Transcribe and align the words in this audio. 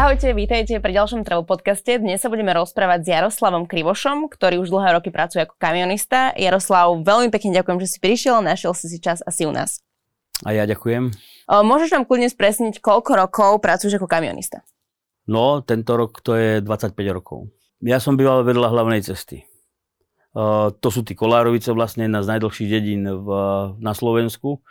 Ahojte, 0.00 0.32
vítajte 0.32 0.80
pri 0.80 0.96
ďalšom 0.96 1.28
travel 1.28 1.44
podcaste. 1.44 2.00
Dnes 2.00 2.24
sa 2.24 2.32
budeme 2.32 2.56
rozprávať 2.56 3.04
s 3.04 3.08
Jaroslavom 3.12 3.68
Krivošom, 3.68 4.32
ktorý 4.32 4.56
už 4.64 4.72
dlhé 4.72 4.96
roky 4.96 5.12
pracuje 5.12 5.44
ako 5.44 5.60
kamionista. 5.60 6.32
Jaroslav, 6.40 7.04
veľmi 7.04 7.28
pekne 7.28 7.60
ďakujem, 7.60 7.84
že 7.84 7.88
si 7.92 7.98
prišiel, 8.00 8.40
našiel 8.40 8.72
si 8.72 8.88
si 8.88 8.96
čas 8.96 9.20
asi 9.28 9.44
u 9.44 9.52
nás. 9.52 9.84
A 10.48 10.56
ja 10.56 10.64
ďakujem. 10.64 11.12
Môžeš 11.52 11.92
nám 11.92 12.08
kľudne 12.08 12.32
spresniť, 12.32 12.80
koľko 12.80 13.12
rokov 13.12 13.60
pracuješ 13.60 14.00
ako 14.00 14.08
kamionista? 14.08 14.64
No, 15.28 15.60
tento 15.60 15.92
rok 16.00 16.24
to 16.24 16.32
je 16.32 16.64
25 16.64 16.96
rokov. 17.12 17.52
Ja 17.84 18.00
som 18.00 18.16
býval 18.16 18.40
vedľa 18.48 18.72
hlavnej 18.72 19.04
cesty. 19.04 19.44
To 20.80 20.88
sú 20.88 21.04
tí 21.04 21.12
Kolárovice, 21.12 21.76
vlastne 21.76 22.08
jedna 22.08 22.24
z 22.24 22.40
najdlhších 22.40 22.72
dedín 22.72 23.04
v, 23.04 23.28
na 23.76 23.92
Slovensku 23.92 24.64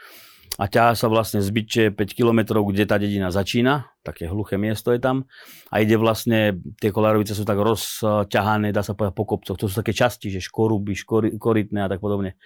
a 0.57 0.65
ťahá 0.65 0.97
sa 0.97 1.05
vlastne 1.11 1.43
z 1.43 1.49
Byče 1.51 1.83
5 1.93 2.17
km, 2.17 2.63
kde 2.65 2.89
tá 2.89 2.97
dedina 2.97 3.29
začína, 3.29 3.93
také 4.01 4.25
hluché 4.25 4.57
miesto 4.57 4.89
je 4.89 4.97
tam 4.97 5.29
a 5.69 5.83
ide 5.83 5.99
vlastne, 5.99 6.57
tie 6.81 6.89
kolárovice 6.89 7.37
sú 7.37 7.45
tak 7.45 7.61
rozťahané, 7.61 8.73
dá 8.73 8.81
sa 8.81 8.97
povedať 8.97 9.13
po 9.13 9.27
kopcoch, 9.29 9.59
to 9.59 9.69
sú 9.69 9.75
také 9.77 9.93
časti, 9.93 10.33
že 10.33 10.41
škoruby, 10.41 10.97
škori, 10.97 11.37
korytné 11.37 11.85
a 11.85 11.91
tak 11.91 12.01
podobne. 12.01 12.39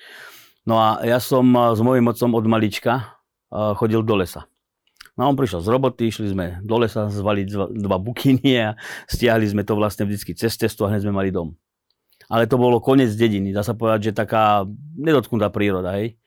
No 0.68 0.80
a 0.80 1.00
ja 1.08 1.24
som 1.24 1.48
s 1.48 1.80
mojím 1.80 2.12
otcom 2.12 2.36
od 2.36 2.46
malička 2.50 3.16
chodil 3.54 4.04
do 4.04 4.20
lesa. 4.20 4.50
No 5.14 5.30
on 5.30 5.38
prišiel 5.38 5.62
z 5.62 5.70
roboty, 5.70 6.10
išli 6.10 6.34
sme 6.34 6.58
do 6.66 6.82
lesa 6.82 7.06
zvaliť 7.06 7.48
dva 7.78 7.98
bukiny 8.02 8.50
a 8.58 8.74
stiahli 9.06 9.46
sme 9.46 9.62
to 9.62 9.78
vlastne 9.78 10.10
vždycky 10.10 10.34
cez 10.34 10.58
cestu 10.58 10.84
a 10.84 10.90
hneď 10.90 11.06
sme 11.06 11.14
mali 11.14 11.30
dom. 11.30 11.54
Ale 12.32 12.50
to 12.50 12.58
bolo 12.58 12.82
koniec 12.82 13.14
dediny, 13.14 13.54
dá 13.54 13.62
sa 13.62 13.78
povedať, 13.78 14.10
že 14.10 14.12
taká 14.18 14.66
nedotknutá 14.98 15.54
príroda, 15.54 16.02
hej. 16.02 16.18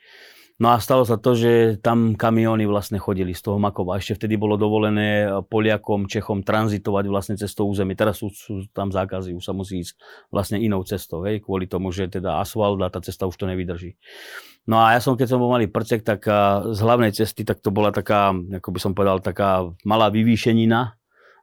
No 0.56 0.72
a 0.72 0.80
stalo 0.80 1.04
sa 1.04 1.20
to, 1.20 1.36
že 1.36 1.76
tam 1.84 2.16
kamióny 2.16 2.64
vlastne 2.64 2.96
chodili 2.96 3.36
z 3.36 3.44
toho 3.44 3.60
Makova. 3.60 4.00
Ešte 4.00 4.24
vtedy 4.24 4.40
bolo 4.40 4.56
dovolené 4.56 5.28
Poliakom, 5.52 6.08
Čechom 6.08 6.40
tranzitovať 6.40 7.04
vlastne 7.12 7.36
cez 7.36 7.52
to 7.52 7.68
územie. 7.68 7.92
Teraz 7.92 8.24
sú, 8.24 8.32
sú 8.32 8.64
tam 8.72 8.88
zákazy, 8.88 9.36
už 9.36 9.44
sa 9.44 9.52
musí 9.52 9.84
ísť 9.84 10.00
vlastne 10.32 10.56
inou 10.56 10.80
cestou, 10.80 11.28
hej, 11.28 11.44
kvôli 11.44 11.68
tomu, 11.68 11.92
že 11.92 12.08
teda 12.08 12.40
asfalt 12.40 12.80
a 12.80 12.88
tá 12.88 13.04
cesta 13.04 13.28
už 13.28 13.36
to 13.36 13.44
nevydrží. 13.44 14.00
No 14.64 14.80
a 14.80 14.96
ja 14.96 15.00
som, 15.04 15.12
keď 15.12 15.36
som 15.36 15.44
bol 15.44 15.52
malý 15.52 15.68
prcek, 15.68 16.00
tak 16.00 16.24
z 16.72 16.78
hlavnej 16.80 17.12
cesty, 17.12 17.44
tak 17.44 17.60
to 17.60 17.68
bola 17.68 17.92
taká, 17.92 18.32
ako 18.32 18.68
by 18.72 18.80
som 18.80 18.96
povedal, 18.96 19.20
taká 19.20 19.68
malá 19.84 20.08
vyvýšenina 20.08 20.96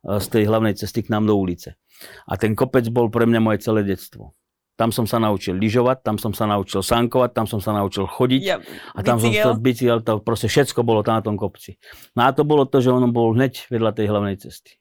z 0.03 0.25
tej 0.25 0.49
hlavnej 0.49 0.73
cesty 0.73 1.05
k 1.05 1.13
nám 1.13 1.29
do 1.29 1.37
ulice. 1.37 1.77
A 2.25 2.35
ten 2.35 2.57
kopec 2.57 2.83
bol 2.89 3.13
pre 3.13 3.29
mňa 3.29 3.39
moje 3.39 3.61
celé 3.61 3.85
detstvo. 3.85 4.33
Tam 4.83 4.91
som 4.91 5.07
sa 5.07 5.15
naučil 5.15 5.55
lyžovať, 5.55 6.03
tam 6.03 6.19
som 6.19 6.35
sa 6.35 6.43
naučil 6.43 6.83
sankovať, 6.83 7.31
tam 7.31 7.47
som 7.47 7.63
sa 7.63 7.71
naučil 7.71 8.03
chodiť 8.03 8.43
ja, 8.43 8.59
a 8.91 8.99
tam 8.99 9.15
bicykel. 9.15 9.31
som 9.39 9.55
sa 9.55 9.63
bicykel, 9.63 9.99
to 10.03 10.13
proste 10.19 10.51
všetko 10.51 10.83
bolo 10.83 11.07
tam 11.07 11.15
na 11.15 11.23
tom 11.23 11.39
kopci. 11.39 11.79
No 12.19 12.27
a 12.27 12.35
to 12.35 12.43
bolo 12.43 12.67
to, 12.67 12.83
že 12.83 12.91
on 12.91 13.07
bol 13.15 13.31
hneď 13.31 13.71
vedľa 13.71 13.95
tej 13.95 14.11
hlavnej 14.11 14.35
cesty. 14.35 14.75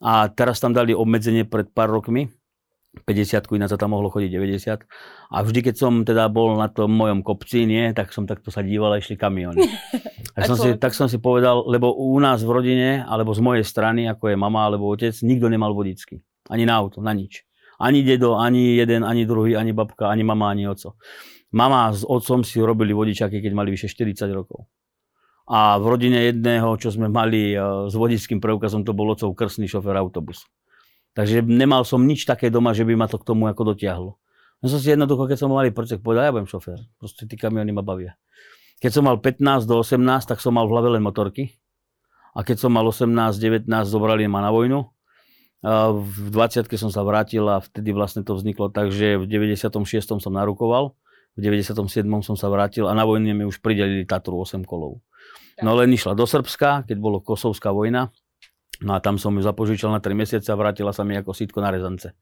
A 0.00 0.32
teraz 0.32 0.64
tam 0.64 0.72
dali 0.72 0.96
obmedzenie 0.96 1.44
pred 1.44 1.68
pár 1.68 1.92
rokmi, 1.92 2.32
50 3.04 3.52
ináč 3.52 3.68
sa 3.68 3.76
tam 3.76 3.92
mohlo 3.92 4.08
chodiť 4.08 4.30
90. 4.32 4.88
A 5.34 5.36
vždy, 5.42 5.60
keď 5.60 5.74
som 5.76 5.92
teda 6.06 6.30
bol 6.32 6.56
na 6.56 6.72
tom 6.72 6.94
mojom 6.94 7.20
kopci, 7.20 7.68
nie, 7.68 7.92
tak 7.92 8.16
som 8.16 8.24
takto 8.24 8.48
sa 8.48 8.64
díval 8.64 8.96
a 8.96 9.02
išli 9.02 9.18
kamiony. 9.18 9.60
tak, 10.38 10.46
som 10.48 10.56
si, 10.56 10.68
tak 10.78 10.96
som 10.96 11.10
si 11.10 11.20
povedal, 11.20 11.66
lebo 11.68 11.92
u 11.92 12.16
nás 12.22 12.40
v 12.40 12.54
rodine, 12.54 12.90
alebo 13.04 13.34
z 13.34 13.42
mojej 13.42 13.64
strany, 13.66 14.06
ako 14.08 14.32
je 14.32 14.36
mama 14.38 14.64
alebo 14.64 14.88
otec, 14.88 15.12
nikto 15.20 15.50
nemal 15.52 15.74
vodičky. 15.74 16.22
Ani 16.48 16.64
na 16.64 16.80
auto, 16.80 17.02
na 17.02 17.12
nič. 17.12 17.44
Ani 17.78 18.02
dedo, 18.02 18.38
ani 18.38 18.76
jeden, 18.78 19.02
ani 19.04 19.26
druhý, 19.26 19.56
ani 19.56 19.72
babka, 19.72 20.08
ani 20.08 20.22
mama, 20.22 20.50
ani 20.50 20.68
oco. 20.68 20.94
Mama 21.54 21.90
s 21.94 22.02
otcom 22.02 22.42
si 22.42 22.58
robili 22.58 22.90
vodičaky, 22.90 23.38
keď 23.38 23.52
mali 23.54 23.70
vyše 23.70 23.86
40 23.86 24.30
rokov. 24.34 24.66
A 25.44 25.76
v 25.76 25.84
rodine 25.86 26.24
jedného, 26.32 26.74
čo 26.80 26.88
sme 26.88 27.06
mali 27.12 27.52
e, 27.52 27.58
s 27.86 27.94
vodičským 27.94 28.40
preukazom, 28.40 28.82
to 28.82 28.96
bol 28.96 29.12
otcov 29.12 29.36
krsný 29.36 29.68
šofer 29.68 29.92
autobusu. 29.94 30.48
Takže 31.14 31.44
nemal 31.44 31.84
som 31.84 32.02
nič 32.02 32.24
také 32.24 32.48
doma, 32.48 32.74
že 32.74 32.82
by 32.82 32.96
ma 32.96 33.06
to 33.06 33.20
k 33.20 33.28
tomu 33.28 33.46
ako 33.46 33.76
dotiahlo. 33.76 34.16
Ja 34.64 34.66
som 34.72 34.80
si 34.80 34.88
jednoducho, 34.88 35.28
keď 35.28 35.38
som 35.44 35.52
mali 35.52 35.68
prcek, 35.70 36.00
povedal, 36.00 36.26
ja 36.26 36.32
budem 36.32 36.48
šofér. 36.48 36.80
Proste 36.96 37.28
tí 37.28 37.36
kamiony 37.36 37.70
ma 37.70 37.84
bavia. 37.84 38.16
Keď 38.80 38.90
som 38.90 39.04
mal 39.04 39.20
15 39.20 39.68
do 39.68 39.78
18, 39.84 40.00
tak 40.24 40.40
som 40.40 40.56
mal 40.56 40.64
v 40.66 40.72
hlave 40.74 40.96
len 40.96 41.04
motorky. 41.04 41.54
A 42.34 42.42
keď 42.42 42.66
som 42.66 42.72
mal 42.72 42.82
18, 42.88 43.12
19, 43.38 43.68
zobrali 43.84 44.26
ma 44.26 44.42
na 44.42 44.50
vojnu 44.50 44.93
v 45.64 46.28
20 46.28 46.68
som 46.76 46.92
sa 46.92 47.00
vrátil 47.00 47.48
a 47.48 47.56
vtedy 47.56 47.96
vlastne 47.96 48.20
to 48.20 48.36
vzniklo 48.36 48.68
tak, 48.68 48.92
že 48.92 49.16
v 49.16 49.24
96. 49.24 50.20
som 50.20 50.32
narukoval, 50.32 50.92
v 51.34 51.40
97. 51.40 52.04
som 52.20 52.36
sa 52.36 52.52
vrátil 52.52 52.84
a 52.84 52.92
na 52.92 53.08
vojne 53.08 53.32
mi 53.32 53.48
už 53.48 53.64
pridelili 53.64 54.04
Tatru 54.04 54.36
8 54.36 54.60
kolov. 54.68 55.00
No 55.64 55.72
len 55.72 55.88
išla 55.88 56.12
do 56.12 56.28
Srbska, 56.28 56.84
keď 56.84 56.96
bolo 57.00 57.24
Kosovská 57.24 57.72
vojna, 57.72 58.12
no 58.84 58.92
a 58.92 59.00
tam 59.00 59.16
som 59.16 59.32
ju 59.32 59.40
zapožičal 59.40 59.88
na 59.88 60.04
3 60.04 60.12
mesiace 60.12 60.52
a 60.52 60.58
vrátila 60.58 60.92
sa 60.92 61.00
mi 61.00 61.16
ako 61.16 61.32
sítko 61.32 61.64
na 61.64 61.72
rezance. 61.72 62.12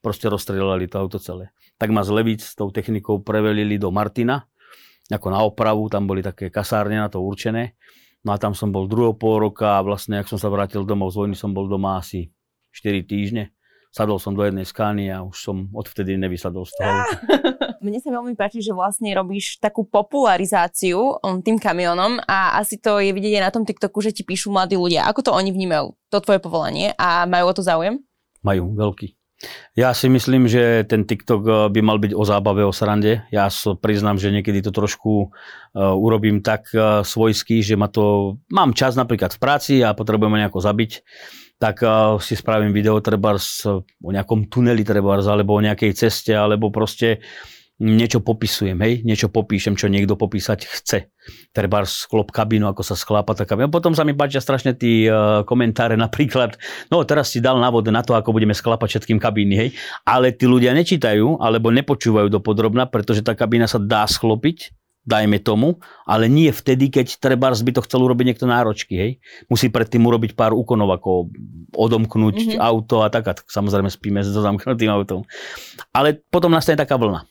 Proste 0.00 0.32
rozstrelali 0.32 0.88
to 0.88 0.96
auto 0.96 1.20
celé. 1.20 1.52
Tak 1.76 1.92
ma 1.92 2.00
z 2.00 2.16
Levíc 2.16 2.48
s 2.48 2.56
tou 2.56 2.72
technikou 2.72 3.20
prevelili 3.20 3.76
do 3.76 3.92
Martina, 3.92 4.48
ako 5.12 5.26
na 5.28 5.44
opravu, 5.44 5.84
tam 5.92 6.08
boli 6.08 6.24
také 6.24 6.48
kasárne 6.48 6.96
na 6.96 7.12
to 7.12 7.20
určené. 7.20 7.76
No 8.24 8.32
a 8.32 8.40
tam 8.40 8.56
som 8.56 8.72
bol 8.72 8.88
druhého 8.88 9.14
pol 9.14 9.38
roka 9.38 9.76
a 9.78 9.84
vlastne, 9.84 10.18
ak 10.18 10.26
som 10.26 10.40
sa 10.40 10.48
vrátil 10.48 10.82
domov 10.82 11.14
z 11.14 11.22
vojny, 11.22 11.36
som 11.38 11.54
bol 11.54 11.70
doma 11.70 12.00
asi 12.00 12.32
4 12.76 13.08
týždne. 13.08 13.56
Sadol 13.88 14.20
som 14.20 14.36
do 14.36 14.44
jednej 14.44 14.68
skány 14.68 15.08
a 15.08 15.24
už 15.24 15.36
som 15.40 15.56
odvtedy 15.72 16.20
nevysadol 16.20 16.68
z 16.68 16.76
toho. 16.76 16.92
Mne 17.86 17.96
sa 18.04 18.12
veľmi 18.12 18.36
páči, 18.36 18.60
že 18.60 18.76
vlastne 18.76 19.08
robíš 19.16 19.56
takú 19.56 19.88
popularizáciu 19.88 21.16
um, 21.16 21.40
tým 21.40 21.56
kamionom 21.56 22.20
a 22.28 22.60
asi 22.60 22.76
to 22.76 23.00
je 23.00 23.16
vidieť 23.16 23.40
aj 23.40 23.44
na 23.48 23.54
tom 23.54 23.64
TikToku, 23.64 24.04
že 24.04 24.12
ti 24.12 24.20
píšu 24.20 24.52
mladí 24.52 24.76
ľudia. 24.76 25.08
Ako 25.08 25.24
to 25.24 25.32
oni 25.32 25.48
vnímajú, 25.48 25.96
to 26.12 26.20
tvoje 26.20 26.44
povolanie 26.44 26.92
a 27.00 27.24
majú 27.24 27.48
o 27.48 27.56
to 27.56 27.64
záujem? 27.64 28.04
Majú, 28.44 28.76
veľký. 28.76 29.16
Ja 29.76 29.92
si 29.92 30.08
myslím, 30.08 30.48
že 30.48 30.84
ten 30.88 31.04
TikTok 31.04 31.42
uh, 31.44 31.54
by 31.72 31.80
mal 31.80 31.96
byť 31.96 32.12
o 32.12 32.24
zábave, 32.24 32.68
o 32.68 32.72
srande. 32.76 33.24
Ja 33.28 33.48
so 33.48 33.76
priznám, 33.76 34.20
že 34.20 34.32
niekedy 34.32 34.60
to 34.60 34.72
trošku 34.72 35.28
uh, 35.28 35.92
urobím 35.96 36.44
tak 36.44 36.68
uh, 36.76 37.00
svojský, 37.00 37.64
že 37.64 37.80
ma 37.80 37.88
to... 37.88 38.36
Mám 38.52 38.76
čas 38.76 38.96
napríklad 38.96 39.36
v 39.36 39.40
práci 39.40 39.74
a 39.80 39.96
potrebujem 39.96 40.36
nejako 40.36 40.60
zabiť 40.64 41.04
tak 41.56 41.80
uh, 41.80 42.20
si 42.20 42.36
spravím 42.36 42.72
video 42.72 43.00
treba 43.00 43.36
o 43.36 44.10
nejakom 44.12 44.52
tuneli 44.52 44.84
treba 44.84 45.16
alebo 45.16 45.56
o 45.56 45.64
nejakej 45.64 45.92
ceste, 45.96 46.36
alebo 46.36 46.68
proste 46.68 47.24
niečo 47.76 48.24
popisujem, 48.24 48.80
hej, 48.80 49.04
niečo 49.04 49.28
popíšem, 49.28 49.76
čo 49.76 49.92
niekto 49.92 50.16
popísať 50.16 50.64
chce. 50.64 51.12
Treba 51.52 51.84
sklop 51.84 52.32
kabínu, 52.32 52.64
ako 52.72 52.80
sa 52.80 52.96
sklápa 52.96 53.36
tá 53.36 53.44
kabína. 53.44 53.68
Potom 53.68 53.92
sa 53.92 54.00
mi 54.00 54.16
páčia 54.16 54.40
strašne 54.40 54.72
tí 54.72 55.04
uh, 55.04 55.44
komentáre, 55.44 55.92
napríklad, 56.00 56.56
no 56.88 57.04
teraz 57.04 57.36
si 57.36 57.44
dal 57.44 57.60
návod 57.60 57.84
na 57.92 58.00
to, 58.00 58.16
ako 58.16 58.32
budeme 58.32 58.56
sklápať 58.56 58.96
všetkým 58.96 59.20
kabíny, 59.20 59.54
hej, 59.60 59.68
ale 60.08 60.32
tí 60.32 60.48
ľudia 60.48 60.72
nečítajú, 60.72 61.36
alebo 61.36 61.68
nepočúvajú 61.68 62.32
do 62.32 62.40
podrobna, 62.40 62.88
pretože 62.88 63.20
tá 63.20 63.36
kabína 63.36 63.68
sa 63.68 63.76
dá 63.76 64.08
sklopiť, 64.08 64.72
dajme 65.06 65.38
tomu, 65.38 65.78
ale 66.02 66.26
nie 66.26 66.50
vtedy, 66.50 66.90
keď 66.90 67.22
treba 67.22 67.54
by 67.54 67.72
to 67.72 67.84
chcel 67.86 68.02
urobiť 68.02 68.34
niekto 68.34 68.46
náročky, 68.50 68.94
hej. 68.98 69.10
Musí 69.46 69.70
predtým 69.70 70.02
urobiť 70.02 70.34
pár 70.34 70.52
úkonov, 70.52 70.98
ako 70.98 71.30
odomknúť 71.72 72.36
mm-hmm. 72.36 72.60
auto 72.60 73.06
a 73.06 73.08
tak, 73.08 73.24
a 73.30 73.32
samozrejme 73.38 73.86
spíme 73.86 74.20
so 74.26 74.42
zamknutým 74.42 74.90
autom. 74.90 75.22
Ale 75.94 76.18
potom 76.28 76.50
nastane 76.50 76.76
taká 76.76 76.98
vlna. 76.98 77.24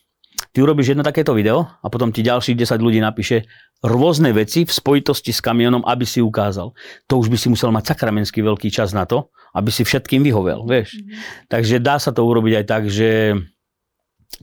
Ty 0.56 0.64
urobíš 0.64 0.96
jedno 0.96 1.04
takéto 1.04 1.36
video 1.36 1.68
a 1.68 1.88
potom 1.92 2.16
ti 2.16 2.24
ďalších 2.24 2.56
10 2.56 2.80
ľudí 2.80 3.04
napíše 3.04 3.44
rôzne 3.84 4.32
veci 4.32 4.64
v 4.64 4.72
spojitosti 4.72 5.36
s 5.36 5.44
kamionom, 5.44 5.84
aby 5.84 6.08
si 6.08 6.24
ukázal. 6.24 6.72
To 7.12 7.14
už 7.20 7.28
by 7.28 7.38
si 7.40 7.52
musel 7.52 7.76
mať 7.76 7.92
sakramenský 7.92 8.40
veľký 8.40 8.72
čas 8.72 8.96
na 8.96 9.04
to, 9.04 9.32
aby 9.52 9.68
si 9.68 9.84
všetkým 9.84 10.24
vyhovel, 10.24 10.64
vieš. 10.64 10.96
Mm-hmm. 10.96 11.48
Takže 11.52 11.76
dá 11.84 12.00
sa 12.00 12.16
to 12.16 12.24
urobiť 12.24 12.64
aj 12.64 12.66
tak, 12.68 12.84
že 12.88 13.36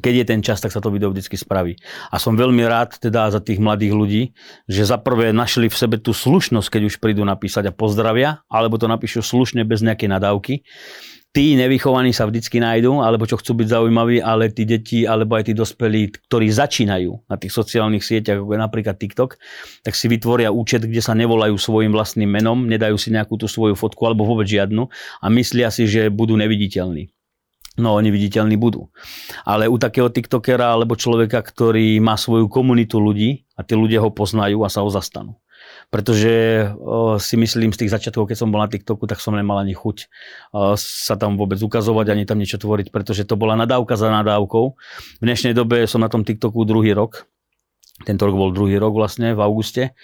keď 0.00 0.14
je 0.14 0.24
ten 0.24 0.40
čas, 0.40 0.58
tak 0.62 0.72
sa 0.72 0.80
to 0.80 0.88
video 0.88 1.12
vždy 1.12 1.24
spraví. 1.36 1.76
A 2.08 2.16
som 2.16 2.32
veľmi 2.32 2.64
rád 2.64 2.96
teda 2.96 3.28
za 3.28 3.44
tých 3.44 3.60
mladých 3.60 3.92
ľudí, 3.92 4.22
že 4.64 4.88
za 4.88 4.96
prvé 4.96 5.36
našli 5.36 5.68
v 5.68 5.76
sebe 5.76 5.96
tú 6.00 6.16
slušnosť, 6.16 6.68
keď 6.72 6.82
už 6.88 6.94
prídu 6.96 7.20
napísať 7.28 7.68
a 7.68 7.76
pozdravia, 7.76 8.40
alebo 8.48 8.80
to 8.80 8.88
napíšu 8.88 9.20
slušne 9.20 9.68
bez 9.68 9.84
nejakej 9.84 10.08
nadávky. 10.08 10.54
Tí 11.32 11.56
nevychovaní 11.56 12.12
sa 12.12 12.28
vždycky 12.28 12.60
nájdú, 12.60 13.00
alebo 13.00 13.24
čo 13.24 13.40
chcú 13.40 13.56
byť 13.56 13.68
zaujímaví, 13.72 14.20
ale 14.20 14.52
tí 14.52 14.68
deti, 14.68 15.08
alebo 15.08 15.40
aj 15.40 15.48
tí 15.48 15.56
dospelí, 15.56 16.12
ktorí 16.28 16.52
začínajú 16.52 17.24
na 17.24 17.40
tých 17.40 17.56
sociálnych 17.56 18.04
sieťach, 18.04 18.44
ako 18.44 18.52
napríklad 18.60 19.00
TikTok, 19.00 19.40
tak 19.80 19.96
si 19.96 20.12
vytvoria 20.12 20.52
účet, 20.52 20.84
kde 20.84 21.00
sa 21.00 21.16
nevolajú 21.16 21.56
svojim 21.56 21.88
vlastným 21.88 22.28
menom, 22.28 22.68
nedajú 22.68 23.00
si 23.00 23.08
nejakú 23.16 23.40
tú 23.40 23.48
svoju 23.48 23.72
fotku 23.72 24.04
alebo 24.04 24.28
vôbec 24.28 24.44
žiadnu 24.44 24.92
a 25.24 25.26
myslia 25.32 25.72
si, 25.72 25.88
že 25.88 26.12
budú 26.12 26.36
neviditeľní. 26.36 27.08
No, 27.80 27.96
oni 27.96 28.12
viditeľní 28.12 28.60
budú. 28.60 28.92
Ale 29.48 29.64
u 29.64 29.80
takého 29.80 30.12
TikTokera 30.12 30.76
alebo 30.76 30.92
človeka, 30.92 31.40
ktorý 31.40 32.04
má 32.04 32.20
svoju 32.20 32.52
komunitu 32.52 33.00
ľudí 33.00 33.48
a 33.56 33.64
tí 33.64 33.72
ľudia 33.72 34.04
ho 34.04 34.12
poznajú 34.12 34.60
a 34.60 34.68
sa 34.68 34.84
ho 34.84 34.92
zastanú. 34.92 35.40
Pretože 35.88 36.68
si 37.16 37.34
myslím 37.40 37.72
z 37.72 37.84
tých 37.84 37.92
začiatkov, 37.96 38.28
keď 38.28 38.36
som 38.44 38.52
bol 38.52 38.60
na 38.60 38.68
TikToku, 38.68 39.08
tak 39.08 39.24
som 39.24 39.32
nemal 39.32 39.56
ani 39.56 39.72
chuť 39.72 40.04
sa 40.76 41.14
tam 41.16 41.40
vôbec 41.40 41.56
ukazovať, 41.64 42.12
ani 42.12 42.28
tam 42.28 42.40
niečo 42.40 42.60
tvoriť, 42.60 42.92
pretože 42.92 43.24
to 43.24 43.40
bola 43.40 43.56
nadávka 43.56 43.96
za 43.96 44.12
nadávkou. 44.12 44.64
V 45.20 45.24
dnešnej 45.24 45.56
dobe 45.56 45.88
som 45.88 46.04
na 46.04 46.12
tom 46.12 46.28
TikToku 46.28 46.68
druhý 46.68 46.92
rok. 46.92 47.24
Tento 48.04 48.28
rok 48.28 48.36
bol 48.36 48.50
druhý 48.52 48.76
rok 48.76 48.92
vlastne, 48.92 49.32
v 49.32 49.40
auguste. 49.40 49.96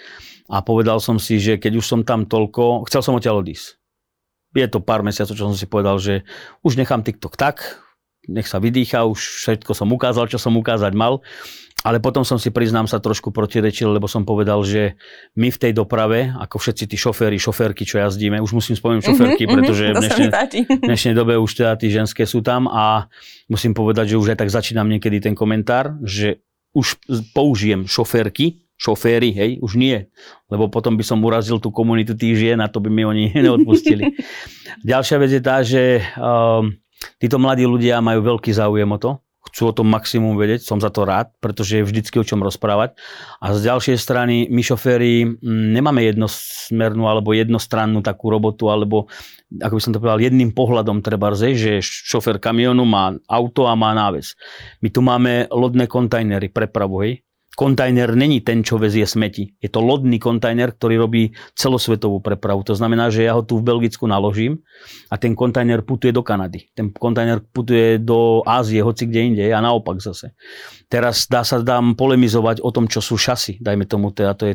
A 0.49 0.65
povedal 0.65 1.05
som 1.05 1.21
si, 1.21 1.37
že 1.37 1.61
keď 1.61 1.81
už 1.81 1.85
som 1.85 2.01
tam 2.01 2.25
toľko, 2.25 2.89
chcel 2.89 3.05
som 3.05 3.13
odtiaľ 3.17 3.45
odísť 3.45 3.77
je 4.57 4.67
to 4.69 4.81
pár 4.81 5.05
mesiacov, 5.05 5.35
čo 5.37 5.47
som 5.49 5.57
si 5.57 5.69
povedal, 5.69 6.01
že 6.01 6.25
už 6.65 6.81
nechám 6.81 7.05
TikTok 7.05 7.37
tak, 7.37 7.81
nech 8.29 8.47
sa 8.47 8.61
vydýcha, 8.61 9.09
už 9.09 9.19
všetko 9.19 9.73
som 9.73 9.89
ukázal, 9.89 10.29
čo 10.29 10.37
som 10.37 10.53
ukázať 10.57 10.93
mal. 10.93 11.25
Ale 11.87 12.03
potom 12.03 12.27
som 12.27 12.43
si, 12.43 12.51
priznám 12.51 12.91
sa, 12.91 12.99
trošku 12.99 13.31
protirečil, 13.31 13.95
lebo 13.95 14.11
som 14.11 14.27
povedal, 14.27 14.67
že 14.67 14.99
my 15.39 15.47
v 15.47 15.61
tej 15.63 15.73
doprave, 15.79 16.35
ako 16.35 16.59
všetci 16.59 16.85
tí 16.91 16.99
šoféry, 16.99 17.39
šoférky, 17.39 17.87
čo 17.87 18.03
jazdíme, 18.03 18.43
už 18.43 18.51
musím 18.51 18.75
spomenúť 18.75 19.07
mhm, 19.07 19.11
šoférky, 19.15 19.43
mm-hmm, 19.47 19.55
pretože 19.55 19.85
v 19.87 19.95
dnešnej, 19.95 20.29
dnešnej 20.85 21.15
dobe 21.15 21.39
už 21.39 21.51
teda 21.55 21.79
tí 21.79 21.89
ženské 21.95 22.27
sú 22.27 22.43
tam 22.43 22.67
a 22.67 23.07
musím 23.47 23.79
povedať, 23.79 24.11
že 24.11 24.19
už 24.19 24.35
aj 24.35 24.39
tak 24.43 24.51
začínam 24.51 24.91
niekedy 24.91 25.23
ten 25.23 25.39
komentár, 25.39 25.95
že 26.03 26.43
už 26.75 26.99
použijem 27.31 27.87
šoférky, 27.87 28.68
šoféry, 28.79 29.35
hej, 29.35 29.51
už 29.59 29.75
nie. 29.75 30.07
Lebo 30.49 30.71
potom 30.71 30.95
by 30.95 31.05
som 31.05 31.19
urazil 31.21 31.59
tú 31.59 31.75
komunitu 31.75 32.15
tých 32.15 32.39
žien 32.39 32.59
a 32.63 32.71
to 32.71 32.79
by 32.79 32.89
mi 32.89 33.03
oni 33.03 33.35
neodpustili. 33.45 34.15
Ďalšia 34.87 35.17
vec 35.19 35.31
je 35.35 35.43
tá, 35.43 35.61
že 35.67 36.01
um, 36.17 36.71
títo 37.19 37.37
mladí 37.43 37.67
ľudia 37.67 37.99
majú 37.99 38.23
veľký 38.23 38.55
záujem 38.55 38.89
o 38.89 38.99
to, 39.03 39.11
chcú 39.51 39.73
o 39.73 39.77
tom 39.77 39.89
maximum 39.91 40.39
vedieť, 40.39 40.63
som 40.63 40.79
za 40.79 40.95
to 40.95 41.03
rád, 41.03 41.35
pretože 41.43 41.81
je 41.81 41.87
vždycky 41.87 42.21
o 42.21 42.25
čom 42.25 42.39
rozprávať. 42.39 42.95
A 43.43 43.57
z 43.57 43.67
ďalšej 43.67 43.97
strany, 43.99 44.47
my 44.47 44.63
šoféry 44.63 45.27
nemáme 45.75 46.05
jednosmernú 46.07 47.11
alebo 47.11 47.35
jednostrannú 47.35 48.05
takú 48.05 48.31
robotu, 48.31 48.71
alebo 48.71 49.11
ako 49.49 49.75
by 49.75 49.83
som 49.83 49.93
to 49.97 49.99
povedal, 49.99 50.21
jedným 50.21 50.53
pohľadom 50.53 51.01
treba 51.01 51.33
že 51.35 51.81
šofér 51.83 52.37
kamionu 52.37 52.85
má 52.85 53.17
auto 53.27 53.65
a 53.65 53.73
má 53.73 53.97
náves. 53.97 54.37
My 54.85 54.93
tu 54.93 55.01
máme 55.01 55.49
lodné 55.49 55.89
kontajnery, 55.89 56.53
prepravu, 56.53 57.03
hej 57.03 57.25
kontajner 57.59 58.15
není 58.15 58.39
ten, 58.47 58.63
čo 58.63 58.79
vezie 58.79 59.03
smeti. 59.03 59.59
Je 59.59 59.67
to 59.67 59.83
lodný 59.83 60.23
kontajner, 60.23 60.79
ktorý 60.79 60.95
robí 61.03 61.35
celosvetovú 61.59 62.23
prepravu. 62.23 62.63
To 62.63 62.79
znamená, 62.79 63.11
že 63.11 63.27
ja 63.27 63.35
ho 63.35 63.43
tu 63.43 63.59
v 63.59 63.67
Belgicku 63.67 64.07
naložím 64.07 64.63
a 65.11 65.19
ten 65.19 65.35
kontajner 65.35 65.83
putuje 65.83 66.15
do 66.15 66.23
Kanady. 66.23 66.71
Ten 66.71 66.95
kontajner 66.95 67.43
putuje 67.43 67.99
do 67.99 68.47
Ázie, 68.47 68.79
hoci 68.79 69.11
kde 69.11 69.21
inde 69.35 69.45
a 69.51 69.59
naopak 69.59 69.99
zase. 69.99 70.39
Teraz 70.87 71.27
dá 71.27 71.43
sa 71.43 71.59
dám 71.59 71.99
polemizovať 71.99 72.63
o 72.63 72.71
tom, 72.71 72.87
čo 72.87 73.03
sú 73.03 73.19
šasy. 73.19 73.59
Dajme 73.59 73.91
tomu, 73.91 74.15
teda 74.15 74.39
to 74.39 74.55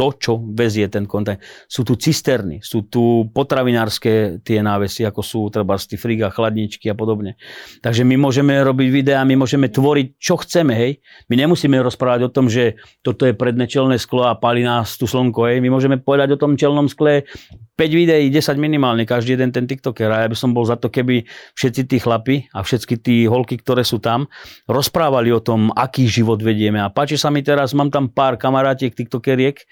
to, 0.00 0.16
čo 0.16 0.32
vezie 0.40 0.88
ten 0.88 1.04
kontajner. 1.04 1.44
Sú 1.68 1.84
tu 1.84 2.00
cisterny, 2.00 2.64
sú 2.64 2.88
tu 2.88 3.28
potravinárske 3.36 4.40
tie 4.40 4.64
návesy, 4.64 5.04
ako 5.04 5.20
sú 5.20 5.40
treba 5.52 5.76
z 5.76 6.00
friga, 6.00 6.32
chladničky 6.32 6.88
a 6.88 6.96
podobne. 6.96 7.36
Takže 7.84 8.08
my 8.08 8.16
môžeme 8.16 8.56
robiť 8.64 8.88
videá, 8.88 9.20
my 9.28 9.36
môžeme 9.36 9.68
tvoriť, 9.68 10.16
čo 10.16 10.40
chceme, 10.40 10.72
hej. 10.72 11.04
My 11.28 11.36
nemusíme 11.36 11.76
rozprávať 11.84 12.32
o 12.32 12.32
tom, 12.32 12.48
že 12.48 12.80
toto 13.04 13.28
je 13.28 13.36
predné 13.36 13.68
čelné 13.68 14.00
sklo 14.00 14.24
a 14.24 14.40
palí 14.40 14.64
nás 14.64 14.96
tu 14.96 15.04
slnko, 15.04 15.52
hej. 15.52 15.60
My 15.60 15.68
môžeme 15.68 16.00
povedať 16.00 16.32
o 16.32 16.40
tom 16.40 16.56
čelnom 16.56 16.88
skle 16.88 17.28
5 17.76 17.88
videí, 17.96 18.28
10 18.28 18.60
minimálne, 18.60 19.08
každý 19.08 19.36
jeden 19.36 19.52
ten 19.52 19.64
TikToker. 19.64 20.12
A 20.12 20.24
ja 20.24 20.28
by 20.28 20.36
som 20.36 20.52
bol 20.52 20.68
za 20.68 20.76
to, 20.76 20.92
keby 20.92 21.24
všetci 21.56 21.82
tí 21.88 21.96
chlapi 21.96 22.44
a 22.52 22.60
všetky 22.60 23.00
tí 23.00 23.24
holky, 23.24 23.56
ktoré 23.56 23.88
sú 23.88 24.00
tam, 24.00 24.28
rozprávali 24.68 25.32
o 25.32 25.40
tom, 25.40 25.72
aký 25.72 26.04
život 26.04 26.44
vedieme. 26.44 26.76
A 26.76 26.92
páči 26.92 27.16
sa 27.16 27.32
mi 27.32 27.40
teraz, 27.40 27.72
mám 27.72 27.88
tam 27.88 28.12
pár 28.12 28.36
kamarátiek, 28.36 28.92
TikTokeriek, 28.92 29.64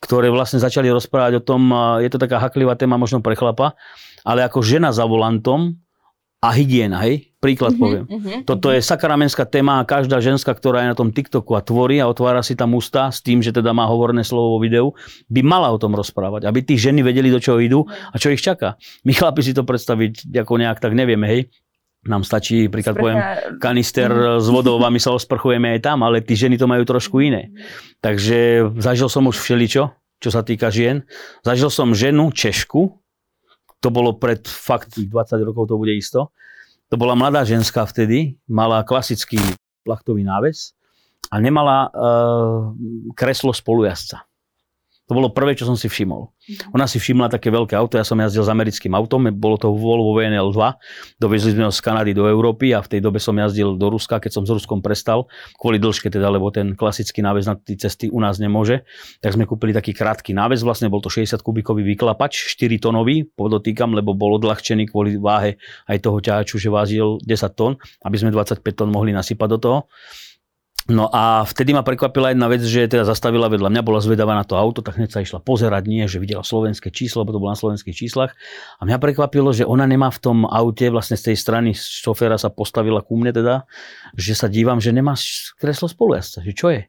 ktoré 0.00 0.28
vlastne 0.28 0.58
začali 0.60 0.90
rozprávať 0.90 1.40
o 1.40 1.42
tom, 1.44 1.70
je 2.00 2.10
to 2.10 2.18
taká 2.18 2.40
haklivá 2.40 2.74
téma 2.74 3.00
možno 3.00 3.22
pre 3.24 3.38
chlapa, 3.38 3.78
ale 4.22 4.44
ako 4.44 4.64
žena 4.64 4.90
za 4.90 5.04
volantom, 5.04 5.78
a 6.44 6.52
hygiena, 6.52 7.00
hej? 7.00 7.32
Príklad 7.40 7.72
mm-hmm, 7.72 7.80
poviem. 7.80 8.04
Mm-hmm, 8.04 8.38
Toto 8.44 8.68
mm-hmm. 8.68 8.84
je 8.84 8.88
sakramenská 8.88 9.44
téma 9.48 9.80
a 9.80 9.88
každá 9.88 10.20
ženská, 10.20 10.52
ktorá 10.52 10.84
je 10.84 10.92
na 10.92 10.96
tom 10.96 11.08
TikToku 11.08 11.56
a 11.56 11.64
tvorí 11.64 11.96
a 12.04 12.08
otvára 12.08 12.44
si 12.44 12.52
tam 12.52 12.76
ústa 12.76 13.08
s 13.08 13.24
tým, 13.24 13.40
že 13.40 13.48
teda 13.48 13.72
má 13.72 13.88
hovorné 13.88 14.20
slovo 14.20 14.56
vo 14.56 14.58
videu, 14.60 14.92
by 15.32 15.40
mala 15.40 15.72
o 15.72 15.80
tom 15.80 15.96
rozprávať, 15.96 16.44
aby 16.44 16.60
tí 16.60 16.76
ženy 16.76 17.00
vedeli, 17.00 17.32
do 17.32 17.40
čoho 17.40 17.56
idú 17.64 17.88
a 17.88 18.16
čo 18.20 18.28
ich 18.28 18.44
čaká. 18.44 18.76
My 19.08 19.16
chlapi 19.16 19.40
si 19.40 19.56
to 19.56 19.64
predstaviť 19.64 20.36
ako 20.44 20.52
nejak 20.60 20.84
tak 20.84 20.92
nevieme, 20.92 21.24
hej? 21.24 21.48
Nám 22.04 22.22
stačí, 22.22 22.68
príklad 22.68 22.96
Sprcha... 22.96 23.02
poviem, 23.02 23.18
kanister 23.60 24.10
s 24.36 24.46
vodou 24.52 24.76
my 24.76 25.00
sa 25.00 25.16
osprchujeme 25.16 25.72
aj 25.76 25.80
tam, 25.88 26.04
ale 26.04 26.20
tí 26.20 26.36
ženy 26.36 26.60
to 26.60 26.68
majú 26.68 26.84
trošku 26.84 27.24
iné. 27.24 27.48
Takže 28.04 28.68
zažil 28.76 29.08
som 29.08 29.24
už 29.24 29.40
všeličo, 29.40 29.88
čo 30.20 30.30
sa 30.32 30.44
týka 30.44 30.68
žien. 30.68 31.08
Zažil 31.40 31.72
som 31.72 31.96
ženu 31.96 32.28
Češku, 32.28 33.04
to 33.84 33.88
bolo 33.92 34.16
pred 34.16 34.44
fakt 34.48 34.96
20 34.96 35.12
rokov, 35.44 35.68
to 35.68 35.76
bude 35.76 35.92
isto. 35.92 36.32
To 36.88 36.96
bola 36.96 37.12
mladá 37.12 37.44
ženská 37.44 37.84
vtedy, 37.84 38.40
mala 38.48 38.84
klasický 38.84 39.40
plachtový 39.84 40.24
náves 40.24 40.72
a 41.28 41.36
nemala 41.40 41.88
uh, 41.92 42.72
kreslo 43.12 43.52
spolujazca. 43.52 44.24
To 45.04 45.12
bolo 45.12 45.28
prvé, 45.28 45.52
čo 45.52 45.68
som 45.68 45.76
si 45.76 45.84
všimol. 45.84 46.32
Ona 46.72 46.88
si 46.88 46.96
všimla 46.96 47.28
také 47.28 47.52
veľké 47.52 47.76
auto, 47.76 48.00
ja 48.00 48.04
som 48.08 48.16
jazdil 48.16 48.40
s 48.40 48.48
americkým 48.48 48.96
autom, 48.96 49.28
bolo 49.36 49.60
to 49.60 49.68
Volvo 49.72 50.16
VNL 50.16 50.48
2, 50.48 51.20
dovezli 51.20 51.52
sme 51.52 51.68
ho 51.68 51.72
z 51.72 51.80
Kanady 51.84 52.16
do 52.16 52.24
Európy 52.24 52.72
a 52.72 52.80
v 52.80 52.88
tej 52.88 53.00
dobe 53.04 53.20
som 53.20 53.36
jazdil 53.36 53.76
do 53.76 53.86
Ruska, 53.92 54.16
keď 54.16 54.40
som 54.40 54.44
s 54.48 54.52
Ruskom 54.52 54.80
prestal, 54.80 55.28
kvôli 55.60 55.76
dĺžke 55.76 56.08
teda, 56.08 56.32
lebo 56.32 56.48
ten 56.48 56.72
klasický 56.72 57.20
náväz 57.20 57.44
na 57.48 57.56
tie 57.56 57.76
cesty 57.76 58.08
u 58.08 58.16
nás 58.16 58.40
nemôže, 58.40 58.84
tak 59.20 59.36
sme 59.36 59.44
kúpili 59.44 59.76
taký 59.76 59.92
krátky 59.92 60.32
náväz, 60.32 60.64
vlastne 60.64 60.88
bol 60.88 61.04
to 61.04 61.12
60 61.12 61.36
kubikový 61.40 61.84
vyklapač, 61.84 62.56
4 62.56 62.76
tonový, 62.80 63.28
podotýkam, 63.28 63.92
lebo 63.92 64.16
bol 64.16 64.40
odľahčený 64.40 64.88
kvôli 64.88 65.20
váhe 65.20 65.60
aj 65.84 66.00
toho 66.00 66.16
ťahaču, 66.20 66.56
že 66.56 66.72
vázil 66.72 67.20
10 67.24 67.52
tón, 67.56 67.76
aby 68.04 68.16
sme 68.16 68.32
25 68.32 68.60
tón 68.72 68.88
mohli 68.88 69.12
nasypať 69.12 69.48
do 69.52 69.58
toho. 69.60 69.78
No 70.84 71.08
a 71.08 71.48
vtedy 71.48 71.72
ma 71.72 71.80
prekvapila 71.80 72.28
jedna 72.36 72.44
vec, 72.44 72.60
že 72.60 72.84
teda 72.84 73.08
zastavila 73.08 73.48
vedľa 73.48 73.72
mňa, 73.72 73.80
bola 73.80 74.04
zvedavá 74.04 74.36
na 74.36 74.44
to 74.44 74.52
auto, 74.52 74.84
tak 74.84 75.00
hneď 75.00 75.16
sa 75.16 75.24
išla 75.24 75.40
pozerať, 75.40 75.88
nie, 75.88 76.04
že 76.04 76.20
videla 76.20 76.44
slovenské 76.44 76.92
číslo, 76.92 77.24
lebo 77.24 77.32
to 77.32 77.40
bolo 77.40 77.56
na 77.56 77.60
slovenských 77.60 77.96
číslach. 77.96 78.36
A 78.76 78.84
mňa 78.84 79.00
prekvapilo, 79.00 79.56
že 79.56 79.64
ona 79.64 79.88
nemá 79.88 80.12
v 80.12 80.20
tom 80.20 80.38
aute, 80.44 80.92
vlastne 80.92 81.16
z 81.16 81.32
tej 81.32 81.36
strany 81.40 81.72
šoféra 81.72 82.36
sa 82.36 82.52
postavila 82.52 83.00
ku 83.00 83.16
mne 83.16 83.32
teda, 83.32 83.54
že 84.12 84.36
sa 84.36 84.44
dívam, 84.44 84.76
že 84.76 84.92
nemá 84.92 85.16
kreslo 85.56 85.88
spolujazca, 85.88 86.44
že 86.44 86.52
čo 86.52 86.68
je. 86.68 86.84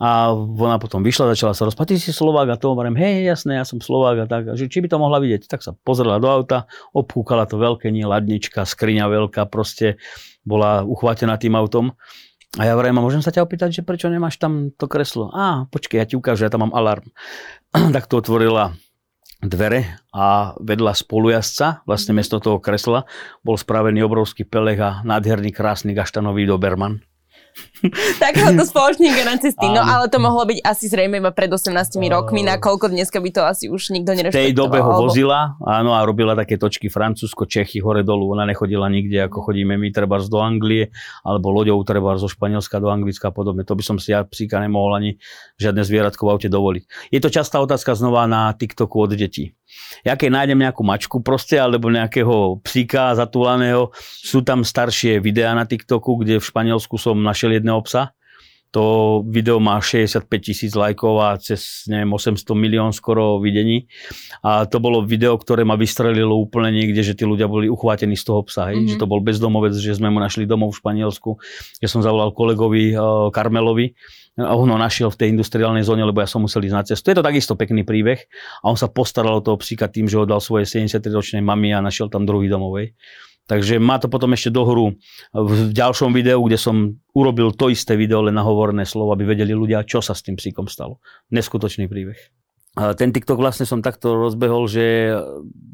A 0.00 0.32
ona 0.32 0.80
potom 0.80 1.04
vyšla, 1.04 1.36
začala 1.36 1.52
sa 1.52 1.68
rozpať, 1.68 1.92
ty 1.92 1.96
si 2.00 2.16
Slovák 2.16 2.48
a 2.48 2.56
to 2.56 2.72
hovorím, 2.72 2.96
hej, 2.96 3.20
jasné, 3.28 3.60
ja 3.60 3.68
som 3.68 3.84
Slovák 3.84 4.24
a 4.24 4.26
tak, 4.32 4.48
a 4.48 4.56
že 4.56 4.72
či 4.72 4.80
by 4.80 4.88
to 4.88 4.96
mohla 4.96 5.20
vidieť. 5.20 5.44
Tak 5.44 5.60
sa 5.60 5.76
pozrela 5.76 6.16
do 6.16 6.24
auta, 6.24 6.64
obkúkala 6.96 7.44
to 7.44 7.60
veľké, 7.60 7.92
nie 7.92 8.08
ladnička, 8.08 8.64
skriňa 8.64 9.12
veľká, 9.12 9.44
proste 9.52 10.00
bola 10.40 10.88
uchvátená 10.88 11.36
tým 11.36 11.52
autom. 11.52 11.92
A 12.58 12.66
ja 12.66 12.74
vrajím, 12.74 12.98
môžem 12.98 13.22
sa 13.22 13.30
ťa 13.30 13.46
opýtať, 13.46 13.70
že 13.78 13.86
prečo 13.86 14.10
nemáš 14.10 14.34
tam 14.42 14.74
to 14.74 14.90
kreslo? 14.90 15.30
Á, 15.30 15.70
počkej, 15.70 16.02
ja 16.02 16.06
ti 16.06 16.18
ukážem, 16.18 16.50
ja 16.50 16.52
tam 16.52 16.66
mám 16.66 16.74
alarm. 16.74 17.06
tak 17.94 18.10
to 18.10 18.18
otvorila 18.18 18.74
dvere 19.40 20.02
a 20.12 20.52
vedľa 20.60 20.92
spolujazca, 20.92 21.86
vlastne 21.88 22.12
miesto 22.12 22.42
toho 22.42 22.60
kresla, 22.60 23.08
bol 23.40 23.56
spravený 23.56 24.04
obrovský 24.04 24.44
pelech 24.44 24.80
a 24.82 24.90
nádherný, 25.06 25.54
krásny 25.54 25.96
gaštanový 25.96 26.44
Doberman. 26.44 27.00
Takéhoto 28.22 28.62
spoločník 28.62 29.24
nacisty. 29.24 29.66
No 29.66 29.80
ale 29.80 30.06
to 30.12 30.20
mohlo 30.20 30.44
byť 30.46 30.58
asi 30.62 30.86
zrejme 30.86 31.18
iba 31.18 31.32
pred 31.32 31.48
18 31.48 31.72
rokmi, 32.12 32.44
nakoľko 32.44 32.92
dneska 32.92 33.18
by 33.18 33.30
to 33.32 33.42
asi 33.44 33.64
už 33.72 33.92
nikto 33.94 34.12
nerešpektoval. 34.12 34.44
V 34.44 34.48
tej 34.52 34.56
dobe 34.56 34.78
ho 34.80 34.90
vozila, 35.00 35.56
áno, 35.64 35.96
a 35.96 36.00
robila 36.04 36.36
také 36.36 36.60
točky 36.60 36.92
Francúzsko, 36.92 37.48
Čechy, 37.48 37.80
hore 37.80 38.04
dolu. 38.04 38.32
Ona 38.36 38.44
nechodila 38.44 38.86
nikde, 38.92 39.26
ako 39.26 39.50
chodíme 39.50 39.76
my, 39.80 39.88
treba 39.90 40.20
do 40.20 40.38
Anglie, 40.38 40.92
alebo 41.24 41.50
loďou 41.50 41.80
treba 41.82 42.14
zo 42.20 42.28
Španielska 42.28 42.78
do 42.78 42.92
Anglicka 42.92 43.30
a 43.30 43.34
podobne. 43.34 43.64
To 43.64 43.74
by 43.74 43.82
som 43.82 43.96
si 43.96 44.12
ja 44.12 44.22
psíka 44.22 44.60
nemohol 44.60 45.00
ani 45.00 45.10
žiadne 45.56 45.82
zvieratko 45.82 46.28
v 46.28 46.30
aute 46.36 46.48
dovoliť. 46.52 47.12
Je 47.12 47.20
to 47.20 47.32
častá 47.32 47.58
otázka 47.58 47.96
znova 47.96 48.28
na 48.28 48.52
TikToku 48.52 48.96
od 49.00 49.16
detí. 49.16 49.56
Ja 50.06 50.16
keď 50.16 50.30
nájdem 50.32 50.58
nejakú 50.64 50.82
mačku 50.86 51.20
proste, 51.20 51.60
alebo 51.60 51.92
nejakého 51.92 52.60
psíka 52.64 53.12
zatúlaného, 53.12 53.92
sú 54.00 54.40
tam 54.40 54.64
staršie 54.64 55.20
videá 55.20 55.52
na 55.52 55.68
TikToku, 55.68 56.24
kde 56.24 56.40
v 56.40 56.48
Španielsku 56.48 56.96
som 56.96 57.20
našiel 57.20 57.60
jedného 57.60 57.80
psa, 57.84 58.16
to 58.70 58.82
video 59.26 59.58
má 59.58 59.82
65 59.82 60.30
tisíc 60.38 60.78
lajkov 60.78 61.14
a 61.18 61.34
cez 61.42 61.90
neviem, 61.90 62.06
800 62.06 62.54
milión 62.54 62.94
skoro 62.94 63.42
videní. 63.42 63.90
A 64.46 64.62
to 64.70 64.78
bolo 64.78 65.02
video, 65.02 65.34
ktoré 65.34 65.66
ma 65.66 65.74
vystrelilo 65.74 66.38
úplne 66.38 66.70
niekde, 66.70 67.02
že 67.02 67.18
tí 67.18 67.26
ľudia 67.26 67.50
boli 67.50 67.66
uchvátení 67.66 68.14
z 68.14 68.30
toho 68.30 68.46
psa. 68.46 68.70
Mm-hmm. 68.70 68.94
Že 68.94 68.96
to 69.02 69.10
bol 69.10 69.18
bezdomovec, 69.18 69.74
že 69.74 69.98
sme 69.98 70.14
mu 70.14 70.22
našli 70.22 70.46
domov 70.46 70.78
v 70.78 70.86
Španielsku. 70.86 71.30
Ja 71.82 71.90
som 71.90 71.98
zavolal 71.98 72.30
kolegovi 72.30 72.94
uh, 72.94 73.34
Karmelovi, 73.34 73.98
ho 74.44 74.64
našiel 74.80 75.12
v 75.12 75.18
tej 75.20 75.28
industriálnej 75.36 75.84
zóne, 75.84 76.04
lebo 76.04 76.24
ja 76.24 76.28
som 76.30 76.40
musel 76.40 76.64
ísť 76.64 76.76
na 76.76 76.84
cestu. 76.86 77.12
Je 77.12 77.18
to 77.20 77.26
takisto 77.26 77.52
pekný 77.54 77.84
príbeh 77.84 78.24
a 78.62 78.70
on 78.70 78.78
sa 78.80 78.88
postaral 78.88 79.38
o 79.38 79.44
toho 79.44 79.60
psíka 79.60 79.86
tým, 79.92 80.08
že 80.08 80.16
ho 80.16 80.24
dal 80.24 80.40
svojej 80.40 80.66
73-ročnej 80.66 81.44
mami 81.44 81.76
a 81.76 81.84
našiel 81.84 82.08
tam 82.08 82.26
druhý 82.26 82.50
domovej. 82.50 82.96
Takže 83.50 83.82
má 83.82 83.98
to 83.98 84.06
potom 84.06 84.30
ešte 84.30 84.54
dohru 84.54 84.94
v 85.34 85.52
ďalšom 85.74 86.14
videu, 86.14 86.38
kde 86.38 86.54
som 86.54 86.94
urobil 87.14 87.50
to 87.50 87.66
isté 87.66 87.98
video, 87.98 88.22
len 88.22 88.38
na 88.38 88.46
slovo, 88.86 89.10
aby 89.10 89.26
vedeli 89.26 89.50
ľudia, 89.50 89.82
čo 89.82 89.98
sa 89.98 90.14
s 90.14 90.22
tým 90.22 90.38
psíkom 90.38 90.70
stalo. 90.70 91.02
Neskutočný 91.34 91.90
príbeh. 91.90 92.18
Ten 92.94 93.10
TikTok 93.10 93.42
vlastne 93.42 93.66
som 93.66 93.82
takto 93.82 94.14
rozbehol, 94.14 94.70
že 94.70 95.10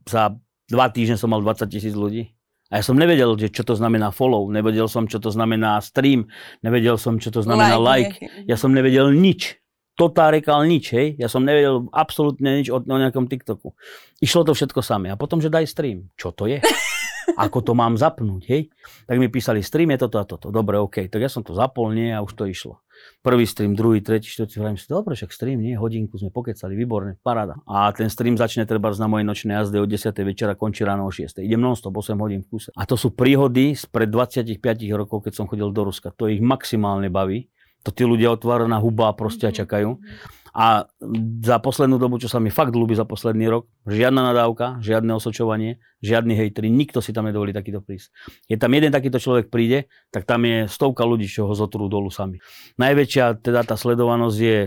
za 0.09 0.33
dva 0.73 0.87
týždne 0.89 1.21
som 1.21 1.29
mal 1.29 1.45
20 1.45 1.69
tisíc 1.69 1.93
ľudí. 1.93 2.36
A 2.71 2.79
ja 2.79 2.83
som 2.83 2.99
nevedel, 2.99 3.31
že 3.39 3.49
čo 3.55 3.63
to 3.63 3.79
znamená 3.79 4.11
follow, 4.11 4.51
nevedel 4.51 4.91
som, 4.91 5.07
čo 5.07 5.23
to 5.23 5.31
znamená 5.31 5.79
stream, 5.79 6.27
nevedel 6.67 6.99
som, 6.99 7.23
čo 7.23 7.31
to 7.31 7.41
znamená 7.47 7.79
like. 7.79 8.19
like. 8.19 8.47
Ja 8.51 8.59
som 8.59 8.75
nevedel 8.75 9.15
nič. 9.15 9.59
totárikal 9.97 10.69
nič, 10.69 10.93
hej. 10.93 11.17
Ja 11.17 11.25
som 11.25 11.41
nevedel 11.41 11.89
absolútne 11.89 12.61
nič 12.61 12.69
o, 12.69 12.85
o 12.85 12.97
nejakom 13.01 13.33
TikToku. 13.33 13.73
Išlo 14.21 14.45
to 14.45 14.53
všetko 14.53 14.85
samé. 14.85 15.09
A 15.09 15.17
potom, 15.17 15.41
že 15.41 15.49
daj 15.49 15.65
stream. 15.73 16.13
Čo 16.21 16.37
to 16.37 16.45
je? 16.45 16.61
Ako 17.35 17.59
to 17.65 17.75
mám 17.75 17.99
zapnúť, 17.99 18.43
hej? 18.47 18.63
Tak 19.11 19.19
mi 19.19 19.27
písali, 19.27 19.59
stream 19.61 19.91
je 19.95 19.99
toto 20.07 20.17
a 20.23 20.25
toto. 20.25 20.55
Dobre, 20.55 20.79
OK. 20.79 21.11
Tak 21.11 21.19
ja 21.19 21.27
som 21.27 21.43
to 21.43 21.53
zapol, 21.59 21.91
nie, 21.91 22.15
a 22.15 22.23
už 22.23 22.39
to 22.39 22.47
išlo. 22.47 22.79
Prvý 23.21 23.45
stream, 23.45 23.75
druhý, 23.75 24.01
tretí, 24.01 24.31
štvrtý, 24.31 24.63
hovorím 24.63 24.79
si, 24.79 24.87
dobre, 24.89 25.13
však 25.19 25.35
stream, 25.35 25.61
nie, 25.61 25.75
hodinku 25.77 26.17
sme 26.17 26.31
pokecali, 26.31 26.73
výborne, 26.79 27.19
paráda. 27.21 27.59
A 27.69 27.91
ten 27.93 28.09
stream 28.09 28.39
začne 28.39 28.65
treba 28.65 28.89
na 28.97 29.11
mojej 29.11 29.27
nočnej 29.27 29.55
jazde 29.59 29.83
od 29.83 29.91
10. 29.91 30.15
večera, 30.23 30.55
končí 30.55 30.87
ráno 30.87 31.05
o 31.05 31.13
6. 31.13 31.43
Idem 31.43 31.61
non-stop 31.61 31.93
8 31.93 32.17
hodín 32.17 32.41
v 32.47 32.57
kuse. 32.57 32.71
A 32.73 32.89
to 32.89 32.95
sú 32.97 33.13
príhody 33.13 33.77
spred 33.77 34.09
25 34.09 34.63
rokov, 34.97 35.27
keď 35.29 35.33
som 35.37 35.45
chodil 35.51 35.69
do 35.75 35.83
Ruska. 35.85 36.15
To 36.17 36.31
ich 36.31 36.41
maximálne 36.41 37.11
baví 37.13 37.51
to 37.87 37.95
tí 37.95 38.03
ľudia 38.03 38.35
otváraná 38.35 38.83
huba 38.83 39.15
proste 39.15 39.47
a 39.47 39.55
mhm. 39.55 39.59
čakajú. 39.63 39.91
A 40.57 40.89
za 41.45 41.61
poslednú 41.61 42.01
dobu, 42.01 42.17
čo 42.17 42.33
sa 42.33 42.41
mi 42.41 42.49
fakt 42.49 42.73
ľúbi 42.73 42.97
za 42.97 43.05
posledný 43.05 43.45
rok, 43.53 43.69
žiadna 43.85 44.33
nadávka, 44.33 44.81
žiadne 44.81 45.13
osočovanie, 45.13 45.85
žiadny 46.01 46.33
hejtri, 46.33 46.73
nikto 46.73 47.05
si 47.05 47.13
tam 47.13 47.29
nedovolí 47.29 47.53
takýto 47.53 47.85
prísť. 47.85 48.09
Je 48.49 48.57
tam 48.57 48.73
jeden 48.73 48.89
takýto 48.89 49.21
človek 49.21 49.53
príde, 49.53 49.93
tak 50.09 50.25
tam 50.25 50.49
je 50.49 50.65
stovka 50.65 51.05
ľudí, 51.05 51.29
čo 51.29 51.45
ho 51.45 51.53
zotrú 51.53 51.93
dolu 51.93 52.09
sami. 52.09 52.41
Najväčšia 52.81 53.45
teda 53.45 53.69
tá 53.69 53.77
sledovanosť 53.77 54.39
je 54.41 54.59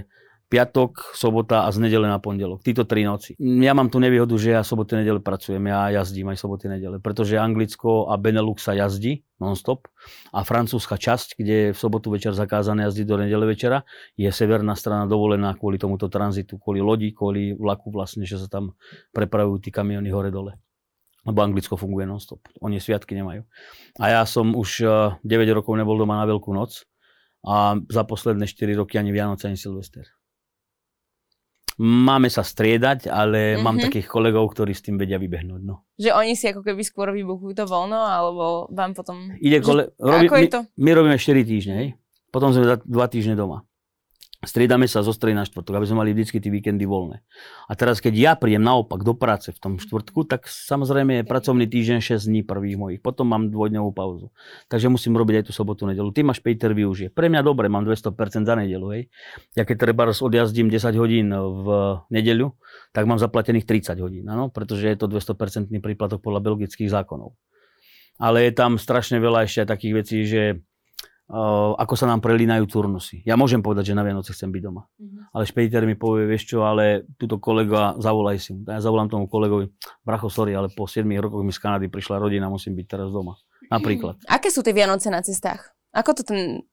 piatok, 0.49 1.13
sobota 1.13 1.63
a 1.63 1.69
z 1.69 1.77
nedele 1.77 2.09
na 2.09 2.17
pondelok. 2.17 2.65
Títo 2.65 2.81
tri 2.81 3.05
noci. 3.05 3.37
Ja 3.37 3.77
mám 3.77 3.93
tu 3.93 4.01
nevýhodu, 4.01 4.33
že 4.33 4.57
ja 4.57 4.65
soboty 4.65 4.97
nedele 4.97 5.21
pracujem. 5.21 5.61
Ja 5.69 5.93
jazdím 5.93 6.33
aj 6.33 6.41
soboty 6.41 6.65
nedele, 6.65 6.97
pretože 6.97 7.37
Anglicko 7.37 8.09
a 8.09 8.17
Benelux 8.17 8.65
sa 8.65 8.73
jazdí 8.73 9.21
non-stop 9.37 9.87
a 10.33 10.41
francúzska 10.41 10.97
časť, 10.97 11.37
kde 11.37 11.53
je 11.53 11.67
v 11.71 11.77
sobotu 11.77 12.09
večer 12.09 12.33
zakázané 12.33 12.89
jazdiť 12.89 13.05
do 13.05 13.15
nedele 13.21 13.45
večera, 13.45 13.85
je 14.17 14.27
severná 14.33 14.73
strana 14.73 15.05
dovolená 15.05 15.53
kvôli 15.53 15.77
tomuto 15.77 16.09
tranzitu, 16.09 16.57
kvôli 16.57 16.81
lodi, 16.81 17.13
kvôli 17.13 17.55
vlaku 17.55 17.93
vlastne, 17.93 18.25
že 18.25 18.41
sa 18.41 18.49
tam 18.49 18.75
prepravujú 19.13 19.63
tí 19.63 19.69
kamiony 19.69 20.09
hore-dole 20.09 20.57
lebo 21.27 21.45
Anglicko 21.45 21.75
funguje 21.75 22.07
non-stop. 22.07 22.41
Oni 22.63 22.79
sviatky 22.79 23.11
nemajú. 23.13 23.43
A 23.99 24.05
ja 24.07 24.21
som 24.23 24.55
už 24.55 24.87
9 25.21 25.21
eh, 25.21 25.51
rokov 25.51 25.75
nebol 25.75 25.99
doma 25.99 26.17
na 26.17 26.25
Veľkú 26.25 26.55
noc 26.55 26.87
a 27.45 27.75
za 27.91 28.03
posledné 28.07 28.47
4 28.47 28.79
roky 28.79 28.97
ani 28.97 29.11
Vianoce, 29.11 29.51
ani 29.51 29.59
Silvester. 29.59 30.07
Máme 31.79 32.27
sa 32.27 32.43
striedať, 32.43 33.07
ale 33.07 33.55
mm-hmm. 33.55 33.63
mám 33.63 33.79
takých 33.79 34.11
kolegov, 34.11 34.51
ktorí 34.51 34.75
s 34.75 34.83
tým 34.83 34.99
vedia 34.99 35.15
vybehnúť. 35.15 35.61
No. 35.63 35.87
Že 35.95 36.11
oni 36.11 36.35
si 36.35 36.51
ako 36.51 36.59
keby 36.59 36.83
skôr 36.83 37.15
vybuchujú 37.15 37.55
to 37.55 37.63
voľno, 37.63 37.95
alebo 37.95 38.67
vám 38.67 38.91
potom... 38.91 39.31
Ide 39.39 39.63
kole... 39.63 39.95
Robí... 39.95 40.27
Ako 40.27 40.35
my, 40.35 40.43
je 40.43 40.51
to? 40.51 40.61
My 40.75 40.91
robíme 40.91 41.15
4 41.15 41.39
týždne, 41.47 41.73
hej? 41.79 41.89
Potom 42.35 42.51
sme 42.51 42.83
2 42.83 42.83
týždne 43.15 43.39
doma. 43.39 43.63
Striedame 44.39 44.87
sa 44.87 45.03
zo 45.03 45.11
stredy 45.11 45.35
na 45.35 45.43
štvrtok, 45.43 45.75
aby 45.75 45.83
sme 45.83 45.99
mali 45.99 46.15
vždy 46.15 46.39
tie 46.39 46.47
víkendy 46.47 46.87
voľné. 46.87 47.19
A 47.67 47.75
teraz, 47.75 47.99
keď 47.99 48.13
ja 48.15 48.31
prídem 48.39 48.63
naopak 48.63 49.03
do 49.03 49.11
práce 49.11 49.51
v 49.51 49.59
tom 49.59 49.75
štvrtku, 49.75 50.23
tak 50.31 50.47
samozrejme 50.47 51.19
je 51.19 51.23
pracovný 51.27 51.67
týždeň 51.67 51.99
6 51.99 52.23
dní 52.31 52.41
prvých 52.47 52.79
mojich. 52.79 52.99
Potom 53.03 53.27
mám 53.27 53.51
dvojdňovú 53.51 53.91
pauzu. 53.91 54.31
Takže 54.71 54.87
musím 54.87 55.19
robiť 55.19 55.43
aj 55.43 55.45
tú 55.47 55.51
sobotu, 55.51 55.83
nedelu. 55.83 56.07
Ty 56.15 56.23
máš 56.23 56.39
Peter 56.39 56.71
využije. 56.71 57.11
Pre 57.11 57.27
mňa 57.27 57.43
dobre, 57.43 57.67
mám 57.67 57.83
200% 57.83 58.47
za 58.47 58.55
nedelu. 58.55 58.87
Hej. 58.95 59.11
Ja 59.59 59.67
keď 59.67 59.91
treba 59.91 60.07
odjazdím 60.07 60.71
10 60.71 60.95
hodín 60.95 61.35
v 61.35 61.67
nedeľu, 62.07 62.55
tak 62.95 63.11
mám 63.11 63.19
zaplatených 63.19 63.67
30 63.67 63.99
hodín. 63.99 64.23
Ano? 64.31 64.47
Pretože 64.47 64.87
je 64.87 64.95
to 64.95 65.11
200% 65.11 65.67
príplatok 65.83 66.23
podľa 66.23 66.47
belgických 66.47 66.87
zákonov. 66.87 67.35
Ale 68.23 68.47
je 68.47 68.55
tam 68.55 68.79
strašne 68.79 69.19
veľa 69.19 69.51
ešte 69.51 69.67
takých 69.67 69.93
vecí, 69.99 70.23
že 70.23 70.63
ako 71.77 71.93
sa 71.93 72.09
nám 72.09 72.25
prelínajú 72.25 72.65
turnusy. 72.65 73.21
Ja 73.21 73.37
môžem 73.37 73.61
povedať, 73.61 73.93
že 73.93 73.97
na 73.97 74.01
Vianoce 74.01 74.33
chcem 74.33 74.49
byť 74.49 74.61
doma. 74.65 74.89
Mm-hmm. 74.97 75.29
Ale 75.29 75.43
špediter 75.45 75.85
mi 75.85 75.93
povie, 75.93 76.25
vieš 76.25 76.49
čo, 76.49 76.65
ale 76.65 77.05
túto 77.21 77.37
kolega, 77.37 77.93
zavolaj 78.01 78.37
si. 78.41 78.57
Ja 78.65 78.81
zavolám 78.81 79.13
tomu 79.13 79.29
kolegovi, 79.29 79.69
bracho, 80.01 80.25
sorry, 80.33 80.57
ale 80.57 80.73
po 80.73 80.89
7 80.89 81.05
rokoch 81.21 81.45
mi 81.45 81.53
z 81.53 81.61
Kanady 81.61 81.85
prišla 81.85 82.17
rodina, 82.17 82.49
musím 82.49 82.73
byť 82.73 82.87
teraz 82.89 83.13
doma. 83.13 83.37
Napríklad. 83.69 84.17
Mm. 84.25 84.25
Aké 84.25 84.49
sú 84.49 84.65
tie 84.65 84.73
Vianoce 84.73 85.13
na 85.13 85.21
cestách? 85.21 85.69
Ako 85.93 86.17
to 86.17 86.25
ten 86.25 86.65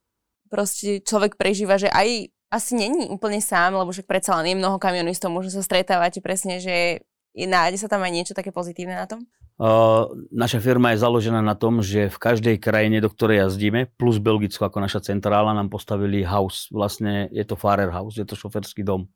proste 0.48 1.04
človek 1.04 1.36
prežíva, 1.36 1.76
že 1.76 1.92
aj 1.92 2.32
asi 2.48 2.72
není 2.78 3.12
úplne 3.12 3.42
sám, 3.44 3.76
lebo 3.76 3.92
však 3.92 4.08
predsa 4.08 4.38
len 4.40 4.54
je 4.54 4.56
mnoho 4.56 4.80
kamionistov, 4.80 5.34
možno 5.34 5.52
sa 5.52 5.66
stretávate 5.66 6.24
presne, 6.24 6.62
že 6.62 7.04
nájde 7.36 7.84
sa 7.84 7.92
tam 7.92 8.00
aj 8.00 8.12
niečo 8.14 8.32
také 8.32 8.54
pozitívne 8.54 8.96
na 8.96 9.04
tom? 9.04 9.20
Uh, 9.56 10.12
naša 10.28 10.60
firma 10.60 10.92
je 10.92 11.00
založená 11.00 11.40
na 11.40 11.56
tom, 11.56 11.80
že 11.80 12.12
v 12.12 12.18
každej 12.20 12.60
krajine, 12.60 13.00
do 13.00 13.08
ktorej 13.08 13.48
jazdíme, 13.48 13.88
plus 13.96 14.20
Belgicko 14.20 14.68
ako 14.68 14.84
naša 14.84 15.00
centrála, 15.00 15.56
nám 15.56 15.72
postavili 15.72 16.20
house. 16.28 16.68
Vlastne 16.68 17.32
je 17.32 17.40
to 17.40 17.56
Farer 17.56 17.88
house, 17.88 18.20
je 18.20 18.28
to 18.28 18.36
šoferský 18.36 18.84
dom. 18.84 19.08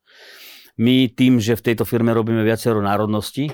My 0.80 1.12
tým, 1.12 1.44
že 1.44 1.61
v 1.61 1.73
tejto 1.73 1.85
firme 1.85 2.16
robíme 2.16 2.40
viacero 2.40 2.80
národností, 2.80 3.52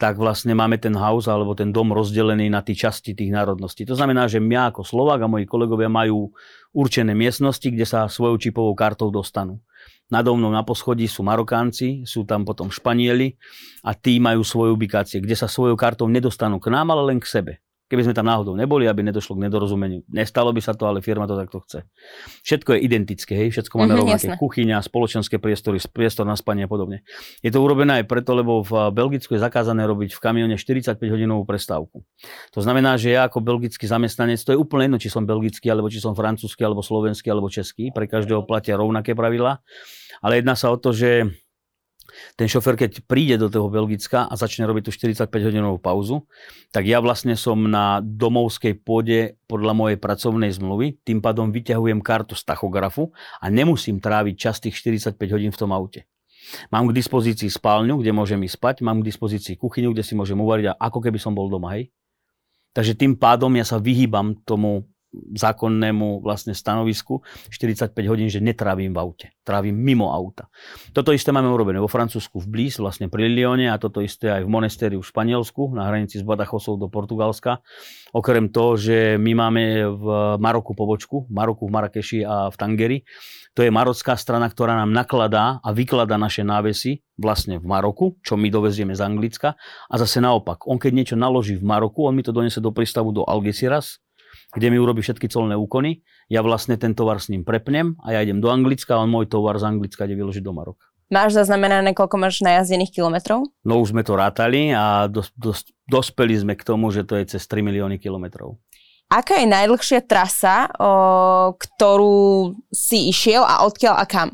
tak 0.00 0.16
vlastne 0.16 0.56
máme 0.56 0.80
ten 0.80 0.96
house 0.96 1.28
alebo 1.28 1.52
ten 1.52 1.68
dom 1.68 1.92
rozdelený 1.92 2.48
na 2.48 2.64
tie 2.64 2.72
časti 2.72 3.12
tých 3.12 3.28
národností. 3.28 3.84
To 3.84 3.92
znamená, 3.92 4.24
že 4.24 4.40
mňa 4.40 4.72
ako 4.72 4.82
Slovak 4.88 5.20
a 5.20 5.28
moji 5.28 5.44
kolegovia 5.44 5.92
majú 5.92 6.32
určené 6.72 7.12
miestnosti, 7.12 7.68
kde 7.68 7.84
sa 7.84 8.08
svojou 8.08 8.40
čipovou 8.40 8.72
kartou 8.72 9.12
dostanú. 9.12 9.60
Nado 10.12 10.36
mnou 10.36 10.52
na 10.52 10.60
poschodí 10.60 11.08
sú 11.08 11.24
Marokánci, 11.24 12.04
sú 12.04 12.28
tam 12.28 12.44
potom 12.44 12.68
Španieli 12.68 13.32
a 13.80 13.96
tí 13.96 14.20
majú 14.20 14.44
svoje 14.44 14.76
ubikácie, 14.76 15.24
kde 15.24 15.32
sa 15.32 15.48
svojou 15.48 15.72
kartou 15.72 16.04
nedostanú 16.04 16.60
k 16.60 16.68
nám, 16.68 16.92
ale 16.92 17.16
len 17.16 17.18
k 17.18 17.26
sebe. 17.26 17.52
Keby 17.92 18.08
sme 18.08 18.16
tam 18.16 18.24
náhodou 18.24 18.56
neboli, 18.56 18.88
aby 18.88 19.04
nedošlo 19.04 19.36
k 19.36 19.52
nedorozumeniu. 19.52 20.00
Nestalo 20.08 20.48
by 20.48 20.64
sa 20.64 20.72
to, 20.72 20.88
ale 20.88 21.04
firma 21.04 21.28
to 21.28 21.36
takto 21.36 21.60
chce. 21.60 21.84
Všetko 22.40 22.72
je 22.72 22.78
identické, 22.88 23.36
hej? 23.36 23.52
všetko 23.52 23.76
máme 23.76 23.84
mm-hmm, 23.84 24.00
rovnaké. 24.00 24.28
Jasné. 24.32 24.40
Kuchyňa, 24.40 24.76
spoločenské 24.80 25.36
priestory, 25.36 25.76
priestor 25.92 26.24
na 26.24 26.32
spanie 26.32 26.64
a 26.64 26.70
podobne. 26.72 27.04
Je 27.44 27.52
to 27.52 27.60
urobené 27.60 28.00
aj 28.00 28.08
preto, 28.08 28.32
lebo 28.32 28.64
v 28.64 28.88
Belgicku 28.96 29.36
je 29.36 29.44
zakázané 29.44 29.84
robiť 29.84 30.16
v 30.16 30.20
kamióne 30.24 30.56
45 30.56 30.96
hodinovú 31.04 31.44
prestávku. 31.44 32.00
To 32.56 32.60
znamená, 32.64 32.96
že 32.96 33.12
ja 33.12 33.28
ako 33.28 33.44
belgický 33.44 33.84
zamestnanec, 33.84 34.40
to 34.40 34.56
je 34.56 34.58
úplne 34.58 34.88
jedno, 34.88 34.96
či 34.96 35.12
som 35.12 35.28
belgický, 35.28 35.68
alebo 35.68 35.92
či 35.92 36.00
som 36.00 36.16
francúzsky, 36.16 36.64
alebo 36.64 36.80
slovenský, 36.80 37.28
alebo 37.28 37.52
český, 37.52 37.92
pre 37.92 38.08
každého 38.08 38.48
platia 38.48 38.80
rovnaké 38.80 39.12
pravidlá. 39.12 39.60
Ale 40.24 40.40
jedná 40.40 40.56
sa 40.56 40.72
o 40.72 40.80
to, 40.80 40.96
že 40.96 41.28
ten 42.36 42.46
šofer, 42.50 42.76
keď 42.76 43.04
príde 43.06 43.36
do 43.40 43.48
toho 43.48 43.72
Belgicka 43.72 44.28
a 44.28 44.34
začne 44.36 44.68
robiť 44.68 44.88
tú 44.88 44.92
45-hodinovú 44.92 45.80
pauzu, 45.80 46.28
tak 46.74 46.86
ja 46.88 47.00
vlastne 47.00 47.34
som 47.38 47.56
na 47.68 48.00
domovskej 48.02 48.82
pôde 48.82 49.40
podľa 49.48 49.72
mojej 49.72 49.98
pracovnej 49.98 50.52
zmluvy, 50.52 51.00
tým 51.02 51.24
pádom 51.24 51.50
vyťahujem 51.50 52.00
kartu 52.04 52.36
z 52.36 52.44
tachografu 52.44 53.12
a 53.40 53.48
nemusím 53.48 53.98
tráviť 54.02 54.34
čas 54.36 54.60
tých 54.60 54.76
45 54.78 55.16
hodín 55.32 55.52
v 55.54 55.60
tom 55.60 55.70
aute. 55.72 56.08
Mám 56.74 56.90
k 56.90 56.96
dispozícii 56.98 57.48
spálňu, 57.48 58.02
kde 58.02 58.12
môžem 58.12 58.40
ísť 58.42 58.56
spať, 58.58 58.76
mám 58.82 59.00
k 59.00 59.08
dispozícii 59.08 59.54
kuchyňu, 59.54 59.94
kde 59.94 60.02
si 60.02 60.18
môžem 60.18 60.36
uvariť 60.36 60.74
a 60.74 60.78
ako 60.90 60.98
keby 61.08 61.18
som 61.22 61.32
bol 61.32 61.46
doma, 61.46 61.78
hej. 61.78 61.94
Takže 62.72 62.96
tým 62.96 63.20
pádom 63.20 63.52
ja 63.54 63.68
sa 63.68 63.76
vyhýbam 63.76 64.42
tomu 64.48 64.88
zákonnému 65.12 66.24
vlastne 66.24 66.56
stanovisku 66.56 67.20
45 67.52 67.92
hodín, 68.08 68.32
že 68.32 68.40
netrávim 68.40 68.96
v 68.96 68.98
aute. 68.98 69.26
Trávim 69.44 69.76
mimo 69.76 70.08
auta. 70.08 70.48
Toto 70.96 71.12
isté 71.12 71.30
máme 71.30 71.52
urobené 71.52 71.78
vo 71.78 71.90
Francúzsku 71.90 72.40
v 72.40 72.48
Blíz, 72.48 72.80
vlastne 72.80 73.12
pri 73.12 73.28
Lione 73.28 73.68
a 73.68 73.76
toto 73.76 74.00
isté 74.00 74.32
aj 74.32 74.42
v 74.46 74.50
monestériu 74.50 75.00
v 75.04 75.08
Španielsku, 75.08 75.76
na 75.76 75.88
hranici 75.88 76.16
s 76.16 76.24
Badachosou 76.24 76.80
do 76.80 76.88
Portugalska. 76.88 77.60
Okrem 78.12 78.48
toho, 78.48 78.76
že 78.76 79.16
my 79.20 79.32
máme 79.36 79.62
v 79.88 80.06
Maroku 80.40 80.72
pobočku, 80.72 81.28
v 81.28 81.32
Maroku, 81.32 81.68
v 81.68 81.72
Marrakeši 81.72 82.18
a 82.24 82.48
v 82.48 82.56
Tangeri. 82.56 82.98
To 83.52 83.60
je 83.60 83.68
marocká 83.68 84.16
strana, 84.16 84.48
ktorá 84.48 84.80
nám 84.80 84.96
nakladá 84.96 85.60
a 85.60 85.76
vykladá 85.76 86.16
naše 86.16 86.40
návesy 86.40 87.04
vlastne 87.20 87.60
v 87.60 87.68
Maroku, 87.68 88.16
čo 88.24 88.40
my 88.40 88.48
dovezieme 88.48 88.96
z 88.96 89.04
Anglicka. 89.04 89.54
A 89.92 89.94
zase 90.00 90.24
naopak, 90.24 90.64
on 90.64 90.80
keď 90.80 90.92
niečo 90.92 91.16
naloží 91.20 91.60
v 91.60 91.64
Maroku, 91.64 92.08
on 92.08 92.16
mi 92.16 92.24
to 92.24 92.32
donese 92.32 92.58
do 92.64 92.72
prístavu 92.72 93.12
do 93.12 93.22
Algeciras, 93.28 94.01
kde 94.54 94.66
mi 94.72 94.78
urobí 94.78 95.00
všetky 95.04 95.28
colné 95.28 95.56
úkony. 95.58 96.04
Ja 96.32 96.40
vlastne 96.40 96.78
ten 96.80 96.92
tovar 96.96 97.20
s 97.20 97.28
ním 97.28 97.44
prepnem 97.44 97.96
a 98.04 98.16
ja 98.16 98.24
idem 98.24 98.40
do 98.40 98.48
Anglicka 98.48 98.96
a 98.96 99.02
on 99.04 99.12
môj 99.12 99.28
tovar 99.28 99.56
z 99.60 99.68
Anglicka 99.68 100.04
ide 100.04 100.16
vyložiť 100.16 100.42
do 100.42 100.52
Maroka. 100.54 100.92
Máš 101.12 101.36
zaznamenané, 101.36 101.92
koľko 101.92 102.16
máš 102.16 102.40
najazdených 102.40 102.88
kilometrov? 102.88 103.44
No 103.68 103.84
už 103.84 103.92
sme 103.92 104.00
to 104.00 104.16
rátali 104.16 104.72
a 104.72 105.04
dos, 105.12 105.28
dos, 105.36 105.60
dospeli 105.84 106.40
sme 106.40 106.56
k 106.56 106.64
tomu, 106.64 106.88
že 106.88 107.04
to 107.04 107.20
je 107.20 107.36
cez 107.36 107.44
3 107.44 107.60
milióny 107.60 108.00
kilometrov. 108.00 108.56
Aká 109.12 109.36
je 109.36 109.44
najdlhšia 109.44 110.08
trasa, 110.08 110.72
o, 110.72 111.52
ktorú 111.52 112.56
si 112.72 113.12
išiel 113.12 113.44
a 113.44 113.68
odkiaľ 113.68 114.00
a 114.00 114.08
kam? 114.08 114.32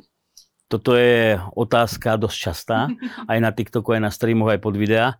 Toto 0.70 0.94
je 0.94 1.34
otázka 1.58 2.14
dosť 2.14 2.38
častá, 2.38 2.86
aj 3.32 3.38
na 3.42 3.50
TikToku, 3.50 3.98
aj 3.98 4.02
na 4.06 4.14
streamoch, 4.14 4.54
aj 4.54 4.62
pod 4.62 4.78
videá. 4.78 5.18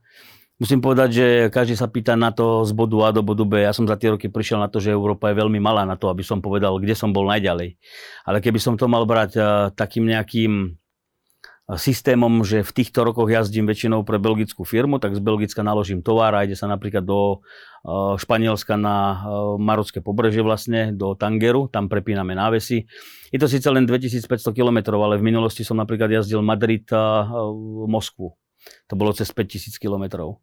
Musím 0.58 0.82
povedať, 0.82 1.08
že 1.14 1.26
každý 1.54 1.78
sa 1.78 1.86
pýta 1.86 2.18
na 2.18 2.34
to 2.34 2.66
z 2.66 2.74
bodu 2.74 2.98
A 3.06 3.14
do 3.14 3.22
bodu 3.22 3.46
B. 3.46 3.62
Ja 3.62 3.70
som 3.70 3.86
za 3.86 3.94
tie 3.94 4.10
roky 4.10 4.26
prišiel 4.26 4.58
na 4.58 4.66
to, 4.66 4.82
že 4.82 4.90
Európa 4.90 5.30
je 5.30 5.38
veľmi 5.38 5.62
malá 5.62 5.86
na 5.86 5.94
to, 5.94 6.10
aby 6.10 6.26
som 6.26 6.42
povedal, 6.42 6.82
kde 6.82 6.98
som 6.98 7.14
bol 7.14 7.30
najďalej. 7.30 7.78
Ale 8.26 8.42
keby 8.42 8.58
som 8.58 8.74
to 8.74 8.90
mal 8.90 9.06
brať 9.06 9.38
uh, 9.38 9.70
takým 9.70 10.10
nejakým 10.10 10.74
systémom, 11.68 12.42
že 12.42 12.64
v 12.64 12.74
týchto 12.74 13.04
rokoch 13.04 13.28
jazdím 13.28 13.68
väčšinou 13.68 14.00
pre 14.02 14.16
belgickú 14.16 14.64
firmu, 14.64 14.96
tak 14.96 15.12
z 15.12 15.20
Belgicka 15.20 15.60
naložím 15.60 16.00
tovar 16.00 16.32
a 16.32 16.42
ide 16.42 16.56
sa 16.56 16.64
napríklad 16.64 17.04
do 17.04 17.38
uh, 17.38 18.16
Španielska 18.16 18.80
na 18.80 19.20
marocké 19.60 20.00
pobrežie 20.00 20.40
vlastne, 20.40 20.90
do 20.90 21.12
Tangeru, 21.14 21.70
tam 21.70 21.86
prepíname 21.86 22.34
návesy. 22.34 22.88
Je 23.30 23.38
to 23.38 23.46
síce 23.46 23.68
len 23.68 23.84
2500 23.86 24.26
km, 24.56 24.96
ale 24.96 25.20
v 25.20 25.28
minulosti 25.28 25.62
som 25.62 25.76
napríklad 25.76 26.08
jazdil 26.08 26.40
Madrid 26.40 26.88
Moskvu. 27.86 28.32
To 28.88 28.94
bolo 28.96 29.14
cez 29.14 29.30
5000 29.30 29.78
km. 29.78 30.34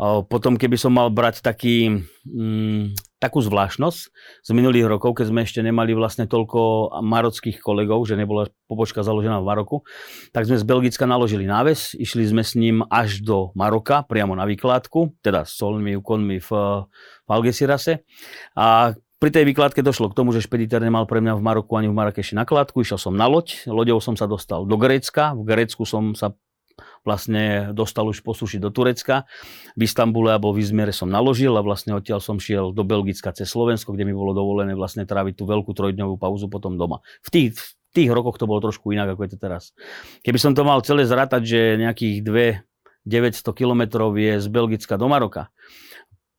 Potom, 0.00 0.56
keby 0.56 0.80
som 0.80 0.96
mal 0.96 1.12
brať 1.12 1.44
taký, 1.44 2.08
mm, 2.24 2.96
takú 3.20 3.44
zvláštnosť 3.44 4.00
z 4.40 4.50
minulých 4.56 4.88
rokov, 4.88 5.20
keď 5.20 5.28
sme 5.28 5.44
ešte 5.44 5.60
nemali 5.60 5.92
vlastne 5.92 6.24
toľko 6.24 6.90
marockých 7.04 7.60
kolegov, 7.60 8.08
že 8.08 8.16
nebola 8.16 8.48
pobočka 8.66 9.04
založená 9.04 9.38
v 9.38 9.46
Maroku, 9.52 9.76
tak 10.32 10.48
sme 10.48 10.56
z 10.56 10.64
Belgicka 10.64 11.04
naložili 11.04 11.44
náves, 11.44 11.92
išli 11.92 12.24
sme 12.24 12.40
s 12.40 12.56
ním 12.56 12.80
až 12.88 13.20
do 13.20 13.52
Maroka, 13.52 14.00
priamo 14.08 14.32
na 14.32 14.48
výkladku, 14.48 15.20
teda 15.20 15.44
s 15.44 15.60
solnými 15.60 16.00
úkonmi 16.00 16.40
v, 16.40 16.50
v 16.88 17.28
Algesirase. 17.28 18.02
A 18.56 18.96
pri 19.22 19.30
tej 19.30 19.46
výkladke 19.46 19.86
došlo 19.86 20.10
k 20.10 20.18
tomu, 20.18 20.34
že 20.34 20.42
špediter 20.42 20.82
nemal 20.82 21.06
pre 21.06 21.22
mňa 21.22 21.38
v 21.38 21.44
Maroku 21.46 21.78
ani 21.78 21.86
v 21.86 21.94
Marrakeši 21.94 22.34
nakladku, 22.34 22.82
išiel 22.82 22.98
som 22.98 23.14
na 23.14 23.30
loď, 23.30 23.68
loďou 23.70 24.02
som 24.02 24.18
sa 24.18 24.26
dostal 24.26 24.66
do 24.66 24.74
Grécka, 24.74 25.36
v 25.36 25.46
Grécku 25.46 25.86
som 25.86 26.16
sa 26.18 26.34
vlastne 27.02 27.74
dostal 27.74 28.06
už 28.06 28.22
posušiť 28.22 28.58
do 28.62 28.70
Turecka. 28.70 29.28
V 29.74 29.86
Istambule 29.86 30.34
alebo 30.34 30.54
v 30.54 30.62
Izmere 30.62 30.94
som 30.94 31.10
naložil 31.10 31.54
a 31.54 31.62
vlastne 31.62 31.94
odtiaľ 31.98 32.22
som 32.22 32.38
šiel 32.38 32.70
do 32.70 32.82
Belgicka 32.86 33.34
cez 33.34 33.50
Slovensko, 33.50 33.94
kde 33.94 34.06
mi 34.06 34.14
bolo 34.14 34.32
dovolené 34.34 34.74
vlastne 34.78 35.02
tráviť 35.02 35.38
tú 35.38 35.44
veľkú 35.46 35.74
trojdňovú 35.74 36.16
pauzu 36.16 36.46
potom 36.46 36.78
doma. 36.78 37.02
V 37.26 37.28
tých, 37.30 37.48
v 37.58 37.62
tých 37.92 38.10
rokoch 38.10 38.38
to 38.38 38.46
bolo 38.46 38.62
trošku 38.62 38.94
inak, 38.94 39.12
ako 39.12 39.26
je 39.26 39.30
to 39.34 39.38
teraz. 39.38 39.74
Keby 40.22 40.38
som 40.38 40.52
to 40.54 40.62
mal 40.62 40.80
celé 40.80 41.04
zrátať, 41.04 41.42
že 41.44 41.60
nejakých 41.78 42.16
2 42.24 42.72
900 43.02 43.42
kilometrov 43.50 44.14
je 44.14 44.38
z 44.38 44.46
Belgicka 44.46 44.94
do 44.94 45.10
Maroka, 45.10 45.50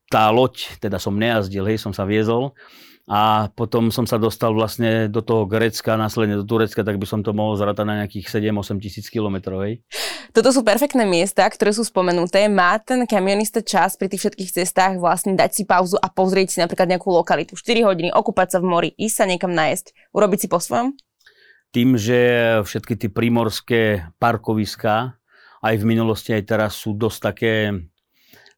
tá 0.08 0.30
loď, 0.32 0.80
teda 0.80 1.02
som 1.02 1.18
nejazdil, 1.18 1.66
hej, 1.68 1.82
som 1.82 1.92
sa 1.92 2.08
viezol, 2.08 2.56
a 3.04 3.52
potom 3.52 3.92
som 3.92 4.08
sa 4.08 4.16
dostal 4.16 4.56
vlastne 4.56 5.12
do 5.12 5.20
toho 5.20 5.44
Grécka, 5.44 6.00
následne 6.00 6.40
do 6.40 6.48
Turecka, 6.48 6.88
tak 6.88 6.96
by 6.96 7.04
som 7.04 7.20
to 7.20 7.36
mohol 7.36 7.60
zrátať 7.60 7.84
na 7.84 8.00
nejakých 8.00 8.40
7-8 8.40 8.80
tisíc 8.80 9.12
kilometrov. 9.12 9.60
Toto 10.32 10.50
sú 10.56 10.64
perfektné 10.64 11.04
miesta, 11.04 11.44
ktoré 11.44 11.76
sú 11.76 11.84
spomenuté. 11.84 12.48
Má 12.48 12.80
ten 12.80 13.04
kamionista 13.04 13.60
čas 13.60 14.00
pri 14.00 14.08
tých 14.08 14.24
všetkých 14.24 14.64
cestách 14.64 15.04
vlastne 15.04 15.36
dať 15.36 15.52
si 15.52 15.64
pauzu 15.68 16.00
a 16.00 16.08
pozrieť 16.08 16.56
si 16.56 16.58
napríklad 16.64 16.88
nejakú 16.88 17.12
lokalitu. 17.12 17.60
4 17.60 17.84
hodiny, 17.84 18.10
okúpať 18.16 18.56
sa 18.56 18.60
v 18.64 18.72
mori, 18.72 18.90
ísť 18.96 19.16
sa 19.20 19.26
niekam 19.28 19.52
nájsť, 19.52 20.16
urobiť 20.16 20.40
si 20.40 20.48
po 20.48 20.64
svojom? 20.64 20.96
Tým, 21.76 22.00
že 22.00 22.20
všetky 22.64 22.96
tie 22.96 23.10
primorské 23.12 24.08
parkoviská 24.16 25.20
aj 25.60 25.76
v 25.76 25.88
minulosti, 25.88 26.32
aj 26.32 26.44
teraz 26.48 26.80
sú 26.80 26.96
dosť 26.96 27.20
také 27.20 27.54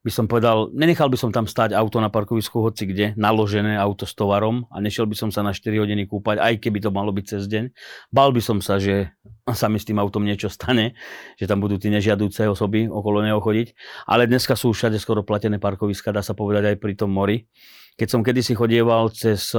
by 0.05 0.13
som 0.13 0.29
povedal, 0.29 0.69
nenechal 0.69 1.09
by 1.09 1.17
som 1.17 1.33
tam 1.33 1.49
stať 1.49 1.73
auto 1.73 1.97
na 1.97 2.13
parkovisku 2.13 2.61
hoci 2.61 2.85
kde, 2.85 3.17
naložené 3.17 3.73
auto 3.73 4.05
s 4.05 4.13
tovarom 4.13 4.69
a 4.69 4.77
nešiel 4.77 5.09
by 5.09 5.17
som 5.17 5.33
sa 5.33 5.41
na 5.41 5.49
4 5.49 5.65
hodiny 5.81 6.05
kúpať, 6.05 6.37
aj 6.37 6.61
keby 6.61 6.77
to 6.77 6.93
malo 6.93 7.09
byť 7.09 7.25
cez 7.25 7.49
deň. 7.49 7.73
Bal 8.13 8.29
by 8.29 8.37
som 8.37 8.61
sa, 8.61 8.77
že 8.77 9.09
sa 9.49 9.65
mi 9.65 9.81
s 9.81 9.89
tým 9.89 9.97
autom 9.97 10.21
niečo 10.21 10.45
stane, 10.53 10.93
že 11.41 11.49
tam 11.49 11.57
budú 11.57 11.81
tí 11.81 11.89
nežiadúce 11.89 12.45
osoby 12.45 12.85
okolo 12.85 13.25
neho 13.25 13.41
chodiť. 13.41 13.73
Ale 14.05 14.29
dneska 14.29 14.53
sú 14.53 14.77
všade 14.77 15.01
skoro 15.01 15.25
platené 15.25 15.57
parkoviska, 15.57 16.13
dá 16.13 16.21
sa 16.21 16.37
povedať 16.37 16.69
aj 16.69 16.77
pri 16.77 16.93
tom 16.93 17.09
mori. 17.09 17.49
Keď 17.97 18.05
som 18.05 18.21
kedysi 18.21 18.53
chodieval 18.53 19.09
cez 19.09 19.57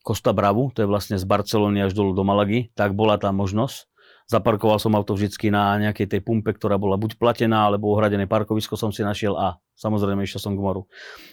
Costa 0.00 0.32
Bravu, 0.32 0.72
to 0.72 0.80
je 0.80 0.88
vlastne 0.88 1.20
z 1.20 1.24
Barcelony 1.28 1.84
až 1.84 1.92
dolu 1.92 2.16
do 2.16 2.24
Malagy, 2.24 2.72
tak 2.72 2.96
bola 2.96 3.20
tá 3.20 3.28
možnosť 3.28 3.89
Zaparkoval 4.30 4.78
som 4.78 4.94
auto 4.94 5.18
vždycky 5.18 5.50
na 5.50 5.74
nejakej 5.82 6.06
tej 6.06 6.20
pumpe, 6.22 6.54
ktorá 6.54 6.78
bola 6.78 6.94
buď 6.94 7.18
platená, 7.18 7.66
alebo 7.66 7.90
ohradené 7.90 8.30
parkovisko 8.30 8.78
som 8.78 8.94
si 8.94 9.02
našiel 9.02 9.34
a 9.34 9.58
samozrejme 9.74 10.22
išiel 10.22 10.38
som 10.38 10.54
k 10.54 10.62
moru. 10.62 10.86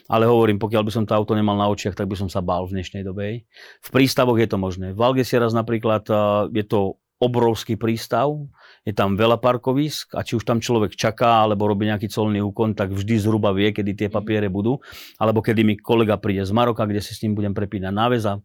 Ale 0.10 0.25
hovorím, 0.25 0.58
pokiaľ 0.58 0.82
by 0.82 0.92
som 0.92 1.04
to 1.06 1.13
auto 1.13 1.38
nemal 1.38 1.54
na 1.54 1.70
očiach, 1.70 1.94
tak 1.94 2.10
by 2.10 2.18
som 2.18 2.25
sa 2.25 2.42
bál 2.42 2.66
v 2.66 2.82
dnešnej 2.82 3.06
dobe. 3.06 3.46
V 3.86 3.89
prístavoch 3.94 4.42
je 4.42 4.50
to 4.50 4.58
možné. 4.58 4.98
V 4.98 5.01
Algeciras 5.06 5.54
napríklad 5.54 6.10
je 6.50 6.66
to 6.66 6.98
obrovský 7.22 7.77
prístav, 7.77 8.30
je 8.86 8.94
tam 8.94 9.18
veľa 9.18 9.42
parkovisk 9.42 10.13
a 10.13 10.22
či 10.22 10.38
už 10.38 10.46
tam 10.46 10.62
človek 10.62 10.94
čaká 10.94 11.46
alebo 11.46 11.66
robí 11.66 11.89
nejaký 11.89 12.10
colný 12.13 12.46
úkon, 12.46 12.77
tak 12.77 12.94
vždy 12.94 13.18
zhruba 13.18 13.54
vie, 13.54 13.74
kedy 13.74 13.94
tie 13.94 14.10
papiere 14.10 14.50
budú, 14.53 14.77
alebo 15.18 15.42
kedy 15.42 15.62
mi 15.66 15.74
kolega 15.77 16.18
príde 16.22 16.46
z 16.46 16.53
Maroka, 16.53 16.86
kde 16.86 17.01
si 17.01 17.18
s 17.18 17.22
ním 17.25 17.33
budem 17.33 17.57
prepínať 17.57 17.94
náveza, 17.94 18.38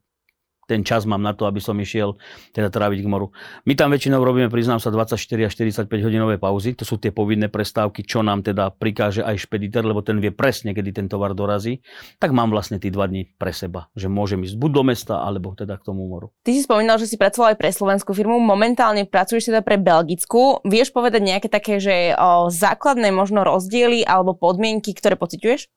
ten 0.72 0.80
čas 0.80 1.04
mám 1.04 1.20
na 1.20 1.36
to, 1.36 1.44
aby 1.44 1.60
som 1.60 1.76
išiel 1.76 2.16
teda 2.56 2.72
tráviť 2.72 3.04
k 3.04 3.08
moru. 3.12 3.28
My 3.68 3.76
tam 3.76 3.92
väčšinou 3.92 4.24
robíme, 4.24 4.48
priznám 4.48 4.80
sa, 4.80 4.88
24 4.88 5.20
až 5.44 5.52
45 5.52 5.92
hodinové 6.00 6.40
pauzy, 6.40 6.72
to 6.72 6.88
sú 6.88 6.96
tie 6.96 7.12
povinné 7.12 7.52
prestávky, 7.52 8.08
čo 8.08 8.24
nám 8.24 8.40
teda 8.40 8.72
prikáže 8.72 9.20
aj 9.20 9.44
špediter, 9.44 9.84
lebo 9.84 10.00
ten 10.00 10.16
vie 10.16 10.32
presne, 10.32 10.72
kedy 10.72 10.90
ten 10.96 11.06
tovar 11.12 11.36
dorazí, 11.36 11.84
tak 12.16 12.32
mám 12.32 12.48
vlastne 12.48 12.80
tí 12.80 12.88
dva 12.88 13.04
dní 13.04 13.28
pre 13.36 13.52
seba, 13.52 13.92
že 13.92 14.08
môžem 14.08 14.40
ísť 14.40 14.56
buď 14.56 14.70
do 14.72 14.82
mesta, 14.88 15.14
alebo 15.20 15.52
teda 15.52 15.76
k 15.76 15.84
tomu 15.84 16.08
moru. 16.08 16.32
Ty 16.40 16.56
si 16.56 16.64
spomínal, 16.64 16.96
že 16.96 17.10
si 17.10 17.20
pracoval 17.20 17.52
aj 17.52 17.58
pre 17.60 17.68
slovenskú 17.68 18.16
firmu, 18.16 18.40
momentálne 18.40 19.04
pracuješ 19.04 19.52
teda 19.52 19.60
pre 19.60 19.76
belgickú. 19.76 20.64
Vieš 20.64 20.96
povedať 20.96 21.20
nejaké 21.20 21.48
také, 21.52 21.76
že 21.82 22.16
o, 22.16 22.48
základné 22.48 23.12
možno 23.12 23.44
rozdiely 23.44 24.06
alebo 24.08 24.32
podmienky, 24.32 24.96
ktoré 24.96 25.20
pociťuješ? 25.20 25.68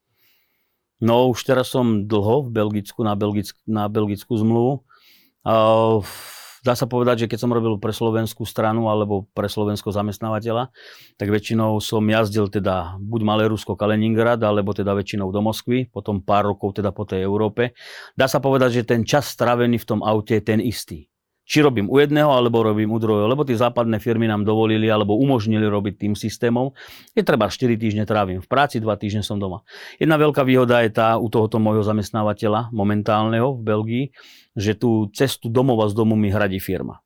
No 1.03 1.27
už 1.31 1.43
teraz 1.43 1.71
som 1.71 2.07
dlho 2.07 2.47
v 2.47 2.49
Belgicku 2.55 3.03
na, 3.03 3.19
Belgick, 3.19 3.55
na 3.67 3.91
belgickú 3.91 4.39
zmluvu. 4.39 4.87
Uh, 5.45 6.01
dá 6.65 6.73
sa 6.73 6.89
povedať, 6.89 7.25
že 7.25 7.29
keď 7.29 7.45
som 7.45 7.53
robil 7.53 7.77
pre 7.77 7.93
slovenskú 7.93 8.47
stranu 8.47 8.87
alebo 8.89 9.29
pre 9.35 9.45
slovenského 9.45 9.93
zamestnávateľa, 9.93 10.73
tak 11.19 11.27
väčšinou 11.29 11.77
som 11.83 12.01
jazdil 12.01 12.49
teda 12.49 12.97
buď 12.97 13.21
Malé 13.21 13.43
Rusko, 13.51 13.77
Kaliningrad, 13.77 14.41
alebo 14.41 14.73
teda 14.73 14.95
väčšinou 14.97 15.29
do 15.29 15.45
Moskvy, 15.45 15.91
potom 15.91 16.23
pár 16.23 16.49
rokov 16.49 16.79
teda 16.81 16.89
po 16.95 17.05
tej 17.05 17.27
Európe. 17.27 17.77
Dá 18.17 18.25
sa 18.25 18.41
povedať, 18.41 18.81
že 18.81 18.87
ten 18.87 19.05
čas 19.05 19.29
strávený 19.29 19.77
v 19.77 19.85
tom 19.85 19.99
aute 20.01 20.39
je 20.39 20.43
ten 20.43 20.57
istý 20.63 21.11
či 21.45 21.61
robím 21.61 21.85
u 21.85 22.01
jedného, 22.01 22.33
alebo 22.33 22.65
robím 22.65 22.89
u 22.89 22.97
druhého, 22.97 23.29
lebo 23.29 23.45
tie 23.45 23.53
západné 23.53 24.01
firmy 24.01 24.25
nám 24.25 24.41
dovolili 24.41 24.89
alebo 24.89 25.13
umožnili 25.13 25.69
robiť 25.69 25.93
tým 26.01 26.13
systémom. 26.17 26.73
Je 27.13 27.21
treba 27.21 27.45
4 27.47 27.77
týždne 27.77 28.03
trávim 28.09 28.41
v 28.41 28.47
práci, 28.49 28.81
2 28.81 28.89
týždne 28.97 29.21
som 29.21 29.37
doma. 29.37 29.61
Jedna 30.01 30.17
veľká 30.17 30.41
výhoda 30.41 30.81
je 30.81 30.89
tá 30.89 31.21
u 31.21 31.29
tohoto 31.29 31.61
môjho 31.61 31.85
zamestnávateľa 31.85 32.73
momentálneho 32.73 33.55
v 33.55 33.61
Belgii, 33.61 34.05
že 34.57 34.73
tú 34.73 35.13
cestu 35.13 35.53
domova 35.53 35.85
z 35.85 35.93
domu 35.93 36.17
mi 36.17 36.33
hradí 36.33 36.57
firma. 36.57 37.04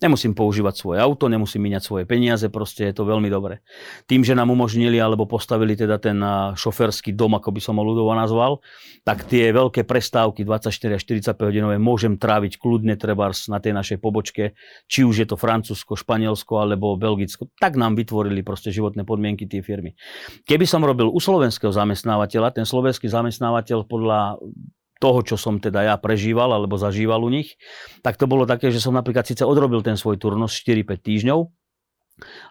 Nemusím 0.00 0.32
používať 0.32 0.80
svoje 0.80 0.96
auto, 0.96 1.28
nemusím 1.28 1.68
míňať 1.68 1.84
svoje 1.84 2.04
peniaze, 2.08 2.48
proste 2.48 2.88
je 2.88 2.96
to 2.96 3.04
veľmi 3.04 3.28
dobre. 3.28 3.60
Tým, 4.08 4.24
že 4.24 4.32
nám 4.32 4.48
umožnili 4.48 4.96
alebo 4.96 5.28
postavili 5.28 5.76
teda 5.76 6.00
ten 6.00 6.16
šoferský 6.56 7.12
dom, 7.12 7.36
ako 7.36 7.52
by 7.52 7.60
som 7.60 7.76
ho 7.76 7.84
ľudovo 7.84 8.16
nazval, 8.16 8.64
tak 9.04 9.28
tie 9.28 9.52
veľké 9.52 9.84
prestávky 9.84 10.48
24 10.48 10.96
až 10.96 11.02
45 11.04 11.36
hodinové 11.36 11.76
môžem 11.76 12.16
tráviť 12.16 12.56
kľudne 12.56 12.96
trebárs 12.96 13.52
na 13.52 13.60
tej 13.60 13.76
našej 13.76 14.00
pobočke, 14.00 14.56
či 14.88 15.04
už 15.04 15.20
je 15.20 15.26
to 15.28 15.36
Francúzsko, 15.36 16.00
Španielsko 16.00 16.64
alebo 16.64 16.96
Belgicko. 16.96 17.52
Tak 17.60 17.76
nám 17.76 17.92
vytvorili 17.92 18.40
proste 18.40 18.72
životné 18.72 19.04
podmienky 19.04 19.44
tie 19.44 19.60
firmy. 19.60 19.92
Keby 20.48 20.64
som 20.64 20.80
robil 20.80 21.12
u 21.12 21.20
slovenského 21.20 21.76
zamestnávateľa, 21.76 22.56
ten 22.56 22.64
slovenský 22.64 23.04
zamestnávateľ 23.04 23.84
podľa 23.84 24.40
toho, 25.00 25.24
čo 25.24 25.40
som 25.40 25.56
teda 25.56 25.88
ja 25.88 25.94
prežíval 25.96 26.52
alebo 26.52 26.76
zažíval 26.76 27.24
u 27.24 27.32
nich, 27.32 27.56
tak 28.04 28.20
to 28.20 28.28
bolo 28.28 28.44
také, 28.44 28.68
že 28.68 28.84
som 28.84 28.92
napríklad 28.92 29.24
síce 29.24 29.42
odrobil 29.42 29.80
ten 29.80 29.96
svoj 29.96 30.20
turnus 30.20 30.52
4-5 30.60 31.00
týždňov 31.00 31.40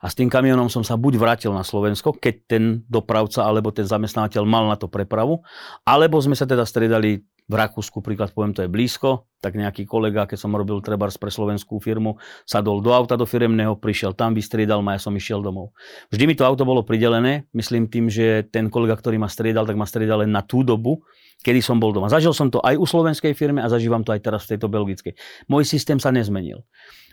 a 0.01 0.05
s 0.09 0.17
tým 0.17 0.27
kamionom 0.27 0.67
som 0.67 0.81
sa 0.81 0.97
buď 0.97 1.21
vrátil 1.21 1.53
na 1.53 1.61
Slovensko, 1.61 2.17
keď 2.17 2.35
ten 2.49 2.63
dopravca 2.89 3.45
alebo 3.45 3.69
ten 3.69 3.85
zamestnávateľ 3.85 4.43
mal 4.49 4.65
na 4.65 4.75
to 4.75 4.89
prepravu, 4.89 5.45
alebo 5.85 6.17
sme 6.17 6.33
sa 6.33 6.49
teda 6.49 6.65
striedali 6.65 7.21
v 7.49 7.53
Rakúsku, 7.57 8.05
príklad 8.05 8.29
poviem, 8.29 8.53
to 8.53 8.61
je 8.61 8.69
blízko, 8.69 9.25
tak 9.41 9.57
nejaký 9.57 9.89
kolega, 9.89 10.29
keď 10.29 10.37
som 10.37 10.53
robil 10.53 10.77
trebárs 10.85 11.17
pre 11.17 11.33
slovenskú 11.33 11.81
firmu, 11.81 12.21
sadol 12.45 12.85
do 12.85 12.93
auta 12.93 13.17
do 13.17 13.25
firemného, 13.25 13.73
prišiel 13.73 14.13
tam, 14.13 14.37
vystriedal 14.37 14.85
ma, 14.85 14.93
ja 14.93 15.01
som 15.01 15.17
išiel 15.17 15.41
domov. 15.41 15.73
Vždy 16.13 16.29
mi 16.29 16.37
to 16.37 16.45
auto 16.45 16.61
bolo 16.61 16.85
pridelené, 16.85 17.49
myslím 17.57 17.89
tým, 17.89 18.05
že 18.05 18.45
ten 18.53 18.69
kolega, 18.69 18.93
ktorý 18.93 19.17
ma 19.17 19.25
striedal, 19.25 19.65
tak 19.65 19.81
ma 19.81 19.89
striedal 19.89 20.21
len 20.21 20.29
na 20.29 20.45
tú 20.45 20.61
dobu, 20.61 21.01
kedy 21.41 21.65
som 21.65 21.81
bol 21.81 21.89
doma. 21.89 22.13
Zažil 22.13 22.37
som 22.37 22.53
to 22.53 22.61
aj 22.61 22.77
u 22.77 22.85
slovenskej 22.85 23.33
firmy 23.33 23.65
a 23.65 23.71
zažívam 23.71 24.05
to 24.05 24.13
aj 24.13 24.21
teraz 24.21 24.45
v 24.45 24.55
tejto 24.55 24.69
belgickej. 24.69 25.17
Môj 25.49 25.65
systém 25.65 25.97
sa 25.97 26.13
nezmenil. 26.13 26.61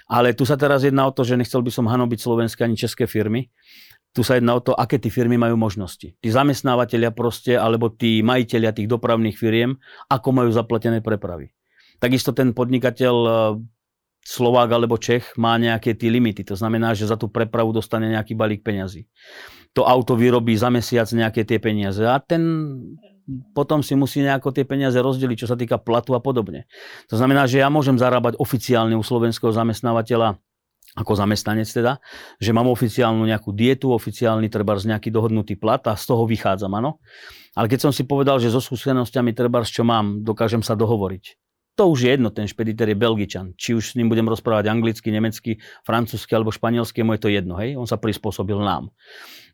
Ale 0.06 0.38
tu 0.38 0.46
sa 0.46 0.54
teraz 0.54 0.86
jedná 0.86 1.02
o 1.02 1.10
to, 1.10 1.26
že 1.26 1.34
nechcel 1.34 1.66
by 1.66 1.70
som 1.74 1.90
hanobiť 1.90 2.22
slovenské 2.22 2.62
ani 2.62 2.78
české 2.78 3.10
firmy. 3.10 3.50
Tu 4.16 4.24
sa 4.24 4.40
jedná 4.40 4.56
o 4.56 4.64
to, 4.64 4.72
aké 4.72 4.96
tí 4.96 5.12
firmy 5.12 5.36
majú 5.36 5.60
možnosti. 5.60 6.16
Tí 6.16 6.28
zamestnávateľia 6.32 7.12
proste, 7.12 7.52
alebo 7.52 7.92
tí 7.92 8.24
majiteľia 8.24 8.72
tých 8.72 8.88
dopravných 8.88 9.36
firiem, 9.36 9.76
ako 10.08 10.28
majú 10.32 10.48
zaplatené 10.48 11.04
prepravy. 11.04 11.52
Takisto 12.00 12.32
ten 12.32 12.56
podnikateľ 12.56 13.16
e, 13.28 13.30
Slovák 14.24 14.72
alebo 14.72 14.96
Čech 14.96 15.36
má 15.36 15.60
nejaké 15.60 15.92
tie 15.92 16.08
limity. 16.08 16.48
To 16.48 16.56
znamená, 16.56 16.96
že 16.96 17.04
za 17.04 17.20
tú 17.20 17.28
prepravu 17.28 17.76
dostane 17.76 18.08
nejaký 18.08 18.32
balík 18.32 18.64
peňazí. 18.64 19.04
To 19.76 19.84
auto 19.84 20.16
vyrobí 20.16 20.56
za 20.56 20.72
mesiac 20.72 21.04
nejaké 21.12 21.44
tie 21.44 21.60
peniaze. 21.60 22.00
A 22.00 22.16
ten 22.16 22.40
potom 23.52 23.84
si 23.84 23.92
musí 23.98 24.24
nejako 24.24 24.54
tie 24.54 24.64
peniaze 24.64 24.96
rozdeliť, 24.96 25.36
čo 25.44 25.50
sa 25.50 25.58
týka 25.58 25.76
platu 25.76 26.16
a 26.16 26.24
podobne. 26.24 26.64
To 27.12 27.20
znamená, 27.20 27.44
že 27.44 27.60
ja 27.60 27.68
môžem 27.68 28.00
zarábať 28.00 28.40
oficiálne 28.40 28.96
u 28.96 29.04
slovenského 29.04 29.52
zamestnávateľa 29.52 30.40
ako 30.96 31.12
zamestnanec 31.12 31.68
teda, 31.68 32.00
že 32.40 32.50
mám 32.56 32.72
oficiálnu 32.72 33.28
nejakú 33.28 33.52
dietu, 33.52 33.92
oficiálny 33.92 34.48
treba 34.48 34.74
z 34.80 34.96
nejaký 34.96 35.12
dohodnutý 35.12 35.60
plat 35.60 35.84
a 35.86 35.94
z 35.94 36.04
toho 36.08 36.24
vychádzam, 36.24 36.72
áno. 36.72 37.04
Ale 37.52 37.68
keď 37.68 37.88
som 37.88 37.92
si 37.92 38.08
povedal, 38.08 38.40
že 38.40 38.48
so 38.48 38.64
skúsenosťami 38.64 39.36
treba, 39.36 39.60
čo 39.62 39.84
mám, 39.84 40.24
dokážem 40.24 40.64
sa 40.64 40.72
dohovoriť 40.72 41.45
to 41.76 41.92
už 41.92 42.08
je 42.08 42.10
jedno, 42.16 42.32
ten 42.32 42.48
špediter 42.48 42.88
je 42.88 42.96
Belgičan. 42.96 43.52
Či 43.54 43.76
už 43.76 43.84
s 43.92 43.96
ním 44.00 44.08
budem 44.08 44.24
rozprávať 44.24 44.72
anglicky, 44.72 45.12
nemecky, 45.12 45.60
francúzsky 45.84 46.32
alebo 46.32 46.48
španielsky, 46.48 47.04
mu 47.04 47.12
je 47.12 47.20
to 47.20 47.28
jedno, 47.28 47.60
hej? 47.60 47.76
On 47.76 47.84
sa 47.84 48.00
prispôsobil 48.00 48.56
nám. 48.56 48.88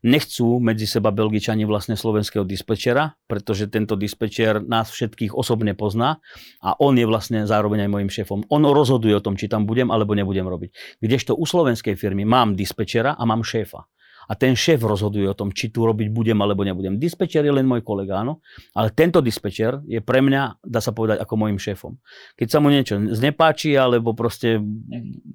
Nechcú 0.07 0.63
medzi 0.63 0.87
seba 0.87 1.11
Belgičani 1.11 1.67
vlastne 1.67 1.99
slovenského 1.99 2.47
dispečera, 2.47 3.19
pretože 3.27 3.67
tento 3.67 3.99
dispečer 3.99 4.63
nás 4.63 4.91
všetkých 4.95 5.35
osobne 5.35 5.75
pozná 5.75 6.23
a 6.63 6.79
on 6.79 6.95
je 6.95 7.07
vlastne 7.07 7.43
zároveň 7.47 7.87
aj 7.87 7.91
môjim 7.91 8.11
šéfom. 8.11 8.47
On 8.51 8.63
rozhoduje 8.63 9.15
o 9.19 9.23
tom, 9.23 9.35
či 9.35 9.51
tam 9.51 9.67
budem 9.67 9.91
alebo 9.91 10.15
nebudem 10.15 10.47
robiť. 10.47 11.03
Kdežto 11.03 11.35
u 11.35 11.43
slovenskej 11.43 11.99
firmy 11.99 12.23
mám 12.23 12.55
dispečera 12.55 13.19
a 13.19 13.23
mám 13.27 13.43
šéfa 13.43 13.87
a 14.29 14.33
ten 14.39 14.55
šéf 14.55 14.83
rozhoduje 14.83 15.27
o 15.27 15.35
tom, 15.35 15.51
či 15.51 15.73
tu 15.75 15.83
robiť 15.83 16.09
budem 16.15 16.39
alebo 16.39 16.63
nebudem. 16.63 16.99
Dispečer 17.01 17.43
je 17.43 17.53
len 17.53 17.67
môj 17.67 17.83
kolega, 17.83 18.23
áno, 18.23 18.43
ale 18.77 18.95
tento 18.95 19.19
dispečer 19.19 19.83
je 19.87 19.99
pre 19.99 20.23
mňa, 20.23 20.63
dá 20.63 20.79
sa 20.79 20.95
povedať, 20.95 21.23
ako 21.23 21.35
môjim 21.39 21.59
šéfom. 21.59 21.99
Keď 22.39 22.49
sa 22.49 22.59
mu 22.63 22.71
niečo 22.71 22.99
znepáči, 22.99 23.75
alebo 23.75 24.15
proste, 24.15 24.63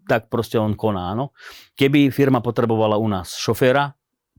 tak 0.08 0.32
proste 0.32 0.56
on 0.62 0.78
koná, 0.80 1.12
áno. 1.16 1.36
Keby 1.76 2.10
firma 2.14 2.40
potrebovala 2.40 2.96
u 2.96 3.08
nás 3.10 3.36
šoféra, 3.36 3.92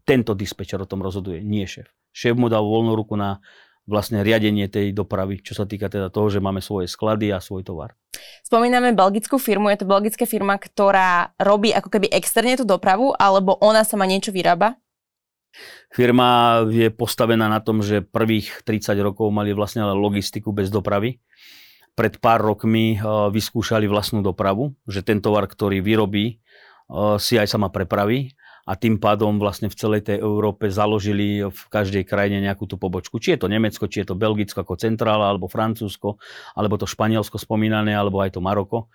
tento 0.09 0.33
dispečer 0.33 0.81
o 0.81 0.89
tom 0.89 1.05
rozhoduje, 1.05 1.45
nie 1.45 1.69
šéf. 1.69 1.93
Šéf 2.09 2.35
mu 2.35 2.49
dal 2.49 2.65
voľnú 2.65 2.97
ruku 2.97 3.15
na 3.15 3.39
vlastne 3.89 4.21
riadenie 4.21 4.69
tej 4.69 4.93
dopravy, 4.93 5.41
čo 5.41 5.57
sa 5.57 5.65
týka 5.65 5.89
teda 5.89 6.13
toho, 6.13 6.29
že 6.29 6.45
máme 6.45 6.61
svoje 6.61 6.87
sklady 6.93 7.33
a 7.33 7.41
svoj 7.41 7.65
tovar. 7.65 7.97
Spomíname 8.45 8.93
belgickú 8.93 9.41
firmu, 9.41 9.73
je 9.73 9.81
to 9.81 9.89
belgická 9.89 10.29
firma, 10.29 10.61
ktorá 10.61 11.33
robí 11.41 11.73
ako 11.73 11.89
keby 11.89 12.13
externe 12.13 12.61
tú 12.61 12.69
dopravu, 12.69 13.17
alebo 13.17 13.57
ona 13.65 13.83
sama 13.89 14.05
niečo 14.05 14.29
vyrába? 14.29 14.77
Firma 15.89 16.61
je 16.69 16.93
postavená 16.93 17.49
na 17.49 17.65
tom, 17.65 17.81
že 17.81 18.05
prvých 18.05 18.61
30 18.69 18.93
rokov 19.01 19.33
mali 19.33 19.57
vlastne 19.57 19.89
logistiku 19.97 20.53
bez 20.53 20.69
dopravy. 20.69 21.25
Pred 21.97 22.21
pár 22.21 22.45
rokmi 22.45 22.95
eh, 22.95 23.01
vyskúšali 23.33 23.89
vlastnú 23.89 24.21
dopravu, 24.21 24.77
že 24.85 25.01
ten 25.01 25.19
tovar, 25.19 25.49
ktorý 25.49 25.81
vyrobí, 25.81 26.37
eh, 26.37 27.17
si 27.17 27.41
aj 27.41 27.49
sama 27.49 27.73
prepraví 27.73 28.38
a 28.69 28.77
tým 28.77 29.01
pádom 29.01 29.41
vlastne 29.41 29.73
v 29.73 29.79
celej 29.81 30.13
tej 30.13 30.21
Európe 30.21 30.69
založili 30.69 31.41
v 31.49 31.63
každej 31.73 32.05
krajine 32.05 32.45
nejakú 32.45 32.69
tú 32.69 32.77
pobočku. 32.77 33.17
Či 33.17 33.35
je 33.35 33.41
to 33.41 33.49
Nemecko, 33.49 33.89
či 33.89 34.05
je 34.05 34.13
to 34.13 34.21
Belgicko 34.21 34.61
ako 34.61 34.77
centrála, 34.77 35.33
alebo 35.33 35.49
Francúzsko, 35.49 36.21
alebo 36.53 36.77
to 36.77 36.85
Španielsko 36.85 37.41
spomínané, 37.41 37.97
alebo 37.97 38.21
aj 38.21 38.37
to 38.37 38.45
Maroko. 38.45 38.93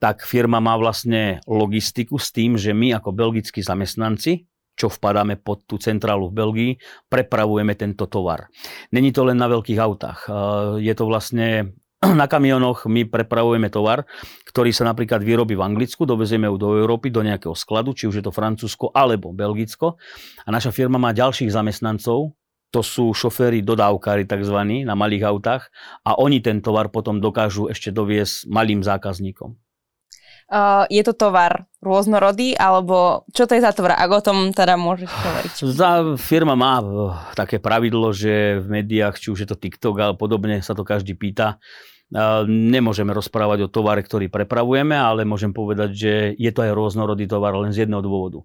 Tak 0.00 0.24
firma 0.24 0.64
má 0.64 0.80
vlastne 0.80 1.44
logistiku 1.44 2.16
s 2.16 2.32
tým, 2.32 2.56
že 2.56 2.72
my 2.72 2.96
ako 2.96 3.12
belgickí 3.12 3.60
zamestnanci, 3.60 4.48
čo 4.72 4.88
vpadáme 4.88 5.36
pod 5.36 5.68
tú 5.68 5.76
centrálu 5.76 6.32
v 6.32 6.36
Belgii, 6.40 6.72
prepravujeme 7.12 7.76
tento 7.76 8.08
tovar. 8.08 8.48
Není 8.96 9.12
to 9.12 9.28
len 9.28 9.36
na 9.36 9.44
veľkých 9.52 9.76
autách. 9.76 10.32
Je 10.80 10.94
to 10.96 11.04
vlastne 11.04 11.76
na 12.20 12.24
kamionoch 12.24 12.88
my 12.88 13.04
prepravujeme 13.04 13.68
tovar, 13.68 14.08
ktorý 14.48 14.72
sa 14.72 14.88
napríklad 14.88 15.20
vyrobí 15.20 15.52
v 15.52 15.64
Anglicku, 15.64 16.08
dovezieme 16.08 16.48
ho 16.48 16.56
do 16.56 16.72
Európy, 16.72 17.12
do 17.12 17.20
nejakého 17.20 17.52
skladu, 17.52 17.92
či 17.92 18.08
už 18.08 18.20
je 18.20 18.24
to 18.24 18.32
Francúzsko 18.32 18.88
alebo 18.96 19.36
Belgicko. 19.36 20.00
A 20.44 20.48
naša 20.48 20.72
firma 20.72 20.96
má 20.96 21.12
ďalších 21.12 21.52
zamestnancov, 21.52 22.32
to 22.70 22.80
sú 22.80 23.12
šoféry 23.12 23.60
dodávkári 23.60 24.24
tzv. 24.24 24.86
na 24.86 24.94
malých 24.94 25.26
autách 25.26 25.68
a 26.06 26.16
oni 26.16 26.40
ten 26.40 26.62
tovar 26.62 26.88
potom 26.88 27.18
dokážu 27.18 27.68
ešte 27.68 27.90
doviesť 27.90 28.48
malým 28.48 28.80
zákazníkom. 28.80 29.69
Uh, 30.50 30.82
je 30.90 30.98
to 31.06 31.14
tovar 31.14 31.70
rôznorodý, 31.78 32.58
alebo 32.58 33.22
čo 33.30 33.46
to 33.46 33.54
je 33.54 33.62
za 33.62 33.70
tovar, 33.70 33.94
ak 33.94 34.10
o 34.10 34.18
tom 34.18 34.50
teda 34.50 34.74
môžeš 34.74 35.06
hovoriť? 35.06 35.52
Za 35.62 35.90
firma 36.18 36.58
má 36.58 36.82
uh, 36.82 37.14
také 37.38 37.62
pravidlo, 37.62 38.10
že 38.10 38.58
v 38.58 38.82
médiách, 38.82 39.14
či 39.22 39.30
už 39.30 39.46
je 39.46 39.48
to 39.48 39.54
TikTok 39.54 39.94
alebo 40.02 40.26
podobne, 40.26 40.58
sa 40.58 40.74
to 40.74 40.82
každý 40.82 41.14
pýta. 41.14 41.62
Uh, 42.10 42.42
nemôžeme 42.50 43.14
rozprávať 43.14 43.70
o 43.70 43.72
tovare, 43.72 44.02
ktorý 44.02 44.26
prepravujeme, 44.26 44.98
ale 44.98 45.22
môžem 45.22 45.54
povedať, 45.54 45.90
že 45.94 46.12
je 46.34 46.50
to 46.50 46.66
aj 46.66 46.74
rôznorodý 46.74 47.30
tovar 47.30 47.54
len 47.54 47.70
z 47.70 47.86
jedného 47.86 48.02
dôvodu 48.02 48.42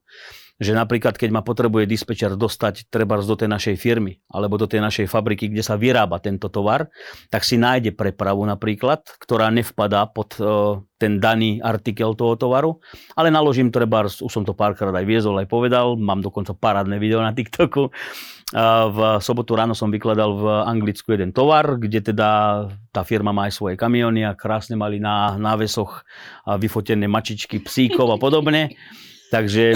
že 0.55 0.71
napríklad 0.71 1.19
keď 1.19 1.29
ma 1.35 1.43
potrebuje 1.43 1.83
dispečer 1.83 2.39
dostať 2.39 2.87
treba 2.87 3.19
do 3.19 3.35
tej 3.35 3.51
našej 3.51 3.75
firmy 3.75 4.23
alebo 4.31 4.55
do 4.55 4.71
tej 4.71 4.79
našej 4.79 5.11
fabriky, 5.11 5.51
kde 5.51 5.59
sa 5.59 5.75
vyrába 5.75 6.23
tento 6.23 6.47
tovar, 6.47 6.87
tak 7.27 7.43
si 7.43 7.59
nájde 7.59 7.91
prepravu 7.91 8.47
napríklad, 8.47 9.03
ktorá 9.19 9.51
nevpadá 9.51 10.07
pod 10.07 10.39
uh, 10.39 10.79
ten 10.95 11.19
daný 11.19 11.59
artikel 11.59 12.15
toho 12.15 12.39
tovaru, 12.39 12.79
ale 13.19 13.27
naložím 13.27 13.67
treba, 13.67 14.07
už 14.07 14.31
som 14.31 14.47
to 14.47 14.55
párkrát 14.55 14.95
aj 14.95 15.03
viezol, 15.03 15.35
aj 15.43 15.51
povedal, 15.51 15.99
mám 15.99 16.23
dokonca 16.23 16.55
parádne 16.55 17.03
video 17.03 17.19
na 17.19 17.35
TikToku. 17.35 17.91
Uh, 18.55 18.87
v 18.95 18.99
sobotu 19.19 19.59
ráno 19.59 19.75
som 19.75 19.91
vykladal 19.91 20.39
v 20.39 20.45
Anglicku 20.71 21.11
jeden 21.11 21.35
tovar, 21.35 21.75
kde 21.75 21.99
teda 21.99 22.29
tá 22.95 23.03
firma 23.03 23.35
má 23.35 23.51
aj 23.51 23.59
svoje 23.59 23.75
kamiony 23.75 24.23
a 24.23 24.39
krásne 24.39 24.79
mali 24.79 25.03
na 25.03 25.35
návesoch 25.35 26.07
vyfotené 26.47 27.11
mačičky 27.11 27.59
psíkov 27.59 28.07
a 28.07 28.17
podobne. 28.21 28.71
Takže, 29.33 29.73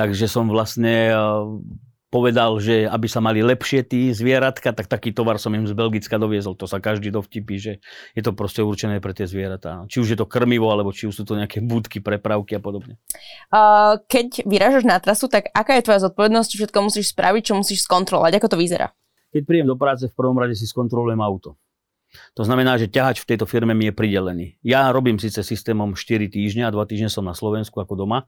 takže 0.00 0.26
som 0.26 0.50
vlastne 0.50 1.14
eh, 1.14 1.20
povedal, 2.16 2.56
že 2.62 2.86
aby 2.86 3.06
sa 3.10 3.20
mali 3.20 3.42
lepšie 3.42 3.84
tí 3.84 4.08
zvieratka, 4.14 4.72
tak 4.72 4.88
taký 4.88 5.12
tovar 5.12 5.36
som 5.36 5.52
im 5.52 5.66
z 5.66 5.74
Belgicka 5.74 6.16
doviezol. 6.16 6.56
To 6.56 6.64
sa 6.64 6.80
každý 6.80 7.10
dovtipí, 7.12 7.60
že 7.60 7.72
je 8.14 8.22
to 8.22 8.32
proste 8.32 8.62
určené 8.62 9.02
pre 9.02 9.12
tie 9.12 9.28
zvieratá. 9.28 9.84
Či 9.90 10.00
už 10.00 10.08
je 10.14 10.18
to 10.18 10.30
krmivo, 10.30 10.70
alebo 10.72 10.94
či 10.94 11.10
už 11.10 11.22
sú 11.22 11.24
to 11.26 11.36
nejaké 11.36 11.60
budky, 11.60 12.00
prepravky 12.00 12.56
a 12.56 12.60
podobne. 12.62 12.96
Uh, 13.52 14.00
keď 14.06 14.46
vyražaš 14.46 14.86
na 14.86 14.96
trasu, 15.02 15.26
tak 15.28 15.50
aká 15.52 15.76
je 15.76 15.84
tvoja 15.84 16.00
zodpovednosť? 16.08 16.50
Všetko 16.56 16.78
musíš 16.88 17.12
spraviť, 17.12 17.42
čo 17.52 17.54
musíš 17.58 17.84
skontrolovať? 17.84 18.32
Ako 18.38 18.48
to 18.48 18.56
vyzerá? 18.56 18.94
Keď 19.34 19.42
príjem 19.44 19.68
do 19.68 19.76
práce, 19.76 20.08
v 20.08 20.14
prvom 20.16 20.38
rade 20.38 20.56
si 20.56 20.64
skontrolujem 20.64 21.20
auto. 21.20 21.58
To 22.36 22.42
znamená, 22.44 22.76
že 22.80 22.88
ťahač 22.88 23.22
v 23.24 23.28
tejto 23.34 23.44
firme 23.48 23.72
mi 23.76 23.88
je 23.90 23.94
pridelený. 23.94 24.46
Ja 24.64 24.88
robím 24.92 25.20
síce 25.20 25.40
systémom 25.44 25.96
4 25.96 26.28
týždňa 26.28 26.68
a 26.68 26.74
2 26.74 26.90
týždne 26.90 27.10
som 27.12 27.24
na 27.24 27.36
Slovensku 27.36 27.76
ako 27.80 27.96
doma. 27.96 28.24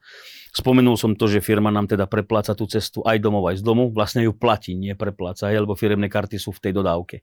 Spomenul 0.52 0.96
som 0.96 1.12
to, 1.12 1.28
že 1.28 1.44
firma 1.44 1.68
nám 1.68 1.88
teda 1.88 2.08
prepláca 2.08 2.56
tú 2.56 2.64
cestu 2.64 3.04
aj 3.04 3.20
domov, 3.20 3.52
aj 3.52 3.60
z 3.60 3.64
domu. 3.64 3.92
Vlastne 3.92 4.24
ju 4.24 4.32
platí, 4.32 4.72
nie 4.72 4.96
prepláca, 4.96 5.52
lebo 5.52 5.76
firemné 5.76 6.08
karty 6.08 6.40
sú 6.40 6.56
v 6.56 6.60
tej 6.68 6.72
dodávke. 6.76 7.22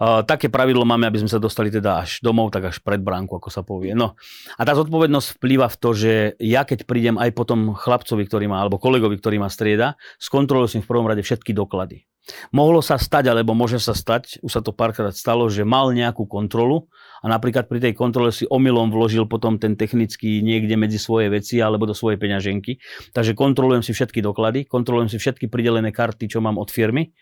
Uh, 0.00 0.20
také 0.24 0.52
pravidlo 0.52 0.84
máme, 0.84 1.08
aby 1.08 1.20
sme 1.24 1.30
sa 1.32 1.40
dostali 1.40 1.72
teda 1.72 2.04
až 2.04 2.20
domov, 2.20 2.52
tak 2.52 2.72
až 2.72 2.76
pred 2.84 3.00
bránku, 3.00 3.36
ako 3.36 3.48
sa 3.48 3.64
povie. 3.64 3.96
No. 3.96 4.16
A 4.56 4.62
tá 4.64 4.76
zodpovednosť 4.76 5.40
vplýva 5.40 5.66
v 5.72 5.76
to, 5.76 5.90
že 5.96 6.12
ja 6.40 6.64
keď 6.64 6.84
prídem 6.84 7.16
aj 7.16 7.32
potom 7.32 7.72
chlapcovi, 7.72 8.24
ktorý 8.28 8.46
má, 8.48 8.60
alebo 8.60 8.80
kolegovi, 8.80 9.16
ktorý 9.16 9.40
ma 9.40 9.48
strieda, 9.48 9.96
skontrolujem 10.20 10.80
si 10.80 10.84
v 10.84 10.88
prvom 10.88 11.08
rade 11.08 11.24
všetky 11.24 11.56
doklady. 11.56 12.04
Mohlo 12.52 12.84
sa 12.84 13.00
stať, 13.00 13.32
alebo 13.32 13.56
môže 13.56 13.80
sa 13.80 13.96
stať, 13.96 14.38
už 14.44 14.52
sa 14.52 14.60
to 14.60 14.70
párkrát 14.70 15.10
stalo, 15.16 15.48
že 15.48 15.66
mal 15.66 15.90
nejakú 15.90 16.28
kontrolu 16.28 16.86
a 17.24 17.26
napríklad 17.28 17.66
pri 17.66 17.80
tej 17.80 17.92
kontrole 17.96 18.30
si 18.30 18.44
omylom 18.46 18.92
vložil 18.92 19.26
potom 19.26 19.56
ten 19.56 19.74
technický 19.74 20.44
niekde 20.44 20.76
medzi 20.76 21.00
svoje 21.00 21.32
veci 21.32 21.58
alebo 21.58 21.88
do 21.88 21.96
svojej 21.96 22.20
peňaženky. 22.20 22.78
Takže 23.16 23.32
kontrolujem 23.32 23.82
si 23.82 23.96
všetky 23.96 24.20
doklady, 24.20 24.68
kontrolujem 24.68 25.10
si 25.10 25.18
všetky 25.18 25.48
pridelené 25.48 25.90
karty, 25.90 26.28
čo 26.28 26.44
mám 26.44 26.60
od 26.60 26.68
firmy 26.68 27.12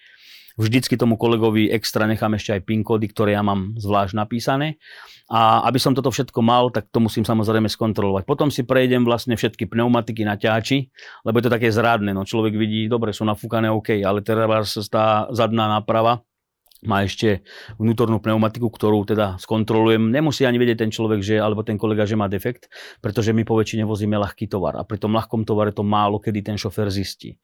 Vždycky 0.59 0.99
tomu 0.99 1.15
kolegovi 1.15 1.71
extra 1.71 2.03
nechám 2.11 2.35
ešte 2.35 2.59
aj 2.59 2.67
PIN 2.67 2.83
kódy, 2.83 3.07
ktoré 3.07 3.39
ja 3.39 3.47
mám 3.47 3.79
zvlášť 3.79 4.19
napísané. 4.19 4.83
A 5.31 5.63
aby 5.71 5.79
som 5.79 5.95
toto 5.95 6.11
všetko 6.11 6.43
mal, 6.43 6.75
tak 6.75 6.91
to 6.91 6.99
musím 6.99 7.23
samozrejme 7.23 7.71
skontrolovať. 7.71 8.27
Potom 8.27 8.51
si 8.51 8.67
prejdem 8.67 9.07
vlastne 9.07 9.39
všetky 9.39 9.71
pneumatiky 9.71 10.27
na 10.27 10.35
ťači, 10.35 10.91
lebo 11.23 11.39
je 11.39 11.45
to 11.47 11.55
také 11.55 11.71
zrádne. 11.71 12.11
No 12.11 12.27
človek 12.27 12.59
vidí, 12.59 12.91
dobre, 12.91 13.15
sú 13.15 13.23
nafúkané 13.23 13.71
OK, 13.71 14.03
ale 14.03 14.19
teraz 14.27 14.75
tá 14.91 15.31
zadná 15.31 15.71
náprava 15.71 16.27
má 16.87 17.03
ešte 17.03 17.43
vnútornú 17.79 18.23
pneumatiku, 18.23 18.71
ktorú 18.71 19.03
teda 19.03 19.35
skontrolujem. 19.43 20.15
Nemusí 20.15 20.47
ani 20.47 20.63
vedieť 20.63 20.87
ten 20.87 20.91
človek, 20.95 21.23
že, 21.23 21.35
alebo 21.43 21.67
ten 21.67 21.75
kolega, 21.75 22.07
že 22.07 22.15
má 22.15 22.31
defekt, 22.31 22.71
pretože 23.03 23.35
my 23.35 23.43
po 23.43 23.59
väčšine 23.59 23.83
vozíme 23.83 24.15
ľahký 24.15 24.47
tovar 24.47 24.79
a 24.79 24.87
pri 24.87 25.03
tom 25.03 25.15
ľahkom 25.15 25.43
tovare 25.43 25.75
to 25.75 25.83
málo 25.83 26.23
kedy 26.23 26.47
ten 26.47 26.55
šofer 26.55 26.87
zistí. 26.91 27.35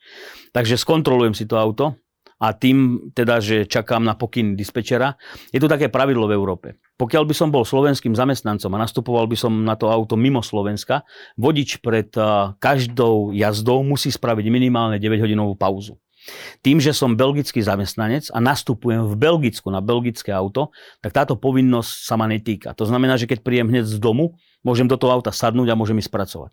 Takže 0.55 0.79
skontrolujem 0.79 1.35
si 1.35 1.51
to 1.51 1.59
auto, 1.59 1.99
a 2.39 2.53
tým 2.53 3.11
teda, 3.15 3.39
že 3.39 3.67
čakám 3.67 4.03
na 4.03 4.19
pokyn 4.19 4.59
dispečera. 4.59 5.15
Je 5.55 5.63
tu 5.63 5.71
také 5.71 5.89
pravidlo 5.89 6.27
v 6.27 6.37
Európe. 6.37 6.69
Pokiaľ 6.99 7.25
by 7.27 7.35
som 7.35 7.49
bol 7.51 7.67
slovenským 7.67 8.15
zamestnancom 8.15 8.71
a 8.75 8.83
nastupoval 8.83 9.27
by 9.27 9.37
som 9.39 9.53
na 9.67 9.75
to 9.75 9.91
auto 9.91 10.15
mimo 10.15 10.43
Slovenska, 10.43 11.03
vodič 11.35 11.83
pred 11.83 12.11
každou 12.63 13.35
jazdou 13.35 13.83
musí 13.83 14.11
spraviť 14.11 14.47
minimálne 14.51 14.99
9-hodinovú 15.03 15.59
pauzu. 15.59 15.99
Tým, 16.65 16.81
že 16.81 16.97
som 16.97 17.21
belgický 17.21 17.61
zamestnanec 17.61 18.33
a 18.33 18.41
nastupujem 18.41 19.05
v 19.05 19.13
Belgicku 19.13 19.69
na 19.69 19.85
belgické 19.85 20.33
auto, 20.33 20.73
tak 21.05 21.13
táto 21.13 21.37
povinnosť 21.37 21.93
sa 22.01 22.17
ma 22.17 22.25
netýka. 22.25 22.73
To 22.81 22.89
znamená, 22.89 23.21
že 23.21 23.29
keď 23.29 23.45
príjem 23.45 23.69
hneď 23.69 23.85
z 23.85 24.01
domu, 24.01 24.33
môžem 24.65 24.89
do 24.89 24.97
toho 24.97 25.13
auta 25.13 25.31
sadnúť 25.31 25.71
a 25.71 25.79
môžem 25.79 26.01
ísť 26.01 26.11
pracovať. 26.11 26.51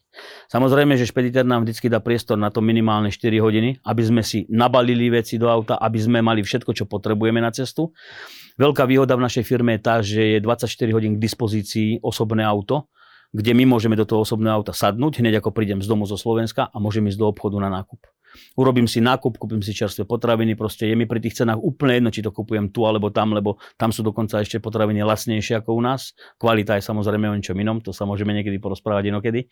Samozrejme, 0.52 1.00
že 1.00 1.08
špediter 1.08 1.48
nám 1.48 1.64
vždy 1.64 1.88
dá 1.88 2.04
priestor 2.04 2.36
na 2.36 2.52
to 2.52 2.60
minimálne 2.60 3.10
4 3.10 3.24
hodiny, 3.40 3.80
aby 3.82 4.02
sme 4.04 4.22
si 4.22 4.44
nabalili 4.52 5.08
veci 5.08 5.40
do 5.40 5.48
auta, 5.48 5.80
aby 5.80 5.98
sme 5.98 6.20
mali 6.20 6.44
všetko, 6.44 6.76
čo 6.76 6.86
potrebujeme 6.86 7.40
na 7.40 7.50
cestu. 7.50 7.96
Veľká 8.60 8.84
výhoda 8.86 9.16
v 9.16 9.26
našej 9.26 9.48
firme 9.48 9.80
je 9.80 9.82
tá, 9.82 9.96
že 10.04 10.38
je 10.38 10.40
24 10.44 10.68
hodín 10.92 11.18
k 11.18 11.24
dispozícii 11.24 12.04
osobné 12.04 12.44
auto, 12.44 12.92
kde 13.32 13.56
my 13.56 13.64
môžeme 13.64 13.96
do 13.96 14.04
toho 14.04 14.28
osobného 14.28 14.60
auta 14.60 14.76
sadnúť, 14.76 15.24
hneď 15.24 15.40
ako 15.40 15.56
prídem 15.56 15.80
z 15.80 15.88
domu 15.88 16.04
zo 16.04 16.20
Slovenska 16.20 16.68
a 16.68 16.78
môžem 16.84 17.08
ísť 17.08 17.16
do 17.16 17.32
obchodu 17.32 17.56
na 17.64 17.72
nákup. 17.72 18.04
Urobím 18.56 18.88
si 18.88 19.00
nákup, 19.04 19.40
kúpim 19.40 19.64
si 19.64 19.72
čerstvé 19.72 20.04
potraviny, 20.08 20.56
proste 20.56 20.88
je 20.88 20.96
mi 20.96 21.08
pri 21.08 21.20
tých 21.24 21.44
cenách 21.44 21.60
úplne 21.60 22.00
jedno, 22.00 22.10
či 22.12 22.22
to 22.24 22.32
kupujem 22.32 22.72
tu 22.72 22.84
alebo 22.84 23.12
tam, 23.12 23.32
lebo 23.36 23.60
tam 23.76 23.92
sú 23.96 24.04
dokonca 24.04 24.40
ešte 24.40 24.60
potraviny 24.60 25.04
lacnejšie 25.04 25.64
ako 25.64 25.78
u 25.78 25.82
nás. 25.84 26.16
Kvalita 26.40 26.76
je 26.80 26.84
samozrejme 26.84 27.32
o 27.32 27.36
ničom 27.36 27.56
inom, 27.56 27.80
to 27.80 27.96
sa 27.96 28.04
môžeme 28.04 28.36
niekedy 28.36 28.60
porozprávať 28.60 29.12
inokedy. 29.12 29.48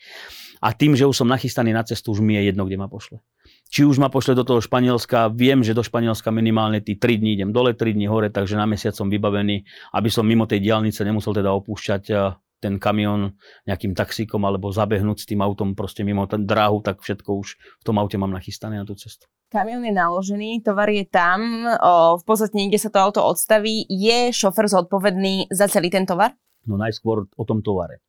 A 0.60 0.76
tým, 0.76 0.96
že 0.96 1.08
už 1.08 1.24
som 1.24 1.28
nachystaný 1.28 1.72
na 1.72 1.88
cestu, 1.88 2.12
už 2.12 2.20
mi 2.20 2.36
je 2.36 2.52
jedno, 2.52 2.68
kde 2.68 2.76
ma 2.76 2.92
pošle. 2.92 3.24
Či 3.70 3.86
už 3.86 4.02
ma 4.02 4.10
pošle 4.10 4.34
do 4.34 4.44
toho 4.44 4.60
Španielska, 4.60 5.30
viem, 5.30 5.62
že 5.62 5.78
do 5.78 5.86
Španielska 5.86 6.34
minimálne 6.34 6.82
tí 6.82 6.98
3 6.98 7.22
dní 7.22 7.38
idem 7.40 7.54
dole, 7.54 7.78
3 7.78 7.96
dní 7.96 8.10
hore, 8.10 8.34
takže 8.34 8.58
na 8.58 8.66
mesiac 8.66 8.98
som 8.98 9.08
vybavený, 9.08 9.64
aby 9.94 10.10
som 10.10 10.26
mimo 10.26 10.50
tej 10.50 10.60
diálnice 10.66 11.06
nemusel 11.06 11.38
teda 11.38 11.54
opúšťať 11.54 12.04
eh, 12.12 12.34
ten 12.60 12.76
kamión 12.78 13.40
nejakým 13.66 13.96
taxíkom 13.96 14.44
alebo 14.44 14.70
zabehnúť 14.70 15.24
s 15.24 15.28
tým 15.28 15.40
autom 15.40 15.74
proste 15.74 16.04
mimo 16.04 16.28
ten 16.28 16.44
dráhu, 16.44 16.84
tak 16.84 17.00
všetko 17.00 17.30
už 17.40 17.48
v 17.56 17.84
tom 17.84 17.96
aute 17.98 18.20
mám 18.20 18.36
nachystané 18.36 18.78
na 18.78 18.86
tú 18.86 19.00
cestu. 19.00 19.26
Kamión 19.50 19.82
je 19.82 19.90
naložený, 19.90 20.62
tovar 20.62 20.94
je 20.94 21.10
tam, 21.10 21.66
o, 21.66 22.22
v 22.22 22.24
podstate 22.28 22.54
niekde 22.54 22.78
sa 22.78 22.94
to 22.94 23.02
auto 23.02 23.26
odstaví. 23.26 23.82
Je 23.90 24.30
šofer 24.30 24.70
zodpovedný 24.70 25.50
za 25.50 25.66
celý 25.66 25.90
ten 25.90 26.06
tovar? 26.06 26.38
No 26.70 26.78
najskôr 26.78 27.26
o 27.26 27.44
tom 27.48 27.66
tovare. 27.66 28.04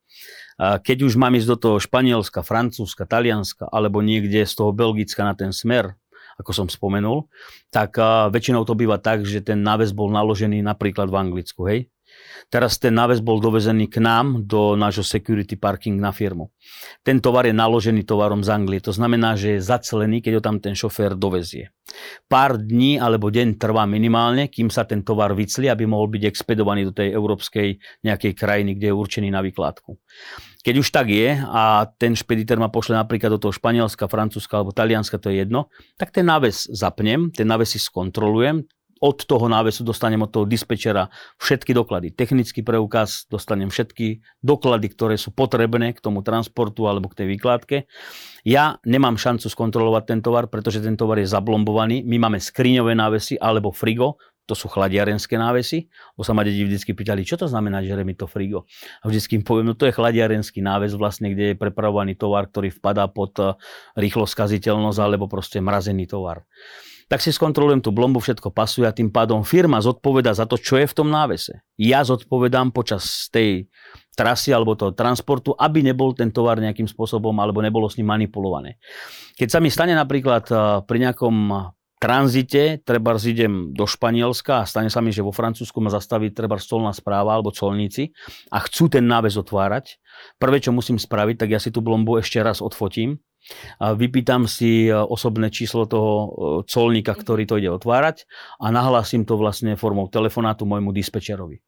Keď 0.59 0.97
už 1.07 1.17
mám 1.17 1.33
ísť 1.33 1.49
do 1.49 1.57
toho 1.57 1.77
Španielska, 1.81 2.45
Francúzska, 2.45 3.09
Talianska 3.09 3.65
alebo 3.65 4.05
niekde 4.05 4.45
z 4.45 4.53
toho 4.53 4.69
Belgicka 4.69 5.25
na 5.25 5.33
ten 5.33 5.49
smer, 5.49 5.97
ako 6.37 6.51
som 6.53 6.67
spomenul, 6.69 7.25
tak 7.73 7.97
väčšinou 8.29 8.61
to 8.67 8.77
býva 8.77 9.01
tak, 9.01 9.25
že 9.25 9.41
ten 9.41 9.65
náves 9.65 9.95
bol 9.95 10.13
naložený 10.13 10.61
napríklad 10.61 11.09
v 11.09 11.17
Anglicku, 11.17 11.61
hej? 11.65 11.89
Teraz 12.51 12.75
ten 12.75 12.91
náves 12.91 13.23
bol 13.23 13.39
dovezený 13.39 13.87
k 13.87 14.03
nám 14.03 14.43
do 14.43 14.75
nášho 14.75 15.07
security 15.07 15.55
parking 15.55 15.95
na 15.95 16.11
firmu. 16.11 16.51
Ten 16.99 17.23
tovar 17.23 17.47
je 17.47 17.55
naložený 17.55 18.03
tovarom 18.03 18.43
z 18.43 18.51
Anglie. 18.51 18.83
To 18.83 18.91
znamená, 18.91 19.39
že 19.39 19.55
je 19.55 19.63
zacelený, 19.63 20.19
keď 20.19 20.33
ho 20.35 20.41
tam 20.43 20.59
ten 20.59 20.75
šofér 20.75 21.15
dovezie. 21.15 21.71
Pár 22.27 22.59
dní 22.59 22.99
alebo 22.99 23.31
deň 23.31 23.55
trvá 23.55 23.87
minimálne, 23.87 24.51
kým 24.51 24.67
sa 24.67 24.83
ten 24.83 25.03
tovar 25.03 25.31
vycli, 25.31 25.71
aby 25.71 25.87
mohol 25.87 26.11
byť 26.11 26.23
expedovaný 26.27 26.91
do 26.91 26.93
tej 26.95 27.15
európskej 27.15 27.67
nejakej 28.03 28.33
krajiny, 28.35 28.75
kde 28.75 28.91
je 28.91 28.99
určený 28.99 29.29
na 29.31 29.39
vykládku. 29.39 29.95
Keď 30.61 30.75
už 30.75 30.87
tak 30.91 31.07
je 31.09 31.39
a 31.39 31.87
ten 31.97 32.13
špediter 32.13 32.59
ma 32.59 32.67
pošle 32.67 32.99
napríklad 32.99 33.33
do 33.33 33.41
toho 33.41 33.55
Španielska, 33.55 34.11
Francúzska 34.11 34.59
alebo 34.59 34.75
Talianska, 34.75 35.17
to 35.17 35.33
je 35.33 35.47
jedno, 35.47 35.73
tak 35.97 36.13
ten 36.13 36.27
náves 36.27 36.67
zapnem, 36.69 37.33
ten 37.33 37.47
náves 37.49 37.73
si 37.73 37.79
skontrolujem, 37.81 38.67
od 39.01 39.17
toho 39.25 39.49
návesu 39.49 39.81
dostanem 39.81 40.21
od 40.21 40.29
toho 40.29 40.45
dispečera 40.45 41.09
všetky 41.41 41.73
doklady. 41.73 42.13
Technický 42.13 42.61
preukaz, 42.61 43.25
dostanem 43.25 43.73
všetky 43.73 44.21
doklady, 44.45 44.93
ktoré 44.93 45.17
sú 45.17 45.33
potrebné 45.33 45.97
k 45.97 45.99
tomu 45.99 46.21
transportu 46.21 46.85
alebo 46.85 47.09
k 47.09 47.25
tej 47.25 47.27
výkladke. 47.33 47.77
Ja 48.45 48.77
nemám 48.85 49.17
šancu 49.17 49.49
skontrolovať 49.49 50.03
ten 50.05 50.19
tovar, 50.21 50.53
pretože 50.53 50.85
ten 50.85 50.93
tovar 50.93 51.17
je 51.17 51.25
zablombovaný. 51.25 52.05
My 52.05 52.21
máme 52.21 52.37
skriňové 52.37 52.93
návesy 52.93 53.41
alebo 53.41 53.73
frigo, 53.73 54.21
to 54.49 54.57
sú 54.57 54.67
chladiarenské 54.67 55.39
návesy, 55.39 55.87
bo 56.17 56.27
sa 56.27 56.35
ma 56.35 56.43
deti 56.43 56.65
vždy 56.65 56.91
pýtali, 56.91 57.23
čo 57.23 57.39
to 57.39 57.47
znamená, 57.47 57.79
že 57.85 57.95
mi 58.03 58.17
to 58.17 58.27
frigo. 58.27 58.67
A 58.99 59.07
vždy 59.07 59.39
im 59.39 59.43
poviem, 59.47 59.71
no 59.71 59.79
to 59.79 59.87
je 59.87 59.95
chladiarenský 59.95 60.59
náves, 60.59 60.91
vlastne, 60.91 61.31
kde 61.31 61.53
je 61.53 61.55
prepravovaný 61.55 62.19
tovar, 62.19 62.51
ktorý 62.51 62.73
vpadá 62.73 63.07
pod 63.07 63.31
eh, 63.39 63.55
rýchlo 63.95 64.27
skaziteľnosť 64.27 64.99
alebo 64.99 65.31
proste 65.31 65.63
mrazený 65.63 66.09
tovar 66.09 66.43
tak 67.11 67.19
si 67.19 67.35
skontrolujem 67.35 67.83
tú 67.83 67.91
blombu, 67.91 68.23
všetko 68.23 68.55
pasuje 68.55 68.87
a 68.87 68.95
tým 68.95 69.11
pádom 69.11 69.43
firma 69.43 69.83
zodpoveda 69.83 70.31
za 70.31 70.47
to, 70.47 70.55
čo 70.55 70.79
je 70.79 70.87
v 70.87 70.95
tom 70.95 71.11
návese. 71.11 71.59
Ja 71.75 72.07
zodpovedám 72.07 72.71
počas 72.71 73.27
tej 73.27 73.67
trasy 74.15 74.55
alebo 74.55 74.79
toho 74.79 74.95
transportu, 74.95 75.51
aby 75.59 75.83
nebol 75.83 76.15
ten 76.15 76.31
tovar 76.31 76.63
nejakým 76.63 76.87
spôsobom 76.87 77.35
alebo 77.43 77.59
nebolo 77.59 77.91
s 77.91 77.99
ním 77.99 78.15
manipulované. 78.15 78.79
Keď 79.35 79.47
sa 79.51 79.59
mi 79.59 79.67
stane 79.67 79.91
napríklad 79.91 80.47
eh, 80.47 80.57
pri 80.87 80.97
nejakom 81.03 81.35
tranzite, 81.99 82.79
treba 82.81 83.19
idem 83.19 83.75
do 83.75 83.83
Španielska 83.83 84.63
a 84.63 84.67
stane 84.67 84.87
sa 84.87 85.03
mi, 85.03 85.11
že 85.11 85.21
vo 85.21 85.35
Francúzsku 85.35 85.83
ma 85.83 85.91
zastaví 85.91 86.31
treba 86.31 86.55
stolná 86.57 86.95
správa 86.95 87.35
alebo 87.35 87.51
colníci 87.51 88.15
a 88.49 88.63
chcú 88.63 88.87
ten 88.87 89.03
náves 89.03 89.35
otvárať. 89.35 89.99
Prvé, 90.39 90.63
čo 90.63 90.71
musím 90.71 90.95
spraviť, 90.95 91.43
tak 91.43 91.49
ja 91.51 91.59
si 91.59 91.75
tú 91.75 91.83
blombu 91.83 92.23
ešte 92.23 92.39
raz 92.39 92.63
odfotím 92.63 93.19
a 93.81 93.93
vypýtam 93.97 94.45
si 94.45 94.87
e, 94.87 94.93
osobné 94.93 95.49
číslo 95.49 95.89
toho 95.89 96.11
e, 96.11 96.27
colníka, 96.69 97.13
ktorý 97.17 97.43
to 97.49 97.57
ide 97.57 97.69
otvárať 97.73 98.25
a 98.61 98.69
nahlásim 98.69 99.25
to 99.25 99.37
vlastne 99.37 99.73
formou 99.75 100.07
telefonátu 100.07 100.63
môjmu 100.65 100.93
dispečerovi. 100.93 101.61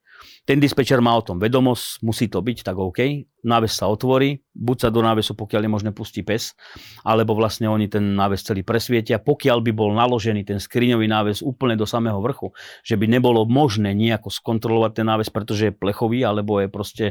Ten 0.44 0.60
dispečer 0.60 1.00
má 1.00 1.16
o 1.16 1.24
tom 1.24 1.40
vedomosť, 1.40 2.04
musí 2.04 2.28
to 2.28 2.44
byť, 2.44 2.58
tak 2.68 2.76
OK. 2.76 3.00
Náves 3.44 3.76
sa 3.76 3.92
otvorí, 3.92 4.40
buď 4.56 4.88
sa 4.88 4.90
do 4.92 5.04
návesu, 5.04 5.36
pokiaľ 5.36 5.68
je 5.68 5.72
možné, 5.72 5.90
pustí 5.92 6.24
pes, 6.24 6.56
alebo 7.04 7.36
vlastne 7.36 7.68
oni 7.68 7.92
ten 7.92 8.16
náves 8.16 8.44
celý 8.44 8.64
presvietia. 8.64 9.20
Pokiaľ 9.20 9.60
by 9.60 9.72
bol 9.76 9.92
naložený 9.92 10.48
ten 10.48 10.60
skriňový 10.64 11.08
náves 11.12 11.44
úplne 11.44 11.76
do 11.76 11.84
samého 11.84 12.20
vrchu, 12.24 12.56
že 12.88 12.96
by 12.96 13.08
nebolo 13.08 13.44
možné 13.44 13.92
nejako 13.92 14.32
skontrolovať 14.32 15.04
ten 15.04 15.08
náves, 15.08 15.28
pretože 15.28 15.72
je 15.72 15.74
plechový, 15.76 16.24
alebo 16.24 16.64
je 16.64 16.68
proste 16.72 17.06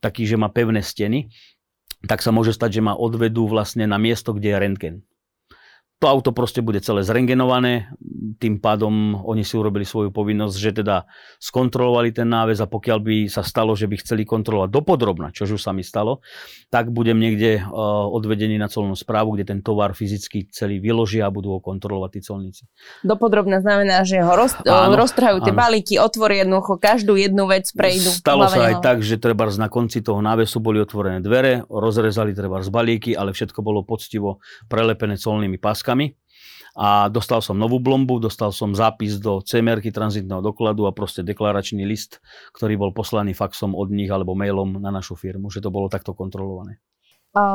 taký, 0.00 0.24
že 0.24 0.40
má 0.40 0.48
pevné 0.48 0.80
steny, 0.80 1.28
tak 2.04 2.20
sa 2.20 2.30
môže 2.34 2.52
stať, 2.52 2.80
že 2.80 2.84
ma 2.84 2.94
odvedú 2.96 3.48
vlastne 3.48 3.88
na 3.88 3.96
miesto, 3.96 4.36
kde 4.36 4.48
je 4.52 4.60
rentgen 4.60 4.96
to 6.04 6.12
auto 6.12 6.36
proste 6.36 6.60
bude 6.60 6.84
celé 6.84 7.00
zrengenované, 7.00 7.88
tým 8.36 8.60
pádom 8.60 9.24
oni 9.24 9.40
si 9.40 9.56
urobili 9.56 9.88
svoju 9.88 10.12
povinnosť, 10.12 10.56
že 10.60 10.84
teda 10.84 11.08
skontrolovali 11.40 12.12
ten 12.12 12.28
náves 12.28 12.60
a 12.60 12.68
pokiaľ 12.68 12.98
by 13.00 13.16
sa 13.32 13.40
stalo, 13.40 13.72
že 13.72 13.88
by 13.88 13.96
chceli 14.04 14.28
kontrolovať 14.28 14.68
dopodrobna, 14.68 15.32
čo 15.32 15.48
už 15.48 15.56
sa 15.56 15.72
mi 15.72 15.80
stalo, 15.80 16.20
tak 16.68 16.92
budem 16.92 17.16
niekde 17.16 17.64
uh, 17.64 18.04
odvedený 18.12 18.60
na 18.60 18.68
colnú 18.68 18.92
správu, 18.92 19.32
kde 19.32 19.48
ten 19.48 19.64
tovar 19.64 19.96
fyzicky 19.96 20.52
celý 20.52 20.76
vyložia 20.76 21.24
a 21.24 21.32
budú 21.32 21.56
ho 21.56 21.60
kontrolovať 21.64 22.10
tí 22.12 22.20
colníci. 22.20 22.62
Dopodrobna 23.00 23.64
znamená, 23.64 24.04
že 24.04 24.20
ho 24.20 24.36
roz, 24.36 24.60
áno, 24.60 25.00
roztrhajú 25.00 25.40
tie 25.40 25.56
áno. 25.56 25.60
balíky, 25.64 25.96
otvoria 25.96 26.44
jednoducho 26.44 26.76
každú 26.76 27.16
jednu 27.16 27.48
vec, 27.48 27.72
prejdú. 27.72 28.12
Stalo 28.12 28.44
sa 28.52 28.76
aj 28.76 28.84
tak, 28.84 29.00
že 29.00 29.16
treba 29.16 29.48
na 29.56 29.72
konci 29.72 30.04
toho 30.04 30.20
návesu 30.20 30.60
boli 30.60 30.84
otvorené 30.84 31.24
dvere, 31.24 31.64
rozrezali 31.64 32.36
treba 32.36 32.60
z 32.60 32.68
balíky, 32.68 33.16
ale 33.16 33.32
všetko 33.32 33.64
bolo 33.64 33.86
poctivo 33.88 34.44
prelepené 34.68 35.16
colnými 35.16 35.56
paskami 35.56 35.93
páskami 35.94 36.18
a 36.74 37.06
dostal 37.06 37.38
som 37.38 37.54
novú 37.54 37.78
blombu, 37.78 38.18
dostal 38.18 38.50
som 38.50 38.74
zápis 38.74 39.22
do 39.22 39.38
CMR 39.38 39.78
tranzitného 39.78 40.42
dokladu 40.42 40.90
a 40.90 40.92
proste 40.92 41.22
deklaračný 41.22 41.86
list, 41.86 42.18
ktorý 42.50 42.74
bol 42.74 42.90
poslaný 42.90 43.30
faxom 43.30 43.78
od 43.78 43.94
nich 43.94 44.10
alebo 44.10 44.34
mailom 44.34 44.82
na 44.82 44.90
našu 44.90 45.14
firmu, 45.14 45.54
že 45.54 45.62
to 45.62 45.70
bolo 45.70 45.86
takto 45.86 46.18
kontrolované. 46.18 46.82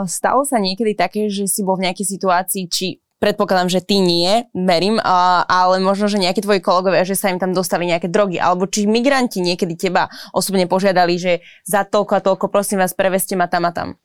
Stalo 0.07 0.47
sa 0.47 0.55
niekedy 0.63 0.95
také, 0.95 1.27
že 1.27 1.51
si 1.51 1.67
bol 1.67 1.75
v 1.75 1.91
nejakej 1.91 2.07
situácii, 2.15 2.63
či 2.71 3.03
predpokladám, 3.19 3.67
že 3.67 3.83
ty 3.83 3.99
nie, 3.99 4.47
verím, 4.55 5.03
ale 5.03 5.83
možno, 5.83 6.07
že 6.07 6.15
nejakí 6.15 6.39
tvoji 6.39 6.63
kolegovia, 6.63 7.03
že 7.03 7.19
sa 7.19 7.27
im 7.27 7.43
tam 7.43 7.51
dostali 7.51 7.91
nejaké 7.91 8.07
drogy, 8.07 8.39
alebo 8.39 8.71
či 8.71 8.87
migranti 8.87 9.43
niekedy 9.43 9.75
teba 9.75 10.07
osobne 10.31 10.63
požiadali, 10.63 11.19
že 11.19 11.43
za 11.67 11.83
toľko 11.83 12.11
a 12.15 12.23
toľko, 12.23 12.47
prosím 12.47 12.79
vás, 12.79 12.95
preveste 12.95 13.35
ma 13.35 13.51
tam 13.51 13.67
a 13.67 13.75
tam. 13.75 13.99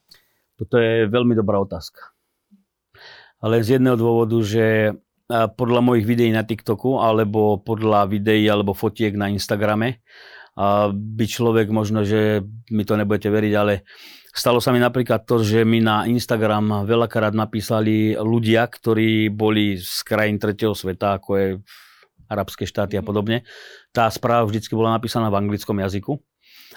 Toto 0.59 0.75
je 0.75 1.07
veľmi 1.07 1.31
dobrá 1.35 1.55
otázka 1.63 2.14
ale 3.45 3.61
z 3.61 3.77
jedného 3.77 3.93
dôvodu, 3.93 4.41
že 4.41 4.97
podľa 5.29 5.81
mojich 5.85 6.05
videí 6.09 6.33
na 6.33 6.41
TikToku 6.41 6.97
alebo 6.97 7.61
podľa 7.61 8.09
videí 8.09 8.49
alebo 8.49 8.73
fotiek 8.73 9.13
na 9.13 9.29
Instagrame 9.29 10.01
by 10.89 11.25
človek 11.29 11.69
možno, 11.69 12.01
že 12.01 12.41
mi 12.73 12.81
to 12.87 12.97
nebudete 12.97 13.29
veriť, 13.29 13.53
ale 13.53 13.85
stalo 14.33 14.57
sa 14.57 14.73
mi 14.73 14.81
napríklad 14.81 15.27
to, 15.29 15.45
že 15.45 15.61
mi 15.61 15.83
na 15.83 16.09
Instagram 16.09 16.89
veľakrát 16.89 17.37
napísali 17.37 18.17
ľudia, 18.17 18.65
ktorí 18.65 19.29
boli 19.29 19.77
z 19.77 20.01
krajín 20.01 20.41
tretieho 20.41 20.73
sveta, 20.73 21.21
ako 21.21 21.29
je 21.37 21.47
arabské 22.25 22.65
štáty 22.65 22.97
a 22.97 23.05
podobne. 23.05 23.45
Tá 23.93 24.09
správa 24.09 24.47
vždy 24.49 24.63
bola 24.73 24.97
napísaná 24.97 25.29
v 25.29 25.37
anglickom 25.43 25.77
jazyku 25.77 26.17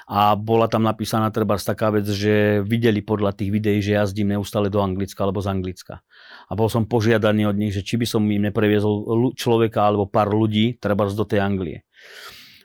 a 0.08 0.36
bola 0.36 0.68
tam 0.68 0.84
napísaná 0.84 1.28
treba 1.28 1.56
taká 1.60 1.92
vec, 1.92 2.08
že 2.08 2.64
videli 2.64 3.04
podľa 3.04 3.36
tých 3.36 3.50
videí, 3.52 3.78
že 3.84 3.96
jazdím 3.96 4.36
neustále 4.36 4.72
do 4.72 4.80
Anglicka 4.80 5.24
alebo 5.24 5.44
z 5.44 5.52
Anglicka. 5.52 6.00
A 6.48 6.56
bol 6.56 6.72
som 6.72 6.88
požiadaný 6.88 7.44
od 7.44 7.56
nich, 7.60 7.76
že 7.76 7.84
či 7.84 8.00
by 8.00 8.06
som 8.08 8.24
im 8.24 8.48
nepreviezol 8.48 9.36
človeka 9.36 9.84
alebo 9.84 10.08
pár 10.08 10.32
ľudí 10.32 10.80
treba 10.80 11.04
do 11.04 11.28
tej 11.28 11.44
Anglie. 11.44 11.84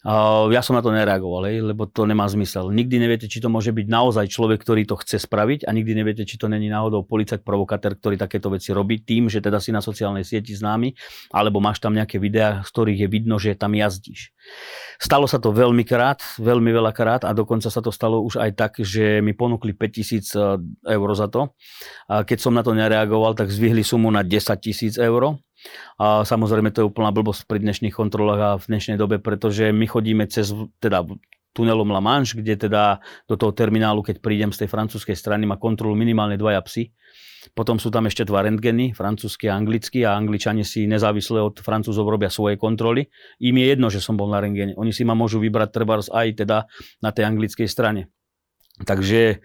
Ja 0.04 0.60
som 0.60 0.76
na 0.76 0.84
to 0.84 0.92
nereagoval, 0.92 1.48
lebo 1.48 1.88
to 1.88 2.04
nemá 2.04 2.28
zmysel. 2.28 2.76
Nikdy 2.76 3.00
neviete, 3.00 3.32
či 3.32 3.40
to 3.40 3.48
môže 3.48 3.72
byť 3.72 3.88
naozaj 3.88 4.28
človek, 4.28 4.60
ktorý 4.60 4.84
to 4.84 5.00
chce 5.00 5.24
spraviť 5.24 5.64
a 5.64 5.72
nikdy 5.72 5.96
neviete, 5.96 6.28
či 6.28 6.36
to 6.36 6.52
není 6.52 6.68
náhodou 6.68 7.08
policajt, 7.08 7.40
provokatér, 7.40 7.96
ktorý 7.96 8.20
takéto 8.20 8.52
veci 8.52 8.76
robí 8.76 9.00
tým, 9.00 9.32
že 9.32 9.40
teda 9.40 9.64
si 9.64 9.72
na 9.72 9.80
sociálnej 9.80 10.28
sieti 10.28 10.52
známy, 10.52 10.92
alebo 11.32 11.64
máš 11.64 11.80
tam 11.80 11.96
nejaké 11.96 12.20
videá, 12.20 12.68
z 12.68 12.70
ktorých 12.76 13.00
je 13.00 13.08
vidno, 13.08 13.40
že 13.40 13.56
tam 13.56 13.80
jazdíš. 13.80 14.36
Stalo 15.00 15.24
sa 15.24 15.40
to 15.40 15.56
veľmi 15.56 15.88
krát, 15.88 16.20
veľmi 16.36 16.68
veľa 16.76 16.92
krát 16.92 17.24
a 17.24 17.32
dokonca 17.32 17.72
sa 17.72 17.80
to 17.80 17.96
stalo 17.96 18.20
už 18.28 18.44
aj 18.44 18.52
tak, 18.60 18.72
že 18.84 19.24
mi 19.24 19.32
ponúkli 19.32 19.72
5000 19.72 20.36
e, 20.36 21.00
eur 21.00 21.10
za 21.16 21.32
to. 21.32 21.56
A 22.12 22.28
keď 22.28 22.44
som 22.44 22.52
na 22.52 22.60
to 22.60 22.76
nereagoval, 22.76 23.40
tak 23.40 23.48
zvihli 23.48 23.88
sumu 23.88 24.12
na 24.12 24.20
10 24.20 24.52
tisíc 24.60 25.00
eur 25.00 25.40
a 26.00 26.28
samozrejme 26.28 26.74
to 26.74 26.84
je 26.84 26.90
úplná 26.90 27.14
blbosť 27.14 27.48
pri 27.48 27.64
dnešných 27.64 27.96
kontrolách 27.96 28.42
a 28.42 28.52
v 28.60 28.66
dnešnej 28.70 28.98
dobe, 28.98 29.20
pretože 29.20 29.72
my 29.72 29.86
chodíme 29.86 30.24
cez, 30.28 30.52
teda 30.84 31.06
tunelom 31.54 31.94
La 31.94 32.02
Manche, 32.02 32.36
kde 32.36 32.68
teda 32.68 33.00
do 33.30 33.38
toho 33.38 33.54
terminálu, 33.54 34.02
keď 34.02 34.20
prídem 34.20 34.50
z 34.50 34.66
tej 34.66 34.70
francúzskej 34.74 35.14
strany, 35.14 35.46
ma 35.46 35.62
kontrolujú 35.62 35.96
minimálne 35.96 36.36
dvaja 36.36 36.60
psi. 36.66 36.90
Potom 37.54 37.76
sú 37.76 37.92
tam 37.92 38.08
ešte 38.08 38.24
dva 38.24 38.42
rentgeny, 38.48 38.96
francúzsky 38.96 39.52
a 39.52 39.60
anglický 39.60 40.08
a 40.08 40.16
angličani 40.16 40.64
si 40.64 40.88
nezávisle 40.88 41.44
od 41.44 41.60
francúzov 41.60 42.08
robia 42.08 42.32
svoje 42.32 42.56
kontroly. 42.56 43.12
Im 43.44 43.60
je 43.60 43.66
jedno, 43.68 43.92
že 43.92 44.00
som 44.00 44.16
bol 44.16 44.32
na 44.32 44.40
rentgene. 44.40 44.74
Oni 44.80 44.96
si 44.96 45.04
ma 45.04 45.12
môžu 45.12 45.44
vybrať 45.44 45.70
treba 45.76 46.00
aj 46.00 46.28
teda 46.40 46.72
na 47.04 47.10
tej 47.12 47.24
anglickej 47.28 47.68
strane. 47.68 48.08
Takže 48.88 49.44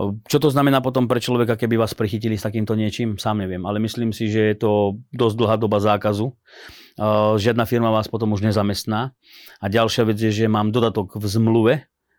čo 0.00 0.38
to 0.40 0.48
znamená 0.48 0.80
potom 0.80 1.04
pre 1.04 1.20
človeka, 1.20 1.60
keby 1.60 1.76
vás 1.76 1.92
prichytili 1.92 2.40
s 2.40 2.46
takýmto 2.46 2.72
niečím? 2.72 3.20
Sám 3.20 3.44
neviem, 3.44 3.60
ale 3.68 3.82
myslím 3.84 4.16
si, 4.16 4.32
že 4.32 4.54
je 4.54 4.56
to 4.56 4.96
dosť 5.12 5.36
dlhá 5.36 5.56
doba 5.60 5.76
zákazu. 5.76 6.32
Žiadna 7.36 7.64
firma 7.68 7.92
vás 7.92 8.08
potom 8.08 8.32
už 8.32 8.40
nezamestná. 8.40 9.12
A 9.60 9.66
ďalšia 9.68 10.08
vec 10.08 10.16
je, 10.16 10.32
že 10.32 10.48
mám 10.48 10.72
dodatok 10.72 11.20
v 11.20 11.24
zmluve, 11.28 11.74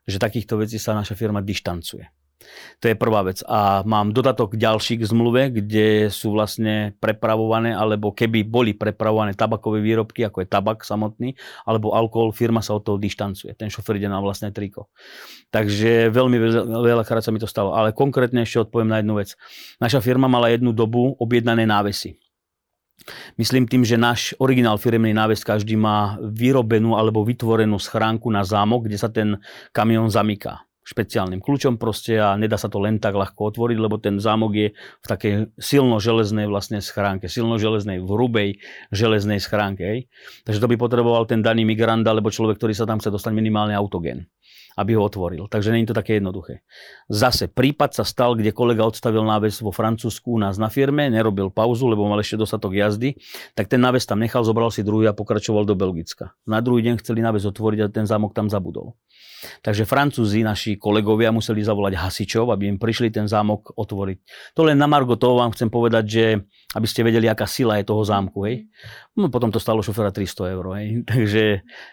že 0.05 0.21
takýchto 0.21 0.61
vecí 0.61 0.77
sa 0.77 0.93
naša 0.93 1.17
firma 1.17 1.41
dištancuje. 1.41 2.05
To 2.81 2.89
je 2.89 2.97
prvá 2.97 3.21
vec. 3.21 3.45
A 3.45 3.85
mám 3.85 4.09
dodatok 4.09 4.57
ďalší 4.57 5.01
k 5.01 5.07
zmluve, 5.07 5.53
kde 5.53 6.09
sú 6.09 6.33
vlastne 6.33 6.97
prepravované, 6.97 7.77
alebo 7.77 8.09
keby 8.09 8.41
boli 8.41 8.73
prepravované 8.73 9.37
tabakové 9.37 9.85
výrobky, 9.85 10.25
ako 10.25 10.41
je 10.41 10.47
tabak 10.49 10.81
samotný, 10.81 11.37
alebo 11.69 11.93
alkohol, 11.93 12.33
firma 12.33 12.65
sa 12.65 12.73
od 12.73 12.81
toho 12.81 12.97
dištancuje. 12.97 13.53
Ten 13.53 13.69
šofer 13.69 14.01
ide 14.01 14.09
na 14.09 14.17
vlastné 14.17 14.49
triko. 14.49 14.89
Takže 15.53 16.09
veľmi 16.09 16.37
veľakrát 16.81 17.21
sa 17.21 17.29
mi 17.29 17.37
to 17.37 17.45
stalo. 17.45 17.77
Ale 17.77 17.93
konkrétne 17.93 18.41
ešte 18.41 18.65
odpoviem 18.65 18.89
na 18.89 18.97
jednu 18.99 19.21
vec. 19.21 19.37
Naša 19.77 20.01
firma 20.01 20.25
mala 20.25 20.49
jednu 20.49 20.73
dobu 20.73 21.13
objednané 21.21 21.69
návesy. 21.69 22.17
Myslím 23.33 23.65
tým, 23.65 23.81
že 23.81 23.97
náš 23.97 24.37
originál 24.37 24.77
firemný 24.77 25.09
náves 25.09 25.41
každý 25.41 25.73
má 25.73 26.21
vyrobenú 26.21 26.93
alebo 26.93 27.25
vytvorenú 27.25 27.81
schránku 27.81 28.29
na 28.29 28.45
zámok, 28.45 28.85
kde 28.85 28.97
sa 28.97 29.09
ten 29.09 29.41
kamión 29.73 30.05
zamyká 30.05 30.61
špeciálnym 30.91 31.39
kľúčom 31.39 31.79
proste 31.79 32.19
a 32.19 32.35
nedá 32.35 32.59
sa 32.59 32.67
to 32.67 32.83
len 32.83 32.99
tak 32.99 33.15
ľahko 33.15 33.55
otvoriť, 33.55 33.77
lebo 33.79 33.95
ten 33.97 34.19
zámok 34.19 34.51
je 34.51 34.67
v 34.75 35.05
takej 35.07 35.33
silno 35.55 36.03
železnej 36.03 36.51
vlastne 36.51 36.83
schránke, 36.83 37.31
silno 37.31 37.55
železnej, 37.55 38.03
hrubej 38.03 38.59
železnej 38.91 39.39
schránke. 39.39 40.11
Takže 40.43 40.59
to 40.59 40.67
by 40.67 40.75
potreboval 40.75 41.23
ten 41.23 41.39
daný 41.39 41.63
migrant 41.63 42.03
alebo 42.03 42.27
človek, 42.27 42.59
ktorý 42.59 42.75
sa 42.75 42.83
tam 42.83 42.99
chce 42.99 43.09
dostať 43.09 43.31
minimálne 43.31 43.71
autogen 43.71 44.27
aby 44.77 44.95
ho 44.95 45.03
otvoril. 45.03 45.47
Takže 45.51 45.73
je 45.75 45.89
to 45.89 45.97
také 45.97 46.19
jednoduché. 46.19 46.63
Zase 47.11 47.51
prípad 47.51 47.97
sa 47.97 48.03
stal, 48.07 48.37
kde 48.39 48.55
kolega 48.55 48.87
odstavil 48.87 49.23
náves 49.25 49.59
vo 49.59 49.73
Francúzsku 49.73 50.35
u 50.35 50.39
nás 50.39 50.55
na 50.55 50.71
firme, 50.71 51.11
nerobil 51.11 51.51
pauzu, 51.51 51.91
lebo 51.91 52.07
mal 52.07 52.19
ešte 52.23 52.39
dostatok 52.39 52.75
jazdy, 52.75 53.19
tak 53.57 53.67
ten 53.67 53.81
náves 53.83 54.07
tam 54.07 54.21
nechal, 54.21 54.45
zobral 54.47 54.71
si 54.71 54.85
druhý 54.85 55.11
a 55.11 55.17
pokračoval 55.17 55.67
do 55.67 55.75
Belgicka. 55.75 56.35
Na 56.47 56.63
druhý 56.63 56.85
deň 56.85 57.03
chceli 57.03 57.19
náves 57.19 57.43
otvoriť 57.43 57.79
a 57.83 57.87
ten 57.91 58.07
zámok 58.07 58.31
tam 58.31 58.47
zabudol. 58.47 58.95
Takže 59.41 59.89
Francúzi, 59.89 60.45
naši 60.45 60.77
kolegovia, 60.77 61.33
museli 61.33 61.65
zavolať 61.65 61.97
hasičov, 61.97 62.53
aby 62.53 62.69
im 62.69 62.77
prišli 62.77 63.09
ten 63.09 63.25
zámok 63.25 63.73
otvoriť. 63.73 64.17
To 64.53 64.61
len 64.69 64.77
na 64.77 64.85
Margo 64.85 65.17
toho 65.17 65.41
vám 65.41 65.49
chcem 65.57 65.67
povedať, 65.73 66.03
že 66.05 66.25
aby 66.77 66.87
ste 66.87 67.01
vedeli, 67.01 67.25
aká 67.25 67.49
sila 67.49 67.81
je 67.81 67.89
toho 67.89 68.05
zámku. 68.05 68.45
Hej. 68.45 68.69
No, 69.17 69.27
potom 69.33 69.49
to 69.49 69.57
stalo 69.57 69.81
šoféra 69.81 70.13
300 70.13 70.53
eur. 70.55 70.65
Hej. 70.77 70.87
Takže 71.11 71.43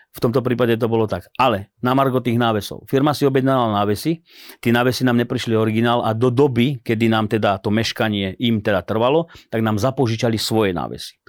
v 0.09 0.21
tomto 0.25 0.41
prípade 0.41 0.75
to 0.81 0.89
bolo 0.89 1.05
tak. 1.05 1.29
Ale 1.37 1.71
na 1.85 1.93
Margo 1.93 2.19
tých 2.19 2.41
návesov. 2.41 2.89
Firma 2.89 3.13
si 3.13 3.29
objednala 3.29 3.71
návesy, 3.85 4.25
tí 4.59 4.73
návesy 4.73 5.05
nám 5.05 5.21
neprišli 5.21 5.55
originál 5.55 6.03
a 6.03 6.17
do 6.17 6.33
doby, 6.33 6.81
kedy 6.81 7.07
nám 7.13 7.29
teda 7.29 7.61
to 7.61 7.69
meškanie 7.69 8.35
im 8.41 8.65
teda 8.65 8.83
trvalo, 8.83 9.29
tak 9.53 9.61
nám 9.61 9.77
zapožičali 9.77 10.41
svoje 10.41 10.73
návesy. 10.73 11.21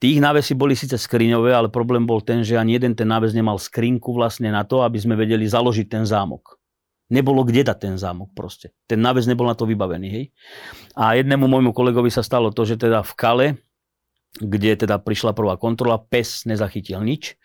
Tých 0.00 0.18
návesy 0.18 0.56
boli 0.56 0.74
síce 0.74 0.96
skriňové, 0.96 1.52
ale 1.52 1.68
problém 1.68 2.08
bol 2.08 2.24
ten, 2.24 2.42
že 2.42 2.58
ani 2.58 2.80
jeden 2.80 2.96
ten 2.96 3.06
náves 3.06 3.36
nemal 3.36 3.60
skrinku 3.60 4.16
vlastne 4.16 4.50
na 4.50 4.64
to, 4.64 4.82
aby 4.82 4.98
sme 4.98 5.14
vedeli 5.14 5.46
založiť 5.46 5.86
ten 5.86 6.04
zámok 6.08 6.58
nebolo 7.12 7.44
kde 7.44 7.68
dať 7.68 7.76
ten 7.76 7.94
zámok 8.00 8.32
proste. 8.32 8.72
Ten 8.88 9.04
náves 9.04 9.28
nebol 9.28 9.44
na 9.44 9.52
to 9.52 9.68
vybavený, 9.68 10.08
hej. 10.08 10.24
A 10.96 11.12
jednému 11.20 11.44
môjmu 11.44 11.76
kolegovi 11.76 12.08
sa 12.08 12.24
stalo 12.24 12.48
to, 12.48 12.64
že 12.64 12.80
teda 12.80 13.04
v 13.04 13.12
Kale, 13.12 13.46
kde 14.40 14.88
teda 14.88 14.96
prišla 14.96 15.36
prvá 15.36 15.60
kontrola, 15.60 16.00
pes 16.00 16.48
nezachytil 16.48 17.04
nič. 17.04 17.36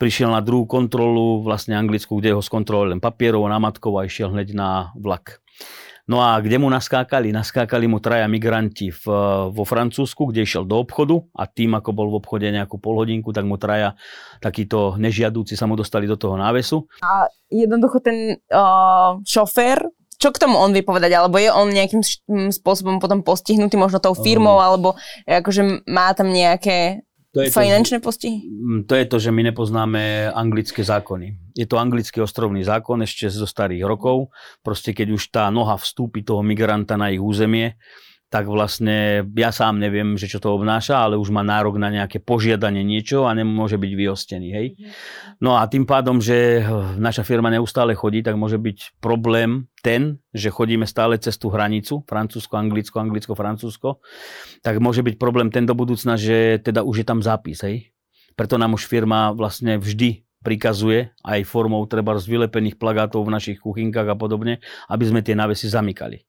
Prišiel 0.00 0.32
na 0.32 0.40
druhú 0.40 0.64
kontrolu, 0.64 1.44
vlastne 1.44 1.76
anglickú, 1.76 2.16
kde 2.16 2.32
ho 2.32 2.40
skontrolovali 2.40 2.96
len 2.96 3.04
papierov, 3.04 3.44
námatkov 3.44 4.00
a 4.00 4.08
išiel 4.08 4.32
hneď 4.32 4.56
na 4.56 4.96
vlak. 4.96 5.44
No 6.10 6.24
a 6.24 6.40
kde 6.40 6.58
mu 6.58 6.66
naskákali? 6.66 7.30
Naskákali 7.30 7.86
mu 7.86 8.02
traja 8.02 8.26
migranti 8.26 8.90
v, 8.90 9.04
vo 9.52 9.62
Francúzsku, 9.62 10.32
kde 10.32 10.42
išiel 10.42 10.66
do 10.66 10.82
obchodu 10.82 11.22
a 11.36 11.46
tým, 11.46 11.78
ako 11.78 11.94
bol 11.94 12.08
v 12.10 12.18
obchode 12.18 12.48
nejakú 12.50 12.82
polhodinku, 12.82 13.30
tak 13.30 13.46
mu 13.46 13.60
traja 13.60 13.94
takíto 14.42 14.98
nežiadúci 14.98 15.54
sa 15.54 15.70
mu 15.70 15.78
dostali 15.78 16.10
do 16.10 16.18
toho 16.18 16.34
návesu. 16.34 16.88
A 17.04 17.30
jednoducho 17.46 18.02
ten 18.02 18.42
uh, 18.50 19.22
šofér, 19.22 19.86
čo 20.18 20.34
k 20.34 20.40
tomu 20.42 20.58
on 20.58 20.74
vie 20.74 20.82
povedať? 20.82 21.14
Alebo 21.14 21.38
je 21.38 21.52
on 21.52 21.70
nejakým 21.70 22.02
spôsobom 22.50 22.98
potom 22.98 23.22
postihnutý 23.22 23.78
možno 23.78 24.02
tou 24.02 24.18
firmou, 24.18 24.58
uh. 24.58 24.66
alebo 24.66 24.98
akože 25.30 25.86
má 25.86 26.10
tam 26.18 26.34
nejaké 26.34 27.06
to 27.30 27.46
je 27.46 27.48
Finančné 27.54 28.02
to, 28.02 28.10
postihy? 28.10 28.42
Mm, 28.42 28.90
to 28.90 28.94
je 28.98 29.06
to, 29.06 29.16
že 29.22 29.30
my 29.30 29.42
nepoznáme 29.54 30.34
anglické 30.34 30.82
zákony. 30.82 31.54
Je 31.54 31.66
to 31.66 31.78
anglický 31.78 32.18
ostrovný 32.18 32.66
zákon 32.66 32.98
ešte 33.06 33.30
zo 33.30 33.46
starých 33.46 33.86
rokov. 33.86 34.34
Proste 34.66 34.90
keď 34.90 35.14
už 35.14 35.22
tá 35.30 35.46
noha 35.54 35.78
vstúpi 35.78 36.26
toho 36.26 36.42
migranta 36.42 36.98
na 36.98 37.14
ich 37.14 37.22
územie, 37.22 37.78
tak 38.30 38.46
vlastne 38.46 39.26
ja 39.34 39.50
sám 39.50 39.82
neviem, 39.82 40.14
že 40.14 40.30
čo 40.30 40.38
to 40.38 40.54
obnáša, 40.54 41.02
ale 41.02 41.18
už 41.18 41.34
má 41.34 41.42
nárok 41.42 41.82
na 41.82 41.90
nejaké 41.90 42.22
požiadanie 42.22 42.86
niečo 42.86 43.26
a 43.26 43.34
nemôže 43.34 43.74
byť 43.74 43.92
vyostený. 43.98 44.48
Hej? 44.54 44.66
No 45.42 45.58
a 45.58 45.66
tým 45.66 45.82
pádom, 45.82 46.22
že 46.22 46.62
naša 46.94 47.26
firma 47.26 47.50
neustále 47.50 47.98
chodí, 47.98 48.22
tak 48.22 48.38
môže 48.38 48.54
byť 48.54 49.02
problém 49.02 49.66
ten, 49.82 50.22
že 50.30 50.54
chodíme 50.54 50.86
stále 50.86 51.18
cez 51.18 51.42
tú 51.42 51.50
hranicu, 51.50 52.06
Francúzsko, 52.06 52.54
Anglicko, 52.54 53.02
Anglicko, 53.02 53.34
Francúzsko, 53.34 53.98
tak 54.62 54.78
môže 54.78 55.02
byť 55.02 55.18
problém 55.18 55.50
ten 55.50 55.66
do 55.66 55.74
budúcna, 55.74 56.14
že 56.14 56.62
teda 56.62 56.86
už 56.86 57.02
je 57.02 57.06
tam 57.10 57.18
zápis. 57.26 57.66
Hej? 57.66 57.90
Preto 58.38 58.62
nám 58.62 58.78
už 58.78 58.86
firma 58.86 59.34
vlastne 59.34 59.74
vždy 59.82 60.22
prikazuje 60.40 61.12
aj 61.26 61.44
formou 61.44 61.82
treba 61.84 62.16
z 62.16 62.30
vylepených 62.30 62.78
plagátov 62.78 63.26
v 63.26 63.34
našich 63.34 63.58
kuchynkách 63.58 64.06
a 64.06 64.16
podobne, 64.16 64.62
aby 64.86 65.04
sme 65.04 65.20
tie 65.20 65.34
návesy 65.34 65.66
zamykali. 65.66 66.24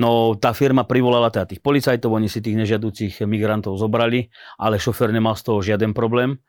No 0.00 0.32
tá 0.40 0.56
firma 0.56 0.88
privolala 0.88 1.28
teda 1.28 1.52
tých 1.52 1.60
policajtov, 1.60 2.16
oni 2.16 2.28
si 2.28 2.40
tých 2.40 2.56
nežiadúcich 2.56 3.20
migrantov 3.28 3.76
zobrali, 3.76 4.32
ale 4.56 4.80
šofer 4.80 5.12
nemal 5.12 5.36
z 5.36 5.42
toho 5.44 5.60
žiaden 5.60 5.92
problém, 5.92 6.40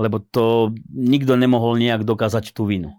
lebo 0.00 0.20
to 0.20 0.72
nikto 0.88 1.36
nemohol 1.36 1.76
nejak 1.76 2.08
dokázať 2.08 2.56
tú 2.56 2.64
vinu. 2.64 2.96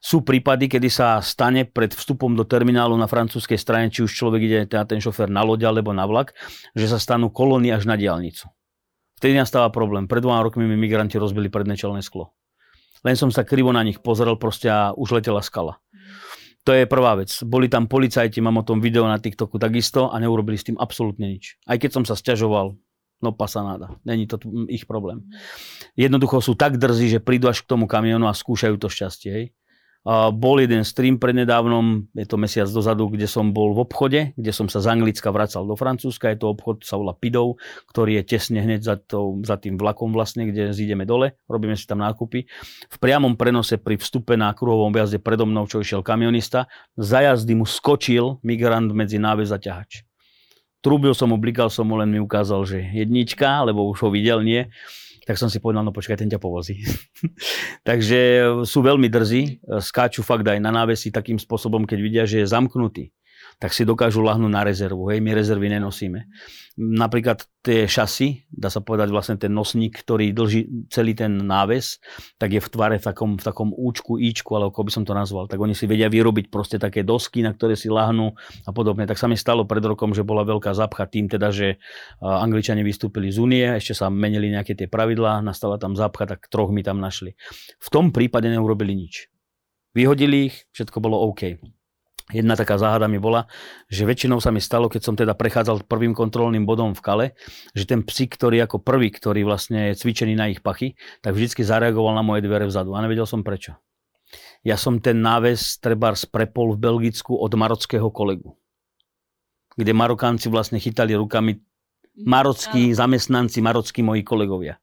Sú 0.00 0.20
prípady, 0.20 0.68
kedy 0.68 0.88
sa 0.92 1.20
stane 1.24 1.64
pred 1.64 1.92
vstupom 1.92 2.36
do 2.36 2.44
terminálu 2.44 2.92
na 2.96 3.08
francúzskej 3.08 3.56
strane, 3.56 3.88
či 3.88 4.04
už 4.04 4.12
človek 4.12 4.40
ide 4.44 4.60
teda 4.68 4.84
ten 4.84 5.00
šofer 5.00 5.32
na 5.32 5.40
loď 5.40 5.72
alebo 5.72 5.96
na 5.96 6.04
vlak, 6.04 6.36
že 6.76 6.88
sa 6.88 7.00
stanú 7.00 7.32
kolóny 7.32 7.72
až 7.72 7.88
na 7.88 7.96
diálnicu. 7.96 8.48
Vtedy 9.16 9.40
nastáva 9.40 9.72
problém. 9.72 10.04
Pred 10.04 10.20
dvoma 10.20 10.44
rokmi 10.44 10.68
mi 10.68 10.76
migranti 10.76 11.16
rozbili 11.16 11.48
predné 11.48 11.80
čelné 11.80 12.04
sklo. 12.04 12.36
Len 13.04 13.16
som 13.16 13.32
sa 13.32 13.44
krivo 13.44 13.72
na 13.72 13.80
nich 13.84 14.00
pozrel 14.00 14.36
proste 14.36 14.68
a 14.68 14.92
už 14.92 15.20
letela 15.20 15.40
skala. 15.40 15.80
To 16.64 16.72
je 16.72 16.88
prvá 16.88 17.12
vec. 17.20 17.28
Boli 17.44 17.68
tam 17.68 17.84
policajti, 17.84 18.40
mám 18.40 18.64
o 18.64 18.64
tom 18.64 18.80
video 18.80 19.04
na 19.04 19.20
TikToku 19.20 19.60
takisto 19.60 20.08
a 20.08 20.16
neurobili 20.16 20.56
s 20.56 20.64
tým 20.64 20.80
absolútne 20.80 21.28
nič. 21.28 21.60
Aj 21.68 21.76
keď 21.76 21.90
som 22.00 22.04
sa 22.08 22.16
sťažoval, 22.16 22.72
no 23.20 23.30
pasanáda. 23.36 24.00
Není 24.04 24.24
to 24.28 24.40
ich 24.72 24.88
problém. 24.88 25.28
Jednoducho 25.96 26.40
sú 26.40 26.56
tak 26.56 26.80
drzí, 26.80 27.12
že 27.12 27.24
prídu 27.24 27.52
až 27.52 27.64
k 27.64 27.68
tomu 27.68 27.84
kamionu 27.84 28.28
a 28.28 28.36
skúšajú 28.36 28.80
to 28.80 28.88
šťastie. 28.88 29.30
Hej. 29.32 29.46
Bol 30.04 30.60
jeden 30.60 30.84
stream 30.84 31.16
prednedávnom, 31.16 32.12
je 32.12 32.28
to 32.28 32.36
mesiac 32.36 32.68
dozadu, 32.68 33.08
kde 33.08 33.24
som 33.24 33.56
bol 33.56 33.72
v 33.72 33.88
obchode, 33.88 34.20
kde 34.36 34.52
som 34.52 34.68
sa 34.68 34.84
z 34.84 34.92
Anglicka 34.92 35.32
vracal 35.32 35.64
do 35.64 35.72
Francúzska. 35.80 36.28
Je 36.28 36.44
to 36.44 36.52
obchod, 36.52 36.84
sa 36.84 37.00
volá 37.00 37.16
Pidov, 37.16 37.56
ktorý 37.88 38.20
je 38.20 38.36
tesne 38.36 38.60
hneď 38.60 38.84
za, 38.84 39.00
to, 39.00 39.40
za 39.40 39.56
tým 39.56 39.80
vlakom 39.80 40.12
vlastne, 40.12 40.44
kde 40.44 40.76
zídeme 40.76 41.08
dole, 41.08 41.40
robíme 41.48 41.72
si 41.72 41.88
tam 41.88 42.04
nákupy. 42.04 42.44
V 42.92 42.96
priamom 43.00 43.32
prenose 43.32 43.80
pri 43.80 43.96
vstupe 43.96 44.36
na 44.36 44.52
kruhovom 44.52 44.92
jazde 44.92 45.24
predo 45.24 45.48
mnou, 45.48 45.64
čo 45.64 45.80
išiel 45.80 46.04
kamionista, 46.04 46.68
za 47.00 47.24
jazdy 47.24 47.56
mu 47.56 47.64
skočil 47.64 48.44
migrant 48.44 48.92
medzi 48.92 49.16
náves 49.16 49.56
a 49.56 49.56
ťahač. 49.56 50.04
Trúbil 50.84 51.16
som 51.16 51.32
mu, 51.32 51.40
blikal 51.40 51.72
som 51.72 51.88
mu, 51.88 51.96
len 51.96 52.12
mi 52.12 52.20
ukázal, 52.20 52.60
že 52.68 52.84
jednička, 52.92 53.64
lebo 53.64 53.88
už 53.88 54.04
ho 54.04 54.12
videl, 54.12 54.44
nie 54.44 54.68
tak 55.24 55.40
som 55.40 55.48
si 55.48 55.58
povedal, 55.58 55.82
no 55.82 55.92
počkaj, 55.92 56.20
ten 56.20 56.28
ťa 56.28 56.40
povozí. 56.40 56.84
Takže 57.88 58.20
sú 58.68 58.78
veľmi 58.84 59.08
drzí, 59.08 59.64
skáču 59.80 60.20
fakt 60.20 60.44
aj 60.44 60.60
na 60.60 60.70
návesi 60.70 61.08
takým 61.08 61.40
spôsobom, 61.40 61.88
keď 61.88 61.98
vidia, 61.98 62.24
že 62.28 62.44
je 62.44 62.52
zamknutý 62.52 63.10
tak 63.58 63.72
si 63.72 63.86
dokážu 63.86 64.22
lahnúť 64.22 64.52
na 64.52 64.62
rezervu. 64.66 65.10
Hej, 65.10 65.22
my 65.22 65.30
rezervy 65.34 65.68
nenosíme. 65.72 66.26
Napríklad 66.74 67.46
tie 67.62 67.86
šasy, 67.86 68.50
dá 68.50 68.66
sa 68.66 68.82
povedať 68.82 69.14
vlastne 69.14 69.38
ten 69.38 69.54
nosník, 69.54 69.94
ktorý 70.02 70.34
dlží 70.34 70.90
celý 70.90 71.14
ten 71.14 71.30
náves, 71.46 72.02
tak 72.34 72.50
je 72.50 72.58
v 72.58 72.68
tvare 72.68 72.96
v 72.98 73.04
takom, 73.06 73.38
v 73.38 73.44
takom 73.46 73.70
účku, 73.70 74.18
íčku, 74.18 74.58
ale 74.58 74.74
ako 74.74 74.82
by 74.82 74.90
som 74.90 75.04
to 75.06 75.14
nazval. 75.14 75.46
Tak 75.46 75.56
oni 75.62 75.72
si 75.72 75.86
vedia 75.86 76.10
vyrobiť 76.10 76.50
proste 76.50 76.82
také 76.82 77.06
dosky, 77.06 77.46
na 77.46 77.54
ktoré 77.54 77.78
si 77.78 77.86
lahnú 77.86 78.34
a 78.66 78.70
podobne. 78.74 79.06
Tak 79.06 79.16
sa 79.20 79.30
mi 79.30 79.38
stalo 79.38 79.62
pred 79.64 79.86
rokom, 79.86 80.10
že 80.10 80.26
bola 80.26 80.42
veľká 80.42 80.74
zapcha 80.74 81.06
tým 81.06 81.30
teda, 81.30 81.54
že 81.54 81.78
Angličania 82.18 82.82
vystúpili 82.82 83.30
z 83.30 83.38
únie, 83.38 83.64
ešte 83.78 83.94
sa 83.94 84.10
menili 84.10 84.50
nejaké 84.50 84.74
tie 84.74 84.90
pravidlá, 84.90 85.46
nastala 85.46 85.78
tam 85.78 85.94
zapcha, 85.94 86.26
tak 86.26 86.50
troch 86.50 86.74
mi 86.74 86.82
tam 86.82 86.98
našli. 86.98 87.38
V 87.78 87.88
tom 87.88 88.10
prípade 88.10 88.50
neurobili 88.50 88.98
nič 88.98 89.30
Vyhodili 89.94 90.50
ich, 90.50 90.66
všetko 90.74 90.98
bolo 90.98 91.22
OK. 91.30 91.54
Jedna 92.32 92.56
taká 92.56 92.80
záhada 92.80 93.04
mi 93.04 93.20
bola, 93.20 93.44
že 93.92 94.08
väčšinou 94.08 94.40
sa 94.40 94.48
mi 94.48 94.56
stalo, 94.56 94.88
keď 94.88 95.02
som 95.04 95.12
teda 95.12 95.36
prechádzal 95.36 95.84
prvým 95.84 96.16
kontrolným 96.16 96.64
bodom 96.64 96.96
v 96.96 97.04
Kale, 97.04 97.26
že 97.76 97.84
ten 97.84 98.00
psík, 98.00 98.40
ktorý 98.40 98.64
ako 98.64 98.80
prvý, 98.80 99.12
ktorý 99.12 99.44
vlastne 99.44 99.92
je 99.92 100.00
cvičený 100.00 100.32
na 100.32 100.48
ich 100.48 100.64
pachy, 100.64 100.96
tak 101.20 101.36
vždycky 101.36 101.60
zareagoval 101.60 102.16
na 102.16 102.24
moje 102.24 102.40
dvere 102.40 102.64
vzadu 102.64 102.96
a 102.96 103.04
nevedel 103.04 103.28
som 103.28 103.44
prečo. 103.44 103.76
Ja 104.64 104.80
som 104.80 105.04
ten 105.04 105.20
náves 105.20 105.76
trebárs 105.76 106.24
prepol 106.24 106.72
v 106.72 106.80
Belgicku 106.80 107.36
od 107.36 107.52
marockého 107.52 108.08
kolegu, 108.08 108.56
kde 109.76 109.92
Marokánci 109.92 110.48
vlastne 110.48 110.80
chytali 110.80 111.12
rukami 111.12 111.60
marockí 112.24 112.94
zamestnanci, 112.96 113.60
marockí 113.60 114.00
moji 114.00 114.24
kolegovia. 114.24 114.80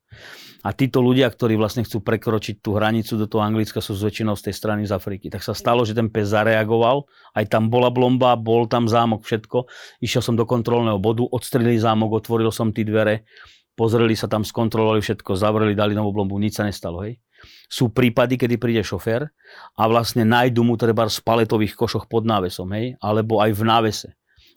A 0.61 0.77
títo 0.77 1.01
ľudia, 1.01 1.25
ktorí 1.25 1.57
vlastne 1.57 1.81
chcú 1.81 2.05
prekročiť 2.05 2.61
tú 2.61 2.77
hranicu 2.77 3.17
do 3.17 3.25
toho 3.25 3.41
Anglicka, 3.41 3.81
sú 3.81 3.97
z 3.97 4.05
väčšinou 4.05 4.37
z 4.37 4.49
tej 4.49 4.53
strany 4.53 4.81
z 4.85 4.93
Afriky. 4.93 5.33
Tak 5.33 5.41
sa 5.41 5.57
stalo, 5.57 5.81
že 5.81 5.97
ten 5.97 6.13
pes 6.13 6.29
zareagoval, 6.29 7.09
aj 7.33 7.49
tam 7.49 7.73
bola 7.73 7.89
blomba, 7.89 8.37
bol 8.37 8.69
tam 8.69 8.85
zámok, 8.85 9.25
všetko. 9.25 9.65
Išiel 10.05 10.21
som 10.21 10.35
do 10.37 10.45
kontrolného 10.45 11.01
bodu, 11.01 11.25
odstrelili 11.25 11.81
zámok, 11.81 12.21
otvoril 12.21 12.53
som 12.53 12.69
tie 12.69 12.85
dvere, 12.85 13.25
pozreli 13.73 14.13
sa 14.13 14.29
tam, 14.29 14.45
skontrolovali 14.45 15.01
všetko, 15.01 15.33
zavreli, 15.33 15.73
dali 15.73 15.97
novú 15.97 16.13
blombu, 16.13 16.37
nič 16.37 16.61
sa 16.61 16.69
nestalo. 16.69 17.01
Hej. 17.01 17.17
Sú 17.65 17.89
prípady, 17.89 18.37
kedy 18.37 18.61
príde 18.61 18.85
šofér 18.85 19.33
a 19.73 19.83
vlastne 19.89 20.21
nájdu 20.21 20.61
mu 20.61 20.77
treba 20.77 21.09
v 21.09 21.25
paletových 21.25 21.73
košoch 21.73 22.05
pod 22.05 22.21
návesom, 22.29 22.69
hej, 22.77 23.01
alebo 23.01 23.41
aj 23.41 23.49
v 23.57 23.63
návese 23.65 24.09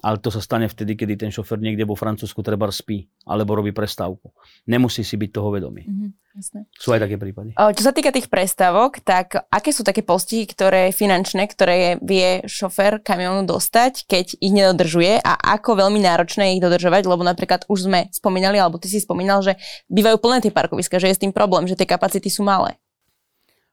ale 0.04 0.20
to 0.20 0.28
sa 0.28 0.44
stane 0.44 0.68
vtedy, 0.68 1.00
kedy 1.00 1.16
ten 1.16 1.32
šofer 1.32 1.56
niekde 1.56 1.88
vo 1.88 1.96
Francúzsku 1.96 2.44
treba 2.44 2.68
spí 2.68 3.08
alebo 3.24 3.56
robí 3.56 3.72
prestávku. 3.72 4.36
Nemusí 4.68 5.00
si 5.00 5.16
byť 5.16 5.30
toho 5.32 5.48
vedomý. 5.48 5.88
Mm-hmm, 5.88 6.10
jasné. 6.36 6.60
Sú 6.76 6.92
aj 6.92 7.08
také 7.08 7.16
prípady. 7.16 7.56
O, 7.56 7.72
čo 7.72 7.88
sa 7.88 7.96
týka 7.96 8.12
tých 8.12 8.28
prestávok, 8.28 9.00
tak 9.00 9.48
aké 9.48 9.72
sú 9.72 9.80
také 9.80 10.04
postihy, 10.04 10.44
ktoré 10.44 10.92
finančné, 10.92 11.48
ktoré 11.48 11.96
vie 12.04 12.44
šofer 12.44 13.00
kamionu 13.00 13.48
dostať, 13.48 14.04
keď 14.04 14.26
ich 14.44 14.52
nedodržuje 14.52 15.24
a 15.24 15.32
ako 15.56 15.80
veľmi 15.80 16.04
náročné 16.04 16.52
ich 16.52 16.60
dodržovať, 16.60 17.08
lebo 17.08 17.24
napríklad 17.24 17.64
už 17.72 17.88
sme 17.88 18.12
spomínali, 18.12 18.60
alebo 18.60 18.76
ty 18.76 18.92
si 18.92 19.00
spomínal, 19.00 19.40
že 19.40 19.56
bývajú 19.88 20.20
plné 20.20 20.44
tie 20.44 20.52
parkoviska, 20.52 21.00
že 21.00 21.08
je 21.08 21.16
s 21.16 21.22
tým 21.24 21.32
problém, 21.32 21.64
že 21.64 21.80
tie 21.80 21.88
kapacity 21.88 22.28
sú 22.28 22.44
malé. 22.44 22.76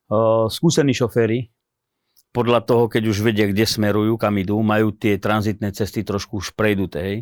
Uh, 0.08 0.48
skúsení 0.48 0.96
šoféry 0.96 1.52
podľa 2.32 2.64
toho, 2.64 2.88
keď 2.88 3.04
už 3.12 3.18
vedia, 3.28 3.46
kde 3.52 3.68
smerujú, 3.68 4.16
kam 4.16 4.40
idú, 4.40 4.56
majú 4.64 4.96
tie 4.96 5.20
tranzitné 5.20 5.76
cesty 5.76 6.08
trošku 6.08 6.40
už 6.40 6.56
prejduté. 6.56 7.00
Hej. 7.04 7.18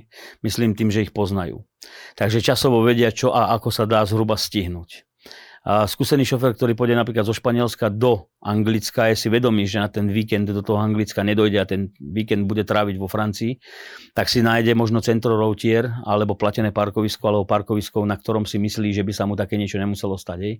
Myslím 0.45 0.77
tým, 0.77 0.93
že 0.93 1.09
ich 1.09 1.13
poznajú. 1.13 1.65
Takže 2.13 2.45
časovo 2.45 2.85
vedia, 2.85 3.09
čo 3.09 3.33
a 3.33 3.49
ako 3.57 3.69
sa 3.73 3.89
dá 3.89 4.05
zhruba 4.05 4.37
stihnúť. 4.37 5.08
A 5.67 5.83
skúsený 5.83 6.23
šofer, 6.23 6.55
ktorý 6.55 6.71
pôjde 6.71 6.95
napríklad 6.95 7.27
zo 7.27 7.35
Španielska 7.35 7.91
do 7.91 8.31
Anglicka, 8.39 9.11
je 9.11 9.19
si 9.19 9.27
vedomý, 9.27 9.67
že 9.67 9.83
na 9.83 9.91
ten 9.91 10.07
víkend 10.07 10.47
do 10.47 10.63
toho 10.63 10.79
Anglicka 10.79 11.19
nedojde 11.19 11.59
a 11.59 11.67
ten 11.67 11.91
víkend 11.99 12.47
bude 12.47 12.63
tráviť 12.63 12.95
vo 12.95 13.11
Francii, 13.11 13.59
tak 14.15 14.31
si 14.31 14.39
nájde 14.39 14.71
možno 14.79 15.03
centro 15.03 15.35
routier 15.35 15.91
alebo 16.07 16.39
platené 16.39 16.71
parkovisko 16.71 17.23
alebo 17.27 17.43
parkovisko, 17.43 18.07
na 18.07 18.15
ktorom 18.15 18.47
si 18.47 18.55
myslí, 18.55 18.95
že 18.95 19.03
by 19.03 19.11
sa 19.11 19.27
mu 19.27 19.35
také 19.35 19.59
niečo 19.59 19.75
nemuselo 19.75 20.15
stať. 20.15 20.39
Hej. 20.39 20.55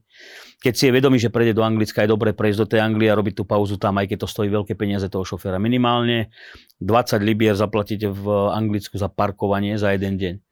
Keď 0.60 0.74
si 0.76 0.84
je 0.92 0.92
vedomý, 0.92 1.16
že 1.16 1.32
prejde 1.32 1.56
do 1.56 1.64
Anglicka, 1.64 2.04
je 2.04 2.12
dobre 2.12 2.36
prejsť 2.36 2.60
do 2.60 2.68
tej 2.68 2.84
Anglie 2.84 3.08
a 3.08 3.16
robiť 3.16 3.40
tú 3.40 3.48
pauzu 3.48 3.80
tam, 3.80 3.96
aj 4.04 4.12
keď 4.12 4.28
to 4.28 4.28
stojí 4.28 4.52
veľké 4.52 4.76
peniaze 4.76 5.08
toho 5.08 5.24
šoféra. 5.24 5.64
Minimálne 5.64 6.36
20 6.84 7.24
libier 7.24 7.56
zaplatíte 7.56 8.12
v 8.12 8.52
Anglicku 8.52 9.00
za 9.00 9.08
parkovanie 9.08 9.80
za 9.80 9.96
jeden 9.96 10.20
deň 10.20 10.49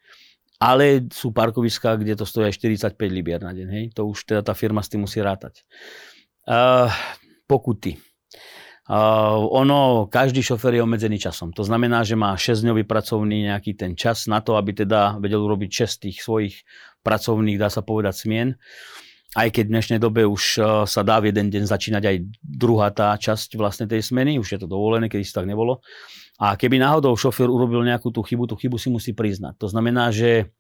ale 0.58 1.06
sú 1.14 1.30
parkoviská, 1.30 2.02
kde 2.02 2.18
to 2.18 2.26
stojí 2.26 2.50
aj 2.50 2.58
45 2.58 2.98
libier 3.14 3.42
na 3.42 3.54
deň. 3.54 3.68
Hej? 3.70 3.86
To 3.94 4.10
už 4.10 4.26
teda 4.26 4.42
tá 4.42 4.58
firma 4.58 4.82
s 4.82 4.90
tým 4.90 5.06
musí 5.06 5.22
rátať. 5.22 5.62
Uh, 6.50 6.90
pokuty. 7.46 8.02
Uh, 8.88 9.44
ono, 9.52 10.08
každý 10.08 10.40
šofer 10.40 10.80
je 10.80 10.82
obmedzený 10.82 11.20
časom. 11.20 11.52
To 11.54 11.62
znamená, 11.62 12.08
že 12.08 12.16
má 12.16 12.34
6-dňový 12.34 12.88
pracovný 12.88 13.52
nejaký 13.52 13.76
ten 13.76 13.94
čas 14.00 14.26
na 14.32 14.40
to, 14.40 14.56
aby 14.56 14.72
teda 14.72 15.20
vedel 15.20 15.44
urobiť 15.44 15.86
6 15.86 16.06
tých 16.08 16.18
svojich 16.24 16.56
pracovných, 17.04 17.60
dá 17.60 17.68
sa 17.68 17.84
povedať, 17.84 18.16
smien. 18.16 18.56
Aj 19.36 19.52
keď 19.52 19.70
v 19.70 19.74
dnešnej 19.76 20.00
dobe 20.00 20.24
už 20.24 20.44
uh, 20.58 20.66
sa 20.88 21.04
dá 21.04 21.20
v 21.20 21.36
jeden 21.36 21.52
deň 21.52 21.68
začínať 21.68 22.04
aj 22.08 22.18
druhá 22.42 22.90
tá 22.96 23.14
časť 23.14 23.60
vlastne 23.60 23.86
tej 23.86 24.02
smeny, 24.02 24.40
už 24.40 24.56
je 24.56 24.60
to 24.64 24.72
dovolené, 24.72 25.12
keď 25.12 25.20
si 25.22 25.36
tak 25.36 25.46
nebolo. 25.46 25.84
A 26.38 26.54
keby 26.54 26.78
náhodou 26.78 27.18
šofér 27.18 27.50
urobil 27.50 27.82
nejakú 27.82 28.14
tú 28.14 28.22
chybu, 28.22 28.46
tú 28.46 28.54
chybu 28.54 28.78
si 28.78 28.94
musí 28.94 29.12
priznať. 29.18 29.58
To 29.58 29.68
znamená, 29.74 30.14
že 30.14 30.54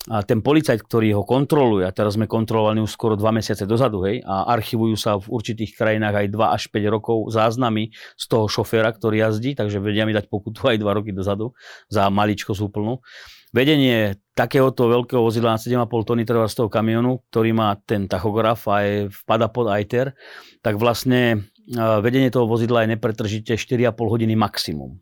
ten 0.00 0.40
policajt, 0.40 0.80
ktorý 0.80 1.12
ho 1.12 1.28
kontroluje, 1.28 1.84
a 1.84 1.92
teraz 1.92 2.16
sme 2.16 2.24
kontrolovali 2.24 2.80
už 2.80 2.88
skoro 2.88 3.20
dva 3.20 3.36
mesiace 3.36 3.68
dozadu, 3.68 4.00
hej, 4.08 4.24
a 4.24 4.48
archivujú 4.48 4.96
sa 4.96 5.20
v 5.20 5.28
určitých 5.28 5.76
krajinách 5.76 6.24
aj 6.24 6.26
2 6.32 6.56
až 6.56 6.62
5 6.72 6.88
rokov 6.88 7.16
záznamy 7.36 7.92
z 8.16 8.24
toho 8.24 8.48
šoféra, 8.48 8.96
ktorý 8.96 9.20
jazdí, 9.28 9.52
takže 9.52 9.76
vedia 9.76 10.08
mi 10.08 10.16
dať 10.16 10.32
pokutu 10.32 10.72
aj 10.72 10.80
2 10.80 10.96
roky 10.96 11.12
dozadu 11.12 11.52
za 11.92 12.08
maličko 12.08 12.56
úplnú. 12.56 13.04
Vedenie 13.52 14.16
takéhoto 14.32 14.88
veľkého 14.88 15.20
vozidla 15.20 15.54
na 15.54 15.60
7,5 15.60 15.84
tony 16.08 16.24
toho 16.24 16.72
kamionu, 16.72 17.20
ktorý 17.28 17.52
má 17.52 17.76
ten 17.84 18.08
tachograf 18.08 18.64
a 18.72 18.80
je, 18.80 19.12
vpada 19.12 19.52
pod 19.52 19.68
ITER, 19.68 20.16
tak 20.64 20.80
vlastne 20.80 21.44
vedenie 21.76 22.32
toho 22.32 22.48
vozidla 22.48 22.88
je 22.88 22.96
nepretržite 22.96 23.52
4,5 23.60 24.00
hodiny 24.00 24.32
maximum. 24.32 24.96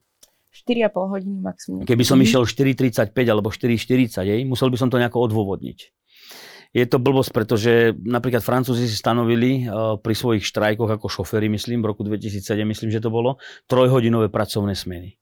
4,5 0.68 1.14
hodiny 1.16 1.38
maximum. 1.40 1.78
Keby 1.88 2.04
som 2.04 2.20
mm-hmm. 2.20 2.44
išiel 2.44 3.08
4,35 3.08 3.16
alebo 3.32 3.48
4,40, 3.48 4.28
jej, 4.28 4.40
musel 4.44 4.68
by 4.68 4.76
som 4.76 4.92
to 4.92 5.00
nejako 5.00 5.24
odôvodniť. 5.24 5.78
Je 6.76 6.84
to 6.84 7.00
blbosť, 7.00 7.32
pretože 7.32 7.72
napríklad 7.96 8.44
Francúzi 8.44 8.84
si 8.84 8.92
stanovili 8.92 9.64
uh, 9.64 9.96
pri 9.96 10.12
svojich 10.12 10.44
štrajkoch 10.44 11.00
ako 11.00 11.08
šoféry, 11.08 11.48
myslím, 11.48 11.80
v 11.80 11.96
roku 11.96 12.04
2007, 12.04 12.44
myslím, 12.68 12.92
že 12.92 13.00
to 13.00 13.08
bolo, 13.08 13.40
trojhodinové 13.64 14.28
pracovné 14.28 14.76
smeny. 14.76 15.16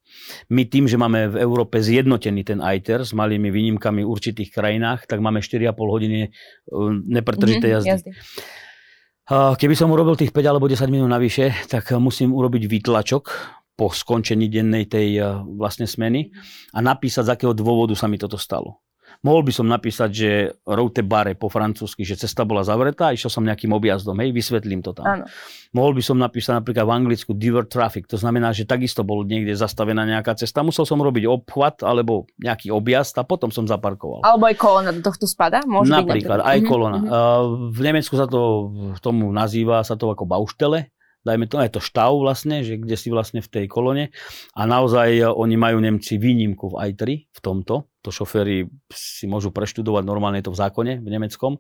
My 0.51 0.67
tým, 0.67 0.91
že 0.91 0.99
máme 0.99 1.31
v 1.31 1.39
Európe 1.39 1.79
zjednotený 1.79 2.43
ten 2.43 2.59
ITER 2.59 3.07
s 3.07 3.15
malými 3.15 3.55
výnimkami 3.55 4.03
v 4.03 4.11
určitých 4.11 4.51
krajinách, 4.51 5.07
tak 5.07 5.23
máme 5.23 5.39
4,5 5.39 5.71
hodiny 5.79 6.19
uh, 6.27 6.91
nepretržité 7.07 7.79
mm-hmm, 7.79 7.87
jazdy. 7.95 8.11
jazdy. 8.11 8.11
Keby 9.27 9.75
som 9.75 9.91
urobil 9.91 10.15
tých 10.15 10.31
5 10.31 10.39
alebo 10.47 10.71
10 10.71 10.87
minút 10.87 11.11
navyše, 11.11 11.51
tak 11.67 11.91
musím 11.99 12.31
urobiť 12.31 12.71
výtlačok 12.71 13.25
po 13.77 13.93
skončení 13.93 14.49
dennej 14.49 14.89
tej 14.89 15.09
eh, 15.21 15.27
vlastne 15.45 15.85
smeny 15.85 16.33
a 16.73 16.81
napísať, 16.81 17.29
z 17.29 17.33
akého 17.37 17.53
dôvodu 17.53 17.93
sa 17.93 18.09
mi 18.09 18.17
toto 18.17 18.41
stalo. 18.41 18.81
Mohol 19.25 19.49
by 19.49 19.53
som 19.55 19.67
napísať, 19.67 20.11
že 20.13 20.31
route 20.69 21.01
bare 21.01 21.33
po 21.39 21.49
francúzsky, 21.49 22.05
že 22.05 22.21
cesta 22.21 22.45
bola 22.45 22.61
zavretá, 22.67 23.15
išiel 23.15 23.33
som 23.33 23.47
nejakým 23.47 23.73
objazdom, 23.73 24.19
hej, 24.21 24.35
vysvetlím 24.35 24.85
to 24.85 24.93
tam. 24.93 25.07
Áno. 25.07 25.25
Mohol 25.73 26.01
by 26.01 26.03
som 26.05 26.17
napísať 26.21 26.53
napríklad 26.61 26.85
v 26.85 26.93
anglicku 26.93 27.33
divert 27.33 27.71
traffic, 27.73 28.05
to 28.09 28.21
znamená, 28.21 28.53
že 28.53 28.69
takisto 28.69 29.07
bol 29.07 29.25
niekde 29.25 29.57
zastavená 29.57 30.05
nejaká 30.05 30.37
cesta, 30.37 30.61
musel 30.61 30.85
som 30.85 31.01
robiť 31.01 31.25
obchvat 31.27 31.87
alebo 31.87 32.29
nejaký 32.41 32.69
objazd 32.73 33.17
a 33.17 33.25
potom 33.25 33.49
som 33.49 33.65
zaparkoval. 33.65 34.25
Alebo 34.25 34.45
aj 34.49 34.57
kolona 34.61 34.91
do 34.93 35.01
tohto 35.01 35.25
spada? 35.25 35.65
Môže 35.65 35.89
napríklad, 35.93 36.45
byť 36.45 36.49
aj 36.53 36.59
mhm, 36.61 36.67
kolona. 36.69 36.99
Uh-huh. 37.01 37.73
V 37.73 37.81
Nemecku 37.81 38.15
sa 38.15 38.29
to 38.29 38.41
tomu 39.01 39.33
nazýva 39.33 39.81
sa 39.87 39.97
to 39.97 40.13
ako 40.13 40.29
bauštele, 40.29 40.93
dajme 41.27 41.51
to, 41.51 41.59
je 41.59 41.75
to 41.75 41.81
štav 41.83 42.15
vlastne, 42.15 42.63
že 42.63 42.79
kde 42.79 42.95
si 42.95 43.11
vlastne 43.11 43.43
v 43.43 43.51
tej 43.51 43.67
kolone 43.67 44.15
a 44.55 44.63
naozaj 44.63 45.09
e, 45.19 45.27
oni 45.27 45.59
majú 45.59 45.83
Nemci 45.83 46.23
výnimku 46.23 46.71
v 46.71 46.95
i3 46.95 47.03
v 47.27 47.41
tomto, 47.43 47.91
to 48.07 48.15
šoféry 48.15 48.71
si 48.95 49.27
môžu 49.27 49.51
preštudovať, 49.51 50.07
normálne 50.07 50.39
je 50.39 50.47
to 50.47 50.55
v 50.55 50.61
zákone 50.63 50.93
v 51.03 51.09
nemeckom. 51.11 51.59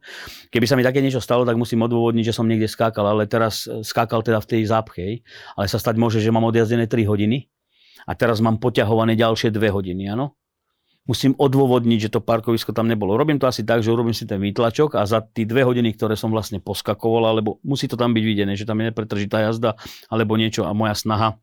Keby 0.55 0.67
sa 0.71 0.79
mi 0.79 0.87
také 0.87 1.03
niečo 1.03 1.19
stalo, 1.19 1.43
tak 1.43 1.59
musím 1.59 1.83
odôvodniť, 1.83 2.31
že 2.31 2.37
som 2.39 2.47
niekde 2.47 2.71
skákal, 2.71 3.03
ale 3.03 3.27
teraz 3.27 3.67
e, 3.67 3.83
skákal 3.83 4.23
teda 4.23 4.39
v 4.39 4.49
tej 4.55 4.63
zápche, 4.71 5.27
ale 5.59 5.67
sa 5.67 5.83
stať 5.83 5.99
môže, 5.99 6.23
že 6.23 6.31
mám 6.31 6.47
odjazdené 6.47 6.87
3 6.87 7.03
hodiny 7.11 7.51
a 8.07 8.15
teraz 8.15 8.39
mám 8.39 8.63
poťahované 8.63 9.19
ďalšie 9.19 9.51
2 9.51 9.75
hodiny, 9.75 10.15
áno? 10.15 10.39
Musím 11.07 11.33
odôvodniť, 11.39 12.11
že 12.11 12.13
to 12.13 12.21
parkovisko 12.21 12.75
tam 12.75 12.91
nebolo. 12.91 13.15
Robím 13.15 13.39
to 13.39 13.47
asi 13.47 13.63
tak, 13.63 13.81
že 13.81 13.95
urobím 13.95 14.15
si 14.15 14.27
ten 14.27 14.43
výtlačok 14.43 14.99
a 14.99 15.07
za 15.07 15.23
tie 15.23 15.47
dve 15.47 15.63
hodiny, 15.63 15.95
ktoré 15.95 16.19
som 16.19 16.35
vlastne 16.35 16.59
poskakoval, 16.59 17.31
alebo 17.31 17.63
musí 17.63 17.87
to 17.87 17.95
tam 17.95 18.13
byť 18.13 18.25
videné, 18.27 18.53
že 18.59 18.67
tam 18.67 18.83
je 18.83 18.91
nepretržitá 18.91 19.47
jazda 19.47 19.79
alebo 20.11 20.35
niečo 20.35 20.67
a 20.67 20.75
moja 20.75 20.99
snaha 20.99 21.39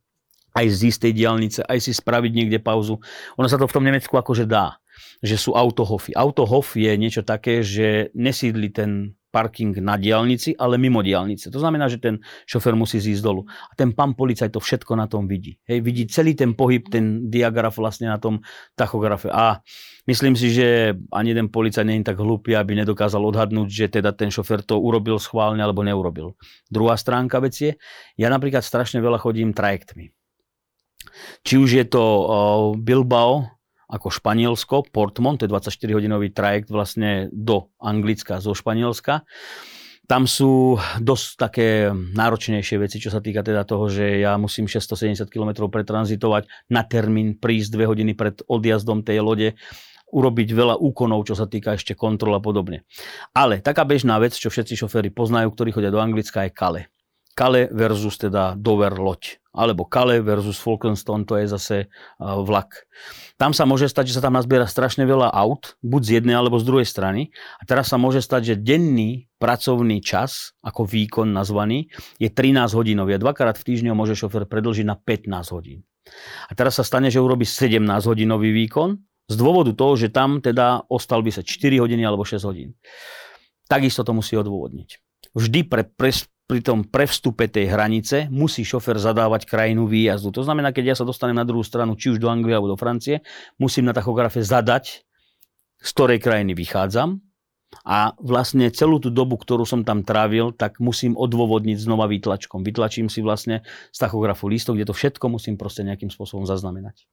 aj 0.53 0.65
z 0.69 0.79
istej 0.93 1.11
diálnice, 1.17 1.59
aj 1.65 1.79
si 1.81 1.91
spraviť 1.97 2.31
niekde 2.31 2.59
pauzu. 2.61 3.01
Ono 3.41 3.47
sa 3.49 3.57
to 3.57 3.65
v 3.65 3.73
tom 3.73 3.81
Nemecku 3.89 4.13
akože 4.13 4.45
dá, 4.45 4.77
že 5.25 5.33
sú 5.33 5.57
autohofy. 5.57 6.13
Autohof 6.13 6.77
je 6.77 6.93
niečo 6.93 7.25
také, 7.25 7.65
že 7.65 8.13
nesídli 8.13 8.69
ten 8.69 9.17
parking 9.33 9.73
na 9.81 9.97
diálnici, 9.97 10.53
ale 10.53 10.77
mimo 10.77 11.01
diálnice. 11.01 11.49
To 11.49 11.57
znamená, 11.57 11.89
že 11.89 11.97
ten 11.97 12.21
šofer 12.45 12.77
musí 12.77 13.01
zísť 13.01 13.25
dolu. 13.25 13.49
A 13.49 13.73
ten 13.73 13.89
pán 13.97 14.13
policajt 14.13 14.53
to 14.53 14.61
všetko 14.61 14.93
na 14.93 15.09
tom 15.09 15.25
vidí. 15.25 15.57
Hej, 15.65 15.81
vidí 15.81 16.05
celý 16.05 16.37
ten 16.37 16.53
pohyb, 16.53 16.85
ten 16.85 17.33
diagraf 17.33 17.81
vlastne 17.81 18.13
na 18.13 18.21
tom 18.21 18.45
tachografe. 18.77 19.33
A 19.33 19.65
myslím 20.05 20.37
si, 20.37 20.53
že 20.53 20.93
ani 21.09 21.33
jeden 21.33 21.49
policajt 21.49 21.81
nie 21.89 22.05
je 22.05 22.13
tak 22.13 22.21
hlúpy, 22.21 22.53
aby 22.53 22.77
nedokázal 22.77 23.25
odhadnúť, 23.25 23.73
že 23.73 23.85
teda 23.89 24.13
ten 24.13 24.29
šofer 24.29 24.61
to 24.61 24.77
urobil 24.77 25.17
schválne 25.17 25.65
alebo 25.65 25.81
neurobil. 25.81 26.37
Druhá 26.69 26.93
stránka 26.93 27.41
vec 27.41 27.57
je, 27.57 27.73
ja 28.21 28.27
napríklad 28.29 28.61
strašne 28.61 29.01
veľa 29.01 29.17
chodím 29.17 29.57
trajektmi. 29.57 30.13
Či 31.41 31.57
už 31.57 31.69
je 31.81 31.85
to 31.89 32.03
Bilbao, 32.77 33.49
ako 33.93 34.09
Španielsko, 34.09 34.89
Portmont, 34.89 35.37
to 35.37 35.45
je 35.45 35.53
24-hodinový 35.53 36.33
trajekt 36.33 36.73
vlastne 36.73 37.29
do 37.29 37.69
Anglicka 37.77 38.41
zo 38.41 38.57
Španielska. 38.57 39.21
Tam 40.03 40.27
sú 40.27 40.75
dosť 40.99 41.27
také 41.39 41.67
náročnejšie 41.93 42.75
veci, 42.81 42.99
čo 42.99 43.07
sa 43.07 43.23
týka 43.23 43.39
teda 43.39 43.63
toho, 43.63 43.87
že 43.87 44.19
ja 44.19 44.35
musím 44.35 44.67
670 44.67 45.29
km 45.31 45.71
pretranzitovať 45.71 46.49
na 46.73 46.83
termín, 46.83 47.39
prísť 47.39 47.69
dve 47.79 47.85
hodiny 47.87 48.11
pred 48.11 48.43
odjazdom 48.49 49.05
tej 49.05 49.23
lode, 49.23 49.55
urobiť 50.13 50.49
veľa 50.53 50.75
úkonov, 50.77 51.25
čo 51.25 51.39
sa 51.39 51.47
týka 51.49 51.79
ešte 51.79 51.95
kontrol 51.95 52.35
a 52.37 52.43
podobne. 52.43 52.85
Ale 53.31 53.63
taká 53.63 53.87
bežná 53.87 54.19
vec, 54.19 54.35
čo 54.35 54.51
všetci 54.51 54.75
šoféry 54.75 55.09
poznajú, 55.09 55.49
ktorí 55.55 55.71
chodia 55.71 55.89
do 55.89 56.03
Anglicka, 56.03 56.45
je 56.45 56.51
kale. 56.51 56.81
Kale 57.33 57.69
versus 57.73 58.15
teda 58.21 58.53
Dover 58.55 58.93
loď. 58.95 59.41
Alebo 59.53 59.85
Kale 59.85 60.21
versus 60.25 60.57
Falkenstone, 60.57 61.29
to 61.29 61.37
je 61.37 61.45
zase 61.45 61.77
vlak. 62.17 62.89
Tam 63.37 63.53
sa 63.53 63.69
môže 63.69 63.85
stať, 63.85 64.09
že 64.09 64.17
sa 64.17 64.25
tam 64.25 64.33
nazbiera 64.33 64.65
strašne 64.65 65.05
veľa 65.05 65.29
aut, 65.29 65.77
buď 65.85 66.01
z 66.01 66.11
jednej 66.17 66.33
alebo 66.33 66.57
z 66.57 66.65
druhej 66.65 66.87
strany. 66.89 67.29
A 67.61 67.63
teraz 67.69 67.93
sa 67.93 68.01
môže 68.01 68.21
stať, 68.25 68.53
že 68.53 68.55
denný 68.57 69.29
pracovný 69.37 70.01
čas, 70.01 70.57
ako 70.65 70.89
výkon 70.89 71.29
nazvaný, 71.29 71.89
je 72.17 72.33
13 72.33 72.73
hodinový. 72.73 73.17
A 73.17 73.21
dvakrát 73.21 73.57
v 73.61 73.65
týždni 73.65 73.93
ho 73.93 73.97
môže 73.97 74.17
šofer 74.17 74.49
predlžiť 74.49 74.85
na 74.89 74.97
15 74.97 75.29
hodín. 75.53 75.85
A 76.49 76.57
teraz 76.57 76.81
sa 76.81 76.83
stane, 76.85 77.13
že 77.13 77.21
urobí 77.21 77.45
17 77.45 77.77
hodinový 78.09 78.49
výkon, 78.65 78.97
z 79.23 79.35
dôvodu 79.39 79.71
toho, 79.71 79.95
že 79.95 80.11
tam 80.11 80.43
teda 80.43 80.83
ostal 80.91 81.23
by 81.23 81.31
sa 81.31 81.45
4 81.45 81.79
hodiny 81.79 82.03
alebo 82.03 82.27
6 82.27 82.43
hodín. 82.43 82.75
Takisto 83.71 84.03
to 84.03 84.11
musí 84.11 84.35
odôvodniť. 84.35 84.99
Vždy 85.31 85.59
pre, 85.63 85.87
pre, 85.87 86.11
pri 86.43 86.59
tom 86.59 86.83
prevstupe 86.83 87.47
tej 87.47 87.71
hranice 87.71 88.27
musí 88.27 88.67
šofer 88.67 88.99
zadávať 88.99 89.47
krajinu 89.47 89.87
výjazdu. 89.87 90.35
To 90.35 90.43
znamená, 90.43 90.75
keď 90.75 90.93
ja 90.93 90.95
sa 90.99 91.07
dostanem 91.07 91.39
na 91.39 91.47
druhú 91.47 91.63
stranu, 91.63 91.95
či 91.95 92.11
už 92.11 92.19
do 92.19 92.27
Anglie 92.27 92.51
alebo 92.51 92.75
do 92.75 92.79
Francie, 92.79 93.23
musím 93.55 93.87
na 93.87 93.95
tachografe 93.95 94.43
zadať, 94.43 95.07
z 95.79 95.89
ktorej 95.95 96.19
krajiny 96.19 96.51
vychádzam 96.51 97.23
a 97.87 98.13
vlastne 98.21 98.69
celú 98.69 99.01
tú 99.01 99.09
dobu, 99.09 99.39
ktorú 99.39 99.65
som 99.65 99.81
tam 99.81 100.05
trávil, 100.05 100.53
tak 100.53 100.77
musím 100.77 101.17
odôvodniť 101.17 101.79
znova 101.79 102.05
výtlačkom. 102.11 102.61
Vytlačím 102.61 103.07
si 103.07 103.23
vlastne 103.23 103.65
z 103.89 103.97
tachografu 103.97 104.45
lístok, 104.45 104.77
kde 104.77 104.91
to 104.91 104.95
všetko 104.95 105.25
musím 105.31 105.55
proste 105.57 105.81
nejakým 105.87 106.11
spôsobom 106.11 106.45
zaznamenať 106.45 107.07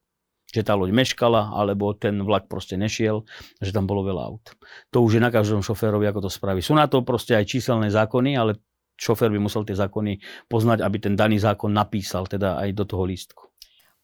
že 0.51 0.67
tá 0.67 0.75
loď 0.75 0.91
meškala, 0.91 1.55
alebo 1.55 1.95
ten 1.95 2.19
vlak 2.27 2.51
proste 2.51 2.75
nešiel, 2.75 3.23
že 3.63 3.71
tam 3.71 3.87
bolo 3.87 4.03
veľa 4.03 4.23
aut. 4.35 4.45
To 4.91 5.07
už 5.07 5.19
je 5.19 5.23
na 5.23 5.31
každom 5.31 5.63
šoférovi, 5.63 6.11
ako 6.11 6.27
to 6.27 6.31
spraví. 6.31 6.59
Sú 6.59 6.75
na 6.75 6.91
to 6.91 7.07
proste 7.07 7.39
aj 7.39 7.47
číselné 7.47 7.87
zákony, 7.87 8.35
ale 8.35 8.59
šofér 9.01 9.33
by 9.33 9.41
musel 9.41 9.65
tie 9.65 9.73
zákony 9.73 10.21
poznať, 10.53 10.85
aby 10.85 10.97
ten 11.01 11.17
daný 11.17 11.41
zákon 11.41 11.73
napísal 11.73 12.29
teda 12.29 12.61
aj 12.61 12.77
do 12.77 12.85
toho 12.85 13.09
lístku. 13.09 13.49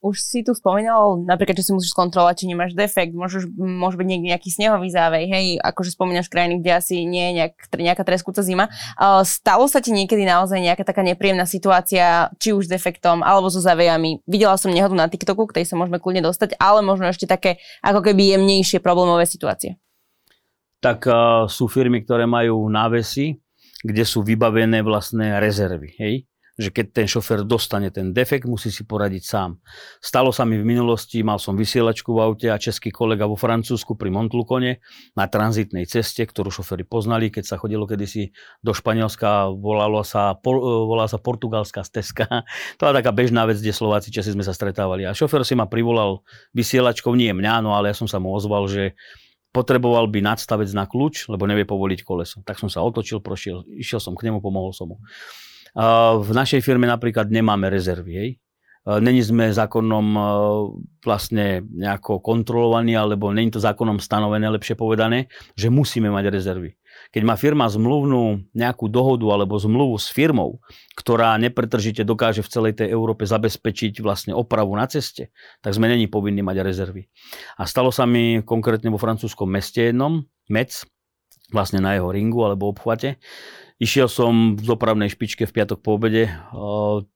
Už 0.05 0.21
si 0.21 0.45
tu 0.45 0.53
spomínal, 0.53 1.25
napríklad, 1.25 1.57
že 1.57 1.67
si 1.67 1.73
musíš 1.73 1.97
skontrolovať, 1.97 2.45
či 2.45 2.53
nemáš 2.53 2.77
defekt, 2.77 3.17
môžeš, 3.17 3.49
môže 3.57 3.97
byť 3.97 4.07
niekde 4.07 4.29
nejaký 4.29 4.53
snehový 4.53 4.93
závej, 4.93 5.25
hej, 5.25 5.47
akože 5.57 5.97
spomínaš 5.97 6.29
krajiny, 6.29 6.61
kde 6.61 6.79
asi 6.79 7.09
nie 7.09 7.33
je 7.33 7.33
nejak, 7.43 7.55
nejaká 7.75 8.05
treskúca 8.05 8.45
zima. 8.45 8.69
Stalo 9.25 9.65
sa 9.67 9.81
ti 9.81 9.97
niekedy 9.97 10.29
naozaj 10.29 10.61
nejaká 10.63 10.85
taká 10.85 11.01
nepríjemná 11.01 11.49
situácia, 11.49 12.29
či 12.37 12.53
už 12.53 12.69
s 12.69 12.71
defektom, 12.71 13.25
alebo 13.25 13.49
so 13.49 13.59
závejami? 13.59 14.21
Videla 14.29 14.61
som 14.61 14.71
nehodu 14.71 14.95
na 14.95 15.09
TikToku, 15.09 15.49
k 15.49 15.59
tej 15.59 15.65
sa 15.65 15.81
môžeme 15.81 15.99
kľudne 15.99 16.23
dostať, 16.23 16.61
ale 16.61 16.85
možno 16.85 17.09
ešte 17.09 17.25
také 17.25 17.59
ako 17.81 18.05
keby 18.05 18.37
jemnejšie 18.37 18.85
problémové 18.85 19.25
situácie. 19.25 19.81
Tak 20.85 21.09
uh, 21.09 21.49
sú 21.49 21.73
firmy, 21.73 22.05
ktoré 22.05 22.29
majú 22.29 22.69
návesy, 22.69 23.41
kde 23.87 24.03
sú 24.03 24.27
vybavené 24.27 24.83
vlastné 24.83 25.39
rezervy. 25.39 25.95
Hej? 25.95 26.15
že 26.57 26.73
keď 26.73 26.87
ten 26.89 27.07
šofer 27.07 27.45
dostane 27.45 27.93
ten 27.93 28.17
defekt, 28.17 28.49
musí 28.49 28.73
si 28.73 28.89
poradiť 28.89 29.23
sám. 29.29 29.61
Stalo 30.01 30.33
sa 30.33 30.49
mi 30.49 30.57
v 30.57 30.65
minulosti, 30.65 31.21
mal 31.21 31.37
som 31.37 31.53
vysielačku 31.53 32.17
v 32.17 32.21
aute 32.25 32.49
a 32.49 32.57
český 32.57 32.89
kolega 32.89 33.29
vo 33.29 33.37
Francúzsku 33.37 33.93
pri 33.93 34.09
Montlukone 34.09 34.81
na 35.13 35.29
tranzitnej 35.29 35.85
ceste, 35.85 36.25
ktorú 36.25 36.49
šoféry 36.49 36.89
poznali, 36.89 37.29
keď 37.29 37.45
sa 37.45 37.57
chodilo 37.61 37.85
kedysi 37.85 38.33
do 38.65 38.73
Španielska, 38.73 39.53
volalo 39.53 40.01
sa, 40.01 40.33
volala 40.41 41.13
sa 41.13 41.21
portugalská 41.21 41.85
stezka. 41.85 42.25
To 42.81 42.89
je 42.89 42.97
taká 42.97 43.13
bežná 43.13 43.45
vec, 43.45 43.61
kde 43.61 43.73
Slováci 43.73 44.09
Česi 44.09 44.33
sme 44.33 44.45
sa 44.45 44.57
stretávali. 44.57 45.05
A 45.05 45.17
šofer 45.17 45.45
si 45.45 45.53
ma 45.53 45.69
privolal 45.69 46.25
vysielačkou, 46.57 47.13
nie 47.13 47.33
mňa, 47.37 47.61
no 47.61 47.77
ale 47.77 47.93
ja 47.93 47.97
som 47.97 48.09
sa 48.09 48.17
mu 48.17 48.33
ozval, 48.33 48.69
že 48.69 48.97
potreboval 49.57 50.13
by 50.13 50.21
nadstavec 50.21 50.69
na 50.77 50.85
kľúč, 50.85 51.33
lebo 51.33 51.49
nevie 51.49 51.65
povoliť 51.65 52.05
koleso. 52.05 52.45
Tak 52.45 52.61
som 52.61 52.69
sa 52.69 52.85
otočil, 52.85 53.25
prošiel, 53.25 53.65
išiel 53.73 54.05
som 54.05 54.13
k 54.13 54.29
nemu, 54.29 54.45
pomohol 54.45 54.77
som 54.77 54.93
mu. 54.93 55.01
V 56.21 56.31
našej 56.37 56.61
firme 56.61 56.85
napríklad 56.85 57.33
nemáme 57.33 57.73
rezervy. 57.73 58.13
Hej. 58.13 58.31
Není 58.87 59.19
sme 59.19 59.51
zákonom 59.51 60.07
vlastne 61.03 61.67
nejako 61.67 62.23
kontrolovaní, 62.23 62.95
alebo 62.95 63.35
není 63.35 63.51
to 63.51 63.59
zákonom 63.59 63.99
stanovené, 63.99 64.47
lepšie 64.47 64.79
povedané, 64.79 65.27
že 65.59 65.75
musíme 65.75 66.07
mať 66.07 66.31
rezervy. 66.31 66.79
Keď 67.11 67.23
má 67.27 67.35
firma 67.35 67.67
zmluvnú 67.67 68.47
nejakú 68.55 68.87
dohodu 68.87 69.27
alebo 69.35 69.59
zmluvu 69.59 69.99
s 69.99 70.07
firmou, 70.07 70.63
ktorá 70.95 71.35
nepretržite 71.37 72.07
dokáže 72.07 72.47
v 72.47 72.51
celej 72.51 72.73
tej 72.79 72.95
Európe 72.95 73.27
zabezpečiť 73.27 73.99
vlastne 74.01 74.33
opravu 74.39 74.73
na 74.79 74.87
ceste, 74.87 75.35
tak 75.67 75.75
sme 75.75 75.91
není 75.91 76.07
povinni 76.07 76.47
mať 76.47 76.57
rezervy. 76.63 77.11
A 77.59 77.67
stalo 77.67 77.91
sa 77.91 78.07
mi 78.07 78.39
konkrétne 78.47 78.89
vo 78.95 79.03
francúzskom 79.03 79.51
meste 79.51 79.91
jednom, 79.91 80.25
Mec, 80.47 80.87
vlastne 81.51 81.83
na 81.83 81.99
jeho 81.99 82.11
ringu 82.11 82.39
alebo 82.47 82.71
obchvate, 82.71 83.19
Išiel 83.77 84.09
som 84.09 84.57
v 84.57 84.65
dopravnej 84.65 85.13
špičke 85.13 85.45
v 85.45 85.53
piatok 85.53 85.85
po 85.85 86.01
obede, 86.01 86.33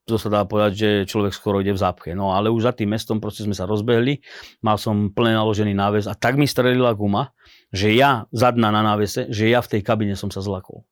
to 0.05 0.15
sa 0.21 0.29
dá 0.29 0.45
povedať, 0.45 0.71
že 0.77 0.89
človek 1.09 1.33
skoro 1.33 1.57
ide 1.57 1.73
v 1.73 1.81
zápche. 1.81 2.13
No 2.13 2.37
ale 2.37 2.53
už 2.53 2.69
za 2.69 2.73
tým 2.77 2.93
mestom 2.93 3.17
proste 3.17 3.41
sme 3.41 3.57
sa 3.57 3.65
rozbehli, 3.65 4.21
mal 4.61 4.77
som 4.77 5.09
plne 5.09 5.41
naložený 5.41 5.73
náves 5.73 6.05
a 6.05 6.13
tak 6.13 6.37
mi 6.37 6.45
strelila 6.45 6.93
guma, 6.93 7.33
že 7.73 7.97
ja 7.97 8.29
zadná 8.29 8.69
na 8.69 8.85
návese, 8.85 9.25
že 9.33 9.49
ja 9.49 9.57
v 9.65 9.73
tej 9.73 9.81
kabine 9.81 10.13
som 10.13 10.29
sa 10.29 10.37
zlakol. 10.45 10.85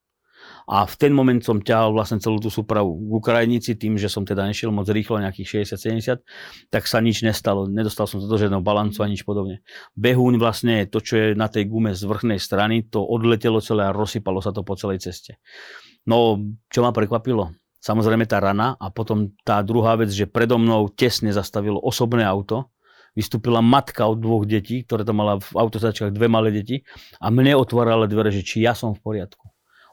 A 0.69 0.85
v 0.85 0.93
ten 1.01 1.09
moment 1.09 1.41
som 1.41 1.57
ťahal 1.57 1.97
vlastne 1.97 2.21
celú 2.21 2.37
tú 2.37 2.53
súpravu 2.53 2.93
k 2.93 3.09
Ukrajinici, 3.09 3.73
tým, 3.73 3.97
že 3.97 4.05
som 4.05 4.21
teda 4.21 4.45
nešiel 4.45 4.69
moc 4.69 4.85
rýchlo, 4.85 5.17
nejakých 5.17 5.65
60-70, 5.65 6.21
tak 6.69 6.85
sa 6.85 7.01
nič 7.01 7.25
nestalo. 7.25 7.65
Nedostal 7.65 8.05
som 8.05 8.21
sa 8.21 8.29
do 8.29 8.37
žiadneho 8.37 8.61
balancu 8.61 9.01
a 9.01 9.09
nič 9.09 9.25
podobne. 9.25 9.65
Behúň 9.97 10.37
vlastne 10.37 10.85
to, 10.85 11.01
čo 11.01 11.17
je 11.17 11.27
na 11.33 11.49
tej 11.49 11.65
gume 11.65 11.97
z 11.97 12.05
vrchnej 12.05 12.37
strany, 12.37 12.85
to 12.85 13.01
odletelo 13.01 13.57
celé 13.65 13.89
a 13.89 13.95
rozsypalo 13.97 14.45
sa 14.45 14.53
to 14.53 14.61
po 14.61 14.77
celej 14.77 15.01
ceste. 15.01 15.41
No, 16.05 16.37
čo 16.69 16.85
ma 16.85 16.93
prekvapilo? 16.93 17.49
Samozrejme 17.81 18.29
tá 18.29 18.37
rana 18.37 18.77
a 18.77 18.93
potom 18.93 19.33
tá 19.41 19.65
druhá 19.65 19.97
vec, 19.97 20.13
že 20.13 20.29
predo 20.29 20.61
mnou 20.61 20.93
tesne 20.93 21.33
zastavilo 21.33 21.81
osobné 21.81 22.21
auto, 22.21 22.69
vystúpila 23.17 23.57
matka 23.65 24.05
od 24.05 24.21
dvoch 24.21 24.45
detí, 24.45 24.85
ktoré 24.85 25.01
tam 25.01 25.25
mala 25.25 25.41
v 25.41 25.49
autosačkách 25.57 26.13
dve 26.13 26.29
malé 26.29 26.53
deti 26.53 26.85
a 27.17 27.33
mne 27.33 27.57
otvárala 27.57 28.05
dvere, 28.05 28.29
že 28.29 28.45
či 28.45 28.61
ja 28.61 28.77
som 28.77 28.93
v 28.93 29.01
poriadku. 29.01 29.48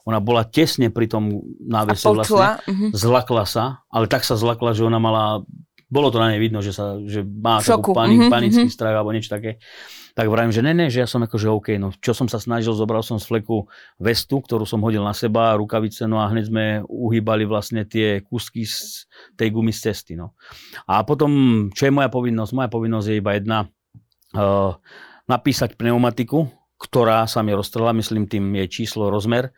Ona 0.06 0.22
bola 0.22 0.46
tesne 0.46 0.88
pri 0.94 1.10
tom 1.10 1.42
návese 1.58 2.06
vlastne. 2.06 2.62
Uh-huh. 2.62 2.90
Zlakla 2.94 3.44
sa, 3.44 3.82
ale 3.90 4.06
tak 4.06 4.22
sa 4.22 4.38
zlakla, 4.38 4.70
že 4.70 4.86
ona 4.86 5.02
mala 5.02 5.42
bolo 5.86 6.10
to 6.10 6.18
na 6.18 6.34
nej 6.34 6.42
vidno, 6.42 6.58
že, 6.58 6.74
sa, 6.74 6.98
že 7.06 7.22
má 7.22 7.62
takú 7.62 7.94
panik, 7.94 8.26
uh-huh, 8.26 8.32
panický 8.32 8.66
uh-huh. 8.66 8.74
strach 8.74 8.94
alebo 8.94 9.14
niečo 9.14 9.30
také. 9.30 9.62
Tak 10.18 10.26
vravím, 10.32 10.50
že 10.50 10.64
ne, 10.64 10.72
ne, 10.72 10.86
že 10.88 11.04
ja 11.04 11.06
som 11.06 11.22
akože 11.22 11.46
OK. 11.46 11.68
No 11.76 11.92
čo 11.92 12.10
som 12.16 12.26
sa 12.26 12.40
snažil, 12.40 12.74
zobral 12.74 13.04
som 13.04 13.20
z 13.20 13.28
fleku 13.28 13.68
vestu, 14.00 14.42
ktorú 14.42 14.64
som 14.66 14.82
hodil 14.82 15.04
na 15.04 15.12
seba, 15.12 15.54
rukavice, 15.54 16.08
no 16.10 16.18
a 16.18 16.26
hneď 16.32 16.44
sme 16.48 16.64
uhýbali 16.88 17.44
vlastne 17.46 17.84
tie 17.86 18.24
kúsky 18.24 18.66
z 18.66 19.06
tej 19.36 19.52
gumy 19.52 19.70
z 19.70 19.92
cesty. 19.92 20.16
No. 20.16 20.34
A 20.88 21.04
potom, 21.04 21.30
čo 21.70 21.86
je 21.86 21.92
moja 21.94 22.08
povinnosť? 22.08 22.50
Moja 22.56 22.70
povinnosť 22.72 23.06
je 23.12 23.16
iba 23.20 23.30
jedna. 23.36 23.58
Uh, 24.34 24.74
napísať 25.30 25.78
pneumatiku, 25.78 26.50
ktorá 26.80 27.28
sa 27.30 27.46
mi 27.46 27.54
roztrela, 27.54 27.94
myslím 27.94 28.26
tým 28.26 28.56
je 28.58 28.66
číslo, 28.72 29.12
rozmer 29.12 29.54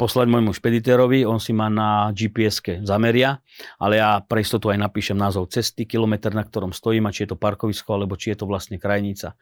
poslať 0.00 0.32
môjmu 0.32 0.56
špeditérovi, 0.56 1.28
on 1.28 1.36
si 1.36 1.52
ma 1.52 1.68
na 1.68 2.08
gps 2.16 2.88
zameria, 2.88 3.44
ale 3.76 4.00
ja 4.00 4.24
pre 4.24 4.40
istotu 4.40 4.72
aj 4.72 4.80
napíšem 4.80 5.12
názov 5.12 5.52
cesty, 5.52 5.84
kilometr, 5.84 6.32
na 6.32 6.40
ktorom 6.40 6.72
stojím 6.72 7.04
a 7.04 7.12
či 7.12 7.28
je 7.28 7.36
to 7.36 7.36
parkovisko, 7.36 8.00
alebo 8.00 8.16
či 8.16 8.32
je 8.32 8.40
to 8.40 8.48
vlastne 8.48 8.80
krajnica. 8.80 9.36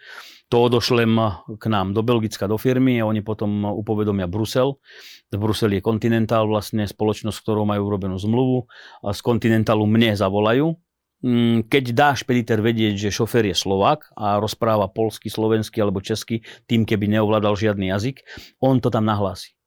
To 0.51 0.67
odošlem 0.67 1.15
k 1.63 1.65
nám 1.71 1.95
do 1.95 2.03
Belgicka, 2.03 2.51
do 2.51 2.59
firmy 2.59 2.99
a 2.99 3.07
oni 3.07 3.23
potom 3.23 3.71
upovedomia 3.71 4.27
Brusel. 4.27 4.83
V 5.31 5.39
Bruseli 5.39 5.79
je 5.79 5.87
Continental, 5.87 6.51
vlastne 6.51 6.91
spoločnosť, 6.91 7.39
ktorou 7.39 7.63
majú 7.63 7.87
urobenú 7.87 8.19
zmluvu. 8.19 8.67
A 9.07 9.15
z 9.15 9.21
Continentalu 9.23 9.85
mne 9.87 10.17
zavolajú, 10.17 10.75
mm, 11.23 11.71
keď 11.71 11.85
dá 11.95 12.09
špediter 12.17 12.59
vedieť, 12.65 12.97
že 12.97 13.15
šofér 13.15 13.53
je 13.53 13.57
Slovák 13.61 14.11
a 14.19 14.43
rozpráva 14.43 14.91
polsky, 14.91 15.31
slovenský 15.31 15.85
alebo 15.85 16.03
česky, 16.03 16.43
tým 16.67 16.89
keby 16.89 17.07
neovládal 17.13 17.55
žiadny 17.55 17.93
jazyk, 17.93 18.25
on 18.59 18.81
to 18.81 18.89
tam 18.89 19.05
nahlási. 19.05 19.58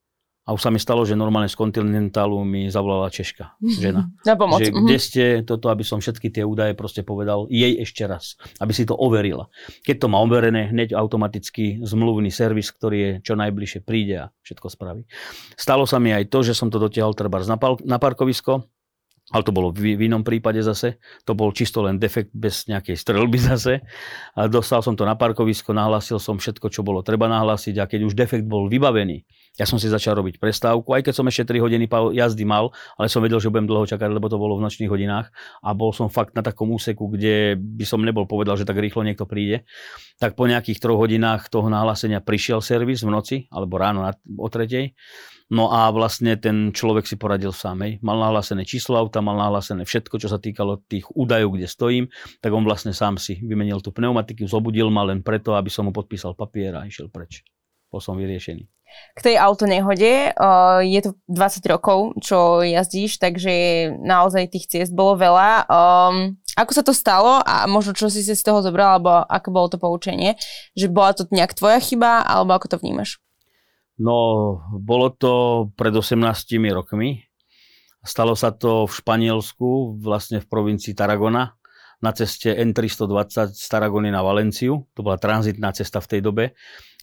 A 0.41 0.57
už 0.57 0.61
sa 0.65 0.73
mi 0.73 0.81
stalo, 0.81 1.05
že 1.05 1.13
normálne 1.13 1.45
z 1.45 1.53
kontinentálu 1.53 2.41
mi 2.41 2.65
zavolala 2.65 3.13
Češka, 3.13 3.61
žena. 3.61 4.09
Na 4.27 4.33
pomoc. 4.33 4.65
Že, 4.65 4.73
kde 4.73 4.97
mhm. 4.97 5.03
ste 5.03 5.23
toto, 5.45 5.69
aby 5.69 5.85
som 5.85 6.01
všetky 6.01 6.33
tie 6.33 6.41
údaje 6.41 6.73
proste 6.73 7.05
povedal 7.05 7.45
jej 7.53 7.77
ešte 7.77 8.09
raz, 8.09 8.41
aby 8.57 8.73
si 8.73 8.89
to 8.89 8.97
overila. 8.97 9.53
Keď 9.85 10.01
to 10.01 10.07
má 10.09 10.17
overené, 10.17 10.73
hneď 10.73 10.97
automaticky 10.97 11.85
zmluvný 11.85 12.33
servis, 12.33 12.73
ktorý 12.73 12.97
je 12.97 13.11
čo 13.21 13.37
najbližšie, 13.37 13.85
príde 13.85 14.15
a 14.17 14.31
všetko 14.41 14.67
spraví. 14.73 15.05
Stalo 15.53 15.85
sa 15.85 16.01
mi 16.01 16.09
aj 16.09 16.33
to, 16.33 16.41
že 16.41 16.57
som 16.57 16.73
to 16.73 16.81
dotiahol 16.81 17.13
treba 17.13 17.37
na, 17.45 17.57
na 17.85 17.97
parkovisko, 18.01 18.65
ale 19.31 19.43
to 19.47 19.55
bolo 19.55 19.71
v, 19.71 19.95
v 19.95 20.11
inom 20.11 20.21
prípade 20.21 20.59
zase, 20.59 20.99
to 21.23 21.31
bol 21.33 21.55
čisto 21.55 21.79
len 21.81 21.97
defekt 21.97 22.35
bez 22.35 22.67
nejakej 22.67 22.99
strelby 22.99 23.39
zase. 23.51 23.81
A 24.35 24.51
dostal 24.51 24.83
som 24.83 24.93
to 24.93 25.07
na 25.07 25.15
parkovisko, 25.15 25.71
nahlásil 25.71 26.19
som 26.19 26.35
všetko, 26.35 26.67
čo 26.67 26.83
bolo 26.83 26.99
treba 27.01 27.31
nahlásiť 27.31 27.75
a 27.79 27.87
keď 27.87 28.01
už 28.11 28.13
defekt 28.13 28.45
bol 28.45 28.67
vybavený, 28.67 29.23
ja 29.59 29.67
som 29.67 29.75
si 29.75 29.91
začal 29.91 30.15
robiť 30.15 30.39
prestávku, 30.39 30.95
aj 30.95 31.07
keď 31.07 31.13
som 31.15 31.27
ešte 31.27 31.55
3 31.55 31.59
hodiny 31.59 31.85
jazdy 32.15 32.47
mal, 32.47 32.71
ale 32.95 33.11
som 33.11 33.19
vedel, 33.19 33.39
že 33.43 33.51
budem 33.51 33.67
dlho 33.67 33.83
čakať, 33.83 34.07
lebo 34.07 34.31
to 34.31 34.39
bolo 34.39 34.55
v 34.55 34.63
nočných 34.63 34.87
hodinách 34.87 35.27
a 35.59 35.69
bol 35.75 35.91
som 35.91 36.07
fakt 36.07 36.35
na 36.35 36.43
takom 36.43 36.71
úseku, 36.71 37.11
kde 37.11 37.59
by 37.59 37.83
som 37.83 37.99
nebol 37.99 38.23
povedal, 38.23 38.55
že 38.55 38.63
tak 38.63 38.79
rýchlo 38.79 39.03
niekto 39.03 39.27
príde. 39.27 39.67
Tak 40.23 40.39
po 40.39 40.47
nejakých 40.47 40.79
troch 40.79 40.99
hodinách 40.99 41.51
toho 41.51 41.67
nahlásenia 41.67 42.23
prišiel 42.23 42.63
servis 42.63 43.03
v 43.03 43.11
noci, 43.11 43.37
alebo 43.51 43.75
ráno 43.75 44.07
o 44.39 44.47
tretej 44.47 44.95
No 45.51 45.67
a 45.67 45.91
vlastne 45.91 46.39
ten 46.39 46.71
človek 46.71 47.03
si 47.03 47.19
poradil 47.19 47.51
sám. 47.51 47.83
Hej. 47.83 47.99
Mal 47.99 48.15
nahlásené 48.15 48.63
číslo 48.63 48.95
auta, 48.95 49.19
mal 49.21 49.37
nahlásené 49.37 49.85
všetko, 49.85 50.17
čo 50.17 50.27
sa 50.27 50.41
týkalo 50.41 50.81
tých 50.85 51.07
údajov, 51.13 51.55
kde 51.55 51.67
stojím, 51.69 52.05
tak 52.41 52.51
on 52.51 52.65
vlastne 52.65 52.91
sám 52.91 53.15
si 53.21 53.39
vymenil 53.39 53.79
tú 53.79 53.93
pneumatiku, 53.93 54.45
zobudil 54.45 54.89
ma 54.89 55.05
len 55.07 55.23
preto, 55.23 55.55
aby 55.55 55.69
som 55.69 55.87
mu 55.87 55.93
podpísal 55.95 56.35
papier 56.35 56.75
a 56.75 56.85
išiel 56.85 57.07
preč. 57.07 57.45
Bol 57.91 57.99
som 58.03 58.17
vyriešený. 58.17 58.67
K 59.15 59.19
tej 59.23 59.35
autonehode 59.39 60.35
je 60.83 60.99
to 60.99 61.15
20 61.31 61.71
rokov, 61.71 62.15
čo 62.19 62.59
jazdíš, 62.63 63.23
takže 63.23 63.87
naozaj 64.03 64.51
tých 64.51 64.67
ciest 64.67 64.91
bolo 64.91 65.15
veľa. 65.15 65.67
Um, 65.67 66.35
ako 66.59 66.71
sa 66.75 66.83
to 66.83 66.91
stalo 66.91 67.39
a 67.39 67.63
možno 67.71 67.95
čo 67.95 68.11
si 68.11 68.19
si 68.19 68.35
z 68.35 68.43
toho 68.43 68.59
zobral, 68.59 68.99
alebo 68.99 69.23
ako 69.27 69.47
bolo 69.51 69.67
to 69.71 69.79
poučenie? 69.79 70.35
Že 70.75 70.87
bola 70.91 71.11
to 71.15 71.23
nejak 71.31 71.55
tvoja 71.55 71.79
chyba, 71.79 72.23
alebo 72.23 72.51
ako 72.55 72.75
to 72.75 72.77
vnímaš? 72.83 73.23
No, 74.01 74.59
bolo 74.75 75.13
to 75.13 75.33
pred 75.77 75.93
18 75.93 76.19
rokmi. 76.73 77.30
Stalo 78.01 78.33
sa 78.33 78.49
to 78.49 78.89
v 78.89 78.93
Španielsku, 78.97 80.01
vlastne 80.01 80.41
v 80.41 80.49
provincii 80.49 80.97
Tarragona, 80.97 81.53
na 82.01 82.11
ceste 82.17 82.49
N320 82.49 83.53
z 83.53 83.65
Tarragony 83.69 84.09
na 84.09 84.25
Valenciu. 84.25 84.89
To 84.97 85.05
bola 85.05 85.21
tranzitná 85.21 85.69
cesta 85.71 86.01
v 86.01 86.17
tej 86.17 86.21
dobe. 86.25 86.43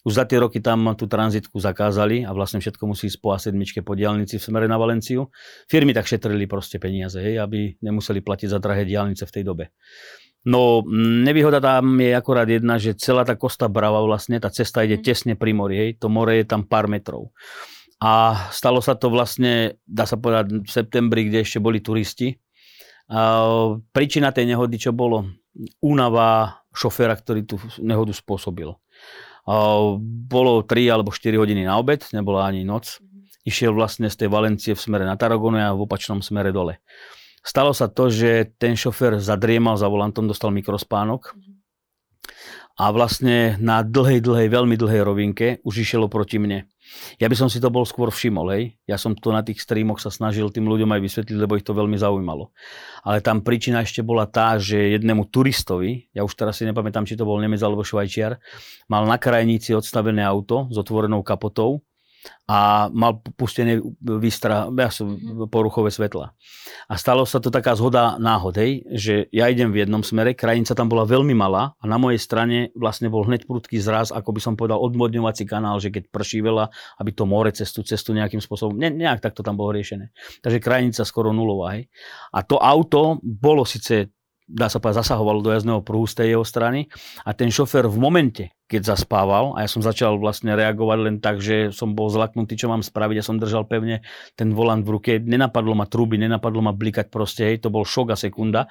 Už 0.03 0.15
za 0.15 0.27
tie 0.27 0.43
roky 0.43 0.59
tam 0.59 0.95
tú 0.95 1.07
tranzitku 1.07 1.59
zakázali 1.59 2.23
a 2.27 2.35
vlastne 2.35 2.59
všetko 2.63 2.83
musí 2.87 3.11
ísť 3.11 3.19
po 3.19 3.35
A7 3.35 3.55
po 3.83 3.95
diálnici 3.99 4.39
v 4.39 4.43
smere 4.43 4.67
na 4.67 4.79
Valenciu. 4.79 5.31
Firmy 5.71 5.95
tak 5.95 6.07
šetrili 6.07 6.47
proste 6.51 6.83
peniaze, 6.83 7.19
hej, 7.19 7.39
aby 7.39 7.79
nemuseli 7.83 8.23
platiť 8.23 8.49
za 8.51 8.59
drahé 8.59 8.87
diálnice 8.87 9.27
v 9.27 9.35
tej 9.35 9.45
dobe. 9.47 9.65
No, 10.47 10.87
nevýhoda 11.27 11.59
tam 11.59 11.99
je 11.99 12.15
akorát 12.15 12.47
jedna, 12.47 12.79
že 12.79 12.95
celá 12.95 13.27
tá 13.27 13.35
Kosta 13.35 13.67
Brava 13.67 13.99
vlastne, 14.07 14.39
tá 14.39 14.51
cesta 14.55 14.87
ide 14.87 14.99
mhm. 14.99 15.05
tesne 15.05 15.35
pri 15.35 15.51
mori, 15.55 15.77
hej, 15.79 15.91
to 15.99 16.07
more 16.07 16.31
je 16.35 16.47
tam 16.47 16.63
pár 16.67 16.87
metrov. 16.87 17.35
A 17.99 18.47
stalo 18.55 18.79
sa 18.79 18.95
to 18.95 19.11
vlastne, 19.11 19.75
dá 19.83 20.07
sa 20.07 20.15
povedať, 20.15 20.63
v 20.63 20.71
septembri, 20.71 21.27
kde 21.27 21.43
ešte 21.43 21.59
boli 21.59 21.83
turisti. 21.83 22.39
A 23.11 23.75
príčina 23.91 24.31
tej 24.31 24.55
nehody, 24.55 24.79
čo 24.79 24.95
bolo? 24.95 25.27
Únava 25.83 26.63
šoféra, 26.71 27.19
ktorý 27.19 27.43
tú 27.43 27.57
nehodu 27.83 28.15
spôsobil. 28.15 28.71
A 29.49 29.55
bolo 30.31 30.63
3 30.63 30.95
alebo 30.95 31.11
4 31.11 31.35
hodiny 31.41 31.67
na 31.67 31.81
obed, 31.81 32.07
nebola 32.15 32.47
ani 32.47 32.63
noc. 32.63 33.03
Mhm. 33.03 33.49
Išiel 33.49 33.73
vlastne 33.75 34.07
z 34.07 34.25
tej 34.25 34.29
Valencie 34.31 34.73
v 34.79 34.81
smere 34.81 35.03
na 35.03 35.19
Taragonu 35.19 35.59
a 35.59 35.75
v 35.75 35.83
opačnom 35.83 36.23
smere 36.23 36.55
dole. 36.55 36.79
Stalo 37.43 37.73
sa 37.75 37.89
to, 37.89 38.13
že 38.13 38.55
ten 38.61 38.77
šofér 38.77 39.19
zadriemal 39.19 39.75
za 39.75 39.89
volantom, 39.89 40.29
dostal 40.29 40.53
mikrospánok 40.53 41.35
a 42.79 42.95
vlastne 42.95 43.59
na 43.59 43.83
dlhej, 43.83 44.23
dlhej, 44.23 44.49
veľmi 44.55 44.79
dlhej 44.79 45.03
rovinke 45.03 45.47
už 45.67 45.83
išiel 45.83 46.07
proti 46.07 46.39
mne. 46.39 46.71
Ja 47.19 47.29
by 47.29 47.37
som 47.37 47.49
si 47.51 47.59
to 47.59 47.69
bol 47.69 47.85
skôr 47.85 48.09
všimol, 48.09 48.49
hej. 48.55 48.65
Ja 48.89 48.97
som 48.97 49.13
to 49.13 49.35
na 49.35 49.43
tých 49.45 49.61
streamoch 49.61 50.01
sa 50.01 50.09
snažil 50.09 50.49
tým 50.49 50.65
ľuďom 50.65 50.89
aj 50.95 51.01
vysvetliť, 51.05 51.37
lebo 51.37 51.59
ich 51.59 51.67
to 51.67 51.77
veľmi 51.77 51.99
zaujímalo. 51.99 52.55
Ale 53.05 53.21
tam 53.21 53.45
príčina 53.45 53.83
ešte 53.85 54.01
bola 54.01 54.25
tá, 54.25 54.57
že 54.57 54.95
jednému 54.97 55.29
turistovi, 55.29 56.09
ja 56.15 56.25
už 56.25 56.33
teraz 56.39 56.63
si 56.63 56.65
nepamätám, 56.65 57.05
či 57.05 57.19
to 57.19 57.29
bol 57.29 57.37
Nemec 57.43 57.61
alebo 57.61 57.85
Švajčiar, 57.85 58.41
mal 58.89 59.05
na 59.05 59.21
krajnici 59.21 59.77
odstavené 59.77 60.25
auto 60.25 60.71
s 60.73 60.79
otvorenou 60.79 61.21
kapotou 61.27 61.85
a 62.49 62.89
mal 62.89 63.21
pustené 63.37 63.77
výstra, 64.01 64.73
mhm. 64.73 65.53
poruchové 65.53 65.93
svetla. 65.93 66.33
A 66.89 66.95
stalo 66.97 67.29
sa 67.29 67.39
to 67.45 67.53
taká 67.53 67.77
zhoda 67.77 68.17
náhod, 68.17 68.57
hej, 68.57 68.89
že 68.89 69.15
ja 69.29 69.53
idem 69.53 69.69
v 69.69 69.85
jednom 69.85 70.01
smere, 70.01 70.33
krajinica 70.33 70.73
tam 70.73 70.89
bola 70.89 71.05
veľmi 71.05 71.37
malá 71.37 71.77
a 71.77 71.85
na 71.85 72.01
mojej 72.01 72.17
strane 72.17 72.73
vlastne 72.73 73.13
bol 73.13 73.29
hneď 73.29 73.45
prudký 73.45 73.77
zraz, 73.77 74.09
ako 74.09 74.33
by 74.33 74.41
som 74.41 74.55
povedal, 74.57 74.81
odmodňovací 74.81 75.45
kanál, 75.45 75.77
že 75.77 75.93
keď 75.93 76.09
prší 76.09 76.41
veľa, 76.41 76.73
aby 77.05 77.11
to 77.13 77.29
more 77.29 77.53
cestu, 77.53 77.85
cestu 77.85 78.17
nejakým 78.17 78.41
spôsobom, 78.41 78.75
ne, 78.81 78.89
nejak 78.89 79.21
takto 79.21 79.45
tam 79.45 79.61
bolo 79.61 79.77
riešené. 79.77 80.09
Takže 80.41 80.59
krajinica 80.65 81.05
skoro 81.05 81.37
nulová, 81.37 81.77
hej. 81.77 81.93
A 82.33 82.41
to 82.41 82.57
auto 82.57 83.21
bolo 83.21 83.69
síce 83.69 84.09
dá 84.49 84.73
sa 84.73 84.81
povedať, 84.81 85.05
zasahovalo 85.05 85.45
do 85.45 85.53
jazdného 85.53 85.85
pruhu 85.85 86.09
z 86.09 86.25
tej 86.25 86.29
jeho 86.33 86.45
strany 86.49 86.89
a 87.29 87.37
ten 87.37 87.53
šofér 87.53 87.85
v 87.85 88.01
momente, 88.01 88.45
keď 88.69 88.95
zaspával 88.95 89.57
a 89.57 89.65
ja 89.65 89.69
som 89.69 89.81
začal 89.81 90.21
vlastne 90.21 90.53
reagovať 90.53 90.99
len 91.01 91.17
tak, 91.25 91.41
že 91.41 91.73
som 91.73 91.97
bol 91.97 92.13
zlaknutý, 92.13 92.53
čo 92.55 92.69
mám 92.69 92.85
spraviť, 92.85 93.17
ja 93.17 93.25
som 93.25 93.41
držal 93.41 93.65
pevne 93.65 94.05
ten 94.37 94.53
volant 94.53 94.85
v 94.85 94.93
ruke, 94.93 95.13
nenapadlo 95.17 95.73
ma 95.73 95.89
truby, 95.89 96.21
nenapadlo 96.21 96.61
ma 96.61 96.77
blikať 96.77 97.09
proste, 97.09 97.49
hej, 97.49 97.65
to 97.65 97.73
bol 97.73 97.89
šok 97.89 98.13
a 98.13 98.17
sekunda, 98.21 98.69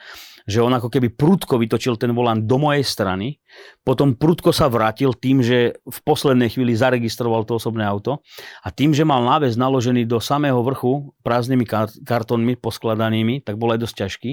že 0.48 0.62
on 0.62 0.72
ako 0.72 0.88
keby 0.88 1.12
prudko 1.18 1.60
vytočil 1.60 1.98
ten 1.98 2.14
volant 2.14 2.46
do 2.46 2.56
mojej 2.62 2.86
strany, 2.86 3.42
potom 3.82 4.14
prudko 4.14 4.52
sa 4.52 4.68
vrátil 4.68 5.16
tým, 5.16 5.44
že 5.44 5.80
v 5.82 6.00
poslednej 6.04 6.52
chvíli 6.52 6.76
zaregistroval 6.76 7.48
to 7.48 7.58
osobné 7.58 7.84
auto 7.84 8.22
a 8.64 8.72
tým, 8.72 8.96
že 8.96 9.08
mal 9.08 9.24
náves 9.24 9.60
naložený 9.60 10.08
do 10.08 10.22
samého 10.22 10.60
vrchu 10.62 11.12
prázdnymi 11.24 11.66
kartónmi 12.04 12.60
poskladanými, 12.60 13.44
tak 13.44 13.56
bol 13.60 13.76
aj 13.76 13.84
dosť 13.84 13.96
ťažký, 14.06 14.32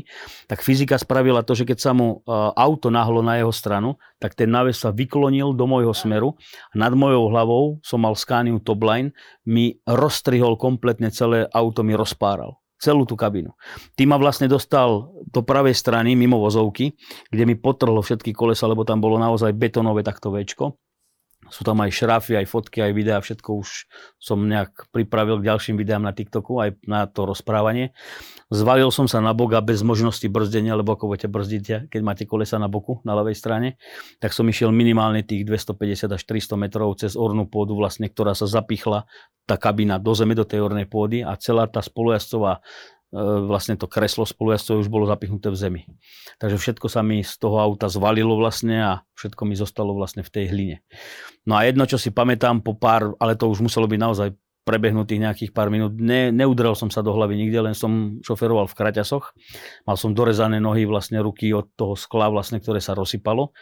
tak 0.50 0.62
fyzika 0.62 0.98
spravila 0.98 1.46
to, 1.46 1.54
že 1.58 1.66
keď 1.66 1.78
sa 1.78 1.90
mu 1.94 2.22
e, 2.22 2.30
auto 2.54 2.90
nahlo 2.90 3.22
na 3.22 3.38
jeho 3.38 3.54
stranu, 3.54 3.98
tak 4.18 4.34
ten 4.34 4.50
náves 4.50 4.78
sa 4.82 4.94
vyklonil 4.94 5.53
do 5.54 5.64
môjho 5.64 5.94
smeru. 5.94 6.36
Nad 6.76 6.92
mojou 6.92 7.30
hlavou 7.30 7.64
som 7.80 8.02
mal 8.02 8.18
Scania 8.18 8.54
Topline, 8.60 9.14
mi 9.46 9.78
roztrihol 9.86 10.58
kompletne 10.60 11.08
celé 11.14 11.46
auto, 11.54 11.86
mi 11.86 11.96
rozpáral. 11.96 12.58
Celú 12.76 13.08
tú 13.08 13.16
kabinu. 13.16 13.54
Tým 13.96 14.12
ma 14.12 14.18
vlastne 14.20 14.50
dostal 14.50 15.08
do 15.30 15.40
pravej 15.40 15.72
strany 15.72 16.12
mimo 16.18 16.36
vozovky, 16.42 16.92
kde 17.32 17.44
mi 17.48 17.56
potrhlo 17.56 18.04
všetky 18.04 18.36
kolesa, 18.36 18.68
lebo 18.68 18.84
tam 18.84 19.00
bolo 19.00 19.16
naozaj 19.16 19.56
betonové 19.56 20.04
takto 20.04 20.28
večko 20.34 20.76
sú 21.54 21.62
tam 21.62 21.78
aj 21.86 21.94
šrafy, 21.94 22.34
aj 22.42 22.50
fotky, 22.50 22.82
aj 22.82 22.90
videá, 22.90 23.22
všetko 23.22 23.50
už 23.62 23.86
som 24.18 24.42
nejak 24.42 24.90
pripravil 24.90 25.38
k 25.38 25.54
ďalším 25.54 25.78
videám 25.78 26.02
na 26.02 26.10
TikToku, 26.10 26.58
aj 26.58 26.82
na 26.90 27.06
to 27.06 27.30
rozprávanie. 27.30 27.94
Zvalil 28.50 28.90
som 28.90 29.06
sa 29.06 29.22
na 29.22 29.30
bok 29.30 29.54
a 29.54 29.62
bez 29.62 29.86
možnosti 29.86 30.26
brzdenia, 30.26 30.74
lebo 30.74 30.98
ako 30.98 31.14
budete 31.14 31.30
brzdiť, 31.30 31.94
keď 31.94 32.00
máte 32.02 32.26
kolesa 32.26 32.58
na 32.58 32.66
boku, 32.66 32.98
na 33.06 33.14
ľavej 33.14 33.38
strane, 33.38 33.78
tak 34.18 34.34
som 34.34 34.50
išiel 34.50 34.74
minimálne 34.74 35.22
tých 35.22 35.46
250 35.46 36.10
až 36.10 36.22
300 36.26 36.58
metrov 36.58 36.98
cez 36.98 37.14
ornú 37.14 37.46
pôdu, 37.46 37.78
vlastne, 37.78 38.10
ktorá 38.10 38.34
sa 38.34 38.50
zapichla, 38.50 39.06
tá 39.46 39.54
kabína 39.54 40.02
do 40.02 40.10
zeme, 40.10 40.34
do 40.34 40.42
tej 40.42 40.58
ornej 40.58 40.90
pôdy 40.90 41.22
a 41.22 41.38
celá 41.38 41.70
tá 41.70 41.78
spolujazdcová 41.78 42.64
E, 43.03 43.03
vlastne 43.46 43.78
to 43.78 43.86
kreslo 43.86 44.26
spolujazdcov 44.26 44.82
už 44.82 44.90
bolo 44.90 45.06
zapichnuté 45.06 45.54
v 45.54 45.58
zemi. 45.58 45.82
Takže 46.42 46.58
všetko 46.58 46.86
sa 46.90 47.06
mi 47.06 47.22
z 47.22 47.38
toho 47.38 47.62
auta 47.62 47.86
zvalilo 47.86 48.34
vlastne 48.34 48.76
a 48.82 48.92
všetko 49.14 49.46
mi 49.46 49.54
zostalo 49.54 49.94
vlastne 49.94 50.26
v 50.26 50.30
tej 50.34 50.44
hline. 50.50 50.76
No 51.46 51.54
a 51.54 51.62
jedno, 51.62 51.86
čo 51.86 51.94
si 51.94 52.10
pamätám 52.10 52.66
po 52.66 52.74
pár, 52.74 53.14
ale 53.22 53.38
to 53.38 53.46
už 53.46 53.62
muselo 53.62 53.86
byť 53.86 54.00
naozaj 54.02 54.28
prebehnutých 54.64 55.20
nejakých 55.20 55.50
pár 55.52 55.68
minút. 55.68 55.94
Ne, 56.00 56.32
neudrel 56.32 56.72
som 56.72 56.88
sa 56.88 57.04
do 57.04 57.12
hlavy 57.12 57.36
nikde, 57.36 57.60
len 57.60 57.76
som 57.76 58.18
šoferoval 58.24 58.66
v 58.66 58.76
kraťasoch. 58.76 59.36
Mal 59.84 59.96
som 60.00 60.16
dorezané 60.16 60.58
nohy, 60.58 60.88
vlastne 60.88 61.20
ruky 61.20 61.52
od 61.52 61.68
toho 61.76 61.94
skla, 61.94 62.32
vlastne, 62.32 62.58
ktoré 62.58 62.80
sa 62.80 62.96
rozsypalo. 62.96 63.52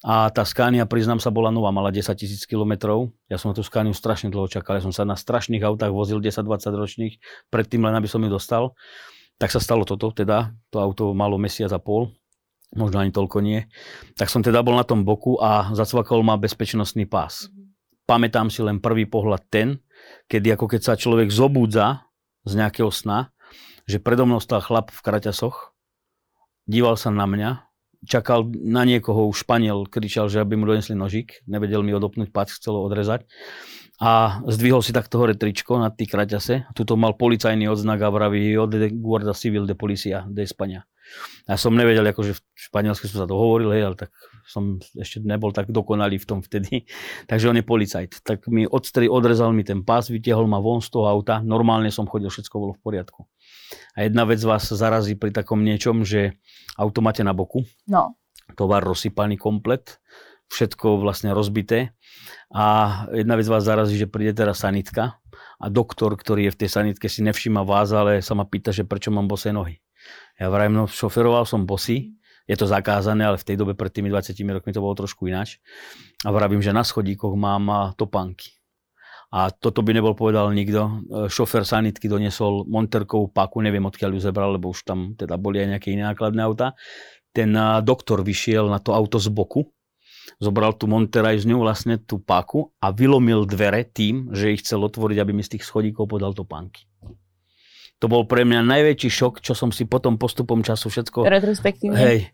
A 0.00 0.32
tá 0.32 0.48
Scania, 0.48 0.88
priznám 0.88 1.20
sa, 1.20 1.28
bola 1.28 1.52
nová, 1.52 1.68
mala 1.68 1.92
10 1.92 2.08
tisíc 2.16 2.48
kilometrov. 2.48 3.12
Ja 3.28 3.36
som 3.36 3.52
na 3.52 3.54
tú 3.56 3.60
Scaniu 3.60 3.92
strašne 3.92 4.32
dlho 4.32 4.48
čakal. 4.48 4.80
Ja 4.80 4.84
som 4.84 4.96
sa 4.96 5.04
na 5.04 5.12
strašných 5.12 5.60
autách 5.60 5.92
vozil 5.92 6.24
10-20 6.24 6.72
ročných, 6.72 7.14
predtým 7.52 7.84
len 7.84 7.92
aby 7.92 8.08
som 8.08 8.24
ju 8.24 8.32
dostal. 8.32 8.72
Tak 9.36 9.52
sa 9.52 9.60
stalo 9.60 9.84
toto, 9.84 10.08
teda 10.12 10.56
to 10.72 10.80
auto 10.80 11.12
malo 11.12 11.36
mesiac 11.36 11.68
a 11.76 11.80
pol, 11.80 12.12
možno 12.72 13.04
ani 13.04 13.12
toľko 13.12 13.44
nie. 13.44 13.68
Tak 14.16 14.32
som 14.32 14.40
teda 14.40 14.64
bol 14.64 14.76
na 14.76 14.88
tom 14.88 15.04
boku 15.04 15.36
a 15.36 15.68
zacvakol 15.76 16.24
ma 16.24 16.40
bezpečnostný 16.40 17.04
pás. 17.04 17.52
Pamätám 18.08 18.48
si 18.48 18.64
len 18.64 18.80
prvý 18.80 19.04
pohľad 19.04 19.52
ten, 19.52 19.84
kedy 20.32 20.56
ako 20.56 20.76
keď 20.76 20.80
sa 20.80 20.94
človek 20.96 21.28
zobúdza 21.28 22.08
z 22.48 22.56
nejakého 22.56 22.88
sna, 22.88 23.32
že 23.84 24.00
predo 24.00 24.24
mnou 24.24 24.40
stal 24.40 24.64
chlap 24.64 24.88
v 24.88 25.00
kraťasoch, 25.04 25.76
díval 26.64 26.96
sa 26.96 27.12
na 27.12 27.28
mňa, 27.28 27.69
čakal 28.06 28.48
na 28.48 28.84
niekoho, 28.88 29.28
už 29.28 29.44
Španiel 29.44 29.84
kričal, 29.88 30.32
že 30.32 30.40
aby 30.40 30.56
mu 30.56 30.64
donesli 30.64 30.96
nožík, 30.96 31.44
nevedel 31.44 31.84
mi 31.84 31.92
odopnúť 31.92 32.32
pac, 32.32 32.48
chcel 32.48 32.76
odrezať. 32.76 33.28
A 34.00 34.40
zdvihol 34.48 34.80
si 34.80 34.96
takto 34.96 35.20
hore 35.20 35.36
tričko 35.36 35.76
na 35.76 35.92
tý 35.92 36.08
kraťase. 36.08 36.72
Tuto 36.72 36.96
mal 36.96 37.20
policajný 37.20 37.68
odznak 37.68 38.00
a 38.00 38.08
vraví 38.08 38.56
od 38.56 38.72
Guarda 38.96 39.36
Civil 39.36 39.68
de 39.68 39.76
Policia 39.76 40.24
de 40.24 40.48
España. 40.48 40.88
Ja 41.44 41.60
som 41.60 41.76
nevedel, 41.76 42.08
akože 42.08 42.32
v 42.32 42.40
Španielsku 42.56 43.04
som 43.12 43.24
sa 43.24 43.28
dohovoril, 43.28 43.76
hej, 43.76 43.92
ale 43.92 43.96
tak 44.00 44.10
som 44.50 44.82
ešte 44.98 45.22
nebol 45.22 45.54
tak 45.54 45.70
dokonalý 45.70 46.18
v 46.18 46.26
tom 46.26 46.40
vtedy, 46.42 46.82
takže 47.30 47.54
on 47.54 47.56
je 47.58 47.64
policajt. 47.64 48.26
Tak 48.26 48.50
mi 48.50 48.66
odstri, 48.66 49.06
odrezal 49.06 49.54
mi 49.54 49.62
ten 49.62 49.86
pás, 49.86 50.10
vytiahol 50.10 50.50
ma 50.50 50.58
von 50.58 50.82
z 50.82 50.90
toho 50.90 51.06
auta, 51.06 51.38
normálne 51.38 51.94
som 51.94 52.10
chodil, 52.10 52.26
všetko 52.26 52.54
bolo 52.58 52.72
v 52.74 52.82
poriadku. 52.82 53.30
A 53.94 54.10
jedna 54.10 54.26
vec 54.26 54.42
vás 54.42 54.66
zarazí 54.66 55.14
pri 55.14 55.30
takom 55.30 55.62
niečom, 55.62 56.02
že 56.02 56.34
auto 56.74 56.98
máte 56.98 57.22
na 57.22 57.30
boku, 57.30 57.62
no. 57.86 58.18
tovar 58.58 58.82
rozsypaný 58.82 59.38
komplet, 59.38 60.02
všetko 60.50 60.98
vlastne 60.98 61.30
rozbité 61.30 61.94
a 62.50 63.06
jedna 63.14 63.38
vec 63.38 63.46
vás 63.46 63.62
zarazí, 63.62 63.94
že 63.94 64.10
príde 64.10 64.34
teraz 64.34 64.66
sanitka 64.66 65.22
a 65.62 65.66
doktor, 65.70 66.18
ktorý 66.18 66.50
je 66.50 66.54
v 66.58 66.60
tej 66.66 66.70
sanitke 66.74 67.06
si 67.06 67.22
nevšíma 67.22 67.62
vás, 67.62 67.94
ale 67.94 68.18
sa 68.24 68.34
ma 68.34 68.42
pýta, 68.42 68.74
že 68.74 68.82
prečo 68.82 69.14
mám 69.14 69.30
bosé 69.30 69.54
nohy. 69.54 69.78
Ja 70.40 70.50
vrajím, 70.50 70.82
no 70.82 70.84
šoferoval 70.88 71.46
som 71.46 71.68
bosy, 71.68 72.16
je 72.50 72.56
to 72.58 72.66
zakázané, 72.66 73.22
ale 73.22 73.38
v 73.38 73.46
tej 73.46 73.54
dobe 73.54 73.78
pred 73.78 73.94
tými 73.94 74.10
20 74.10 74.34
rokmi 74.34 74.74
to 74.74 74.82
bolo 74.82 74.98
trošku 74.98 75.30
ináč. 75.30 75.62
A 76.26 76.34
vravím, 76.34 76.58
že 76.58 76.74
na 76.74 76.82
schodíkoch 76.82 77.38
mám 77.38 77.94
topánky. 77.94 78.58
A 79.30 79.54
toto 79.54 79.86
by 79.86 79.94
nebol 79.94 80.18
povedal 80.18 80.50
nikto. 80.50 81.06
Šofer 81.30 81.62
sanitky 81.62 82.10
doniesol 82.10 82.66
monterkovú 82.66 83.30
paku, 83.30 83.62
neviem 83.62 83.86
odkiaľ 83.86 84.18
ju 84.18 84.20
zebral, 84.26 84.58
lebo 84.58 84.74
už 84.74 84.82
tam 84.82 85.14
teda 85.14 85.38
boli 85.38 85.62
aj 85.62 85.78
nejaké 85.78 85.94
iné 85.94 86.02
nákladné 86.10 86.42
auta. 86.42 86.74
Ten 87.30 87.54
doktor 87.86 88.26
vyšiel 88.26 88.66
na 88.66 88.82
to 88.82 88.90
auto 88.90 89.22
z 89.22 89.30
boku, 89.30 89.70
zobral 90.42 90.74
tú 90.74 90.90
monterajzňu, 90.90 91.62
vlastne 91.62 92.02
tú 92.02 92.18
páku 92.18 92.74
a 92.82 92.90
vylomil 92.90 93.46
dvere 93.46 93.86
tým, 93.86 94.34
že 94.34 94.50
ich 94.50 94.66
chcel 94.66 94.82
otvoriť, 94.82 95.22
aby 95.22 95.30
mi 95.30 95.46
z 95.46 95.54
tých 95.54 95.62
schodíkov 95.62 96.10
podal 96.10 96.34
topánky. 96.34 96.90
To 98.02 98.08
bol 98.10 98.26
pre 98.26 98.42
mňa 98.42 98.66
najväčší 98.66 99.10
šok, 99.12 99.34
čo 99.44 99.54
som 99.54 99.70
si 99.70 99.86
potom 99.86 100.18
postupom 100.18 100.64
času 100.64 100.90
všetko... 100.90 101.22
Retrospektívne. 101.22 102.00
Hej, 102.00 102.32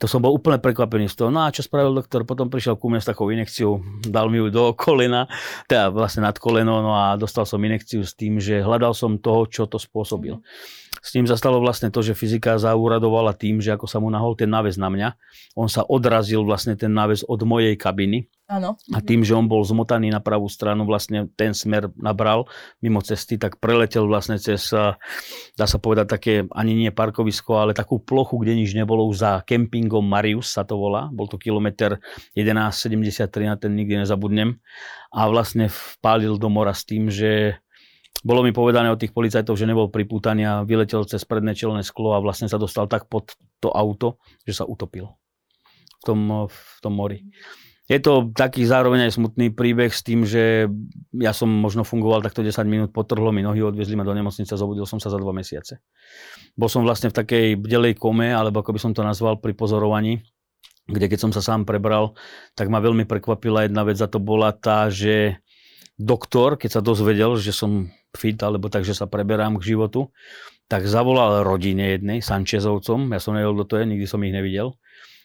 to 0.00 0.08
som 0.08 0.24
bol 0.24 0.32
úplne 0.32 0.56
prekvapený 0.56 1.12
z 1.12 1.20
toho. 1.20 1.28
No 1.28 1.44
a 1.44 1.52
čo 1.52 1.60
spravil 1.60 1.92
doktor? 1.92 2.24
Potom 2.24 2.48
prišiel 2.48 2.80
ku 2.80 2.88
mne 2.88 3.04
s 3.04 3.06
takou 3.12 3.28
inekciou, 3.28 3.84
dal 4.08 4.32
mi 4.32 4.40
ju 4.40 4.48
do 4.48 4.72
kolena, 4.72 5.28
teda 5.68 5.92
vlastne 5.92 6.24
nad 6.24 6.40
koleno, 6.40 6.80
no 6.80 6.96
a 6.96 7.20
dostal 7.20 7.44
som 7.44 7.60
inekciu 7.60 8.00
s 8.00 8.16
tým, 8.16 8.40
že 8.40 8.64
hľadal 8.64 8.96
som 8.96 9.20
toho, 9.20 9.44
čo 9.44 9.68
to 9.68 9.76
spôsobil. 9.76 10.40
S 11.00 11.16
ním 11.16 11.24
zastalo 11.24 11.60
vlastne 11.60 11.88
to, 11.88 12.04
že 12.04 12.16
fyzika 12.16 12.60
zauradovala 12.60 13.32
tým, 13.32 13.58
že 13.58 13.72
ako 13.74 13.88
sa 13.88 13.98
mu 13.98 14.12
nahol 14.12 14.36
ten 14.36 14.52
náves 14.52 14.76
na 14.76 14.92
mňa, 14.92 15.08
on 15.56 15.66
sa 15.66 15.84
odrazil 15.84 16.44
vlastne 16.44 16.76
ten 16.76 16.92
náves 16.92 17.24
od 17.24 17.40
mojej 17.42 17.74
kabiny 17.74 18.28
Áno. 18.50 18.74
A 18.90 18.98
tým, 18.98 19.22
že 19.22 19.38
on 19.38 19.46
bol 19.46 19.62
zmotaný 19.62 20.10
na 20.10 20.18
pravú 20.18 20.50
stranu, 20.50 20.82
vlastne 20.82 21.30
ten 21.38 21.54
smer 21.54 21.86
nabral 21.94 22.50
mimo 22.82 22.98
cesty, 22.98 23.38
tak 23.38 23.62
preletel 23.62 24.10
vlastne 24.10 24.42
cez, 24.42 24.74
dá 25.54 25.66
sa 25.70 25.78
povedať, 25.78 26.06
také 26.10 26.34
ani 26.50 26.74
nie 26.74 26.90
parkovisko, 26.90 27.62
ale 27.62 27.78
takú 27.78 28.02
plochu, 28.02 28.42
kde 28.42 28.58
nič 28.58 28.74
nebolo 28.74 29.06
už 29.06 29.22
za 29.22 29.32
kempingom 29.46 30.02
Marius 30.02 30.50
sa 30.50 30.66
to 30.66 30.74
volá. 30.74 31.06
Bol 31.14 31.30
to 31.30 31.38
kilometr 31.38 32.02
1173, 32.34 33.30
na 33.46 33.54
ten 33.54 33.70
nikdy 33.78 34.02
nezabudnem. 34.02 34.58
A 35.14 35.30
vlastne 35.30 35.70
vpálil 35.70 36.34
do 36.34 36.50
mora 36.50 36.74
s 36.74 36.82
tým, 36.82 37.06
že 37.06 37.62
bolo 38.20 38.44
mi 38.44 38.52
povedané 38.52 38.92
od 38.92 39.00
tých 39.00 39.16
policajtov, 39.16 39.56
že 39.56 39.64
nebol 39.64 39.88
pripútaný 39.88 40.42
a 40.44 40.54
vyletel 40.66 41.08
cez 41.08 41.24
predné 41.24 41.56
čelné 41.56 41.80
sklo 41.80 42.12
a 42.12 42.22
vlastne 42.22 42.52
sa 42.52 42.60
dostal 42.60 42.84
tak 42.84 43.08
pod 43.08 43.32
to 43.64 43.72
auto, 43.72 44.20
že 44.44 44.60
sa 44.60 44.64
utopil 44.68 45.08
v 46.00 46.02
tom, 46.04 46.20
v 46.48 46.78
tom 46.84 46.92
mori. 46.96 47.24
Je 47.90 47.98
to 47.98 48.30
taký 48.30 48.62
zároveň 48.62 49.10
aj 49.10 49.18
smutný 49.18 49.50
príbeh 49.50 49.90
s 49.90 50.06
tým, 50.06 50.22
že 50.22 50.70
ja 51.10 51.34
som 51.34 51.50
možno 51.50 51.82
fungoval 51.82 52.22
takto 52.22 52.38
10 52.38 52.62
minút, 52.70 52.90
potrhlo 52.94 53.34
mi 53.34 53.42
nohy, 53.42 53.66
odviezli 53.66 53.98
ma 53.98 54.06
do 54.06 54.14
nemocnice, 54.14 54.54
zobudil 54.54 54.86
som 54.86 55.02
sa 55.02 55.10
za 55.10 55.18
dva 55.18 55.34
mesiace. 55.34 55.82
Bol 56.54 56.70
som 56.70 56.86
vlastne 56.86 57.10
v 57.10 57.18
takej 57.18 57.58
bdelej 57.58 57.98
kome, 57.98 58.30
alebo 58.30 58.62
ako 58.62 58.78
by 58.78 58.80
som 58.80 58.92
to 58.94 59.02
nazval, 59.02 59.42
pri 59.42 59.58
pozorovaní, 59.58 60.22
kde 60.86 61.10
keď 61.10 61.18
som 61.18 61.32
sa 61.34 61.42
sám 61.42 61.66
prebral, 61.66 62.14
tak 62.54 62.70
ma 62.70 62.78
veľmi 62.78 63.10
prekvapila 63.10 63.66
jedna 63.66 63.82
vec 63.82 63.98
a 63.98 64.06
to 64.06 64.22
bola 64.22 64.54
tá, 64.54 64.86
že 64.86 65.42
doktor, 65.98 66.62
keď 66.62 66.78
sa 66.78 66.86
dozvedel, 66.86 67.34
že 67.42 67.50
som 67.50 67.90
fit, 68.16 68.38
alebo 68.42 68.70
tak, 68.72 68.82
že 68.86 68.96
sa 68.96 69.10
preberám 69.10 69.58
k 69.58 69.74
životu, 69.74 70.10
tak 70.70 70.86
zavolal 70.86 71.42
rodine 71.42 71.98
jednej, 71.98 72.18
Sančezovcom, 72.22 73.10
ja 73.10 73.18
som 73.18 73.34
nevedel, 73.34 73.54
kto 73.58 73.66
to 73.66 73.74
je, 73.78 73.84
nikdy 73.90 74.06
som 74.06 74.22
ich 74.22 74.34
nevidel 74.34 74.78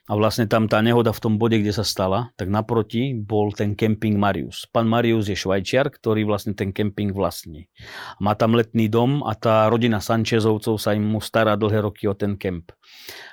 a 0.05 0.13
vlastne 0.13 0.45
tam 0.45 0.69
tá 0.69 0.85
nehoda 0.85 1.09
v 1.09 1.21
tom 1.21 1.33
bode, 1.41 1.57
kde 1.57 1.73
sa 1.73 1.81
stala, 1.81 2.29
tak 2.37 2.53
naproti 2.53 3.17
bol 3.17 3.49
ten 3.49 3.73
kemping 3.73 4.21
Marius. 4.21 4.69
Pán 4.69 4.85
Marius 4.85 5.33
je 5.33 5.37
švajčiar, 5.37 5.89
ktorý 5.89 6.29
vlastne 6.29 6.53
ten 6.53 6.69
kemping 6.69 7.09
vlastní. 7.09 7.73
Má 8.21 8.37
tam 8.37 8.53
letný 8.53 8.85
dom 8.85 9.25
a 9.25 9.33
tá 9.33 9.65
rodina 9.65 9.97
Sančezovcov 9.97 10.77
sa 10.77 10.93
im 10.93 11.09
mu 11.09 11.17
stará 11.17 11.57
dlhé 11.57 11.81
roky 11.81 12.05
o 12.05 12.13
ten 12.13 12.37
kemp. 12.37 12.69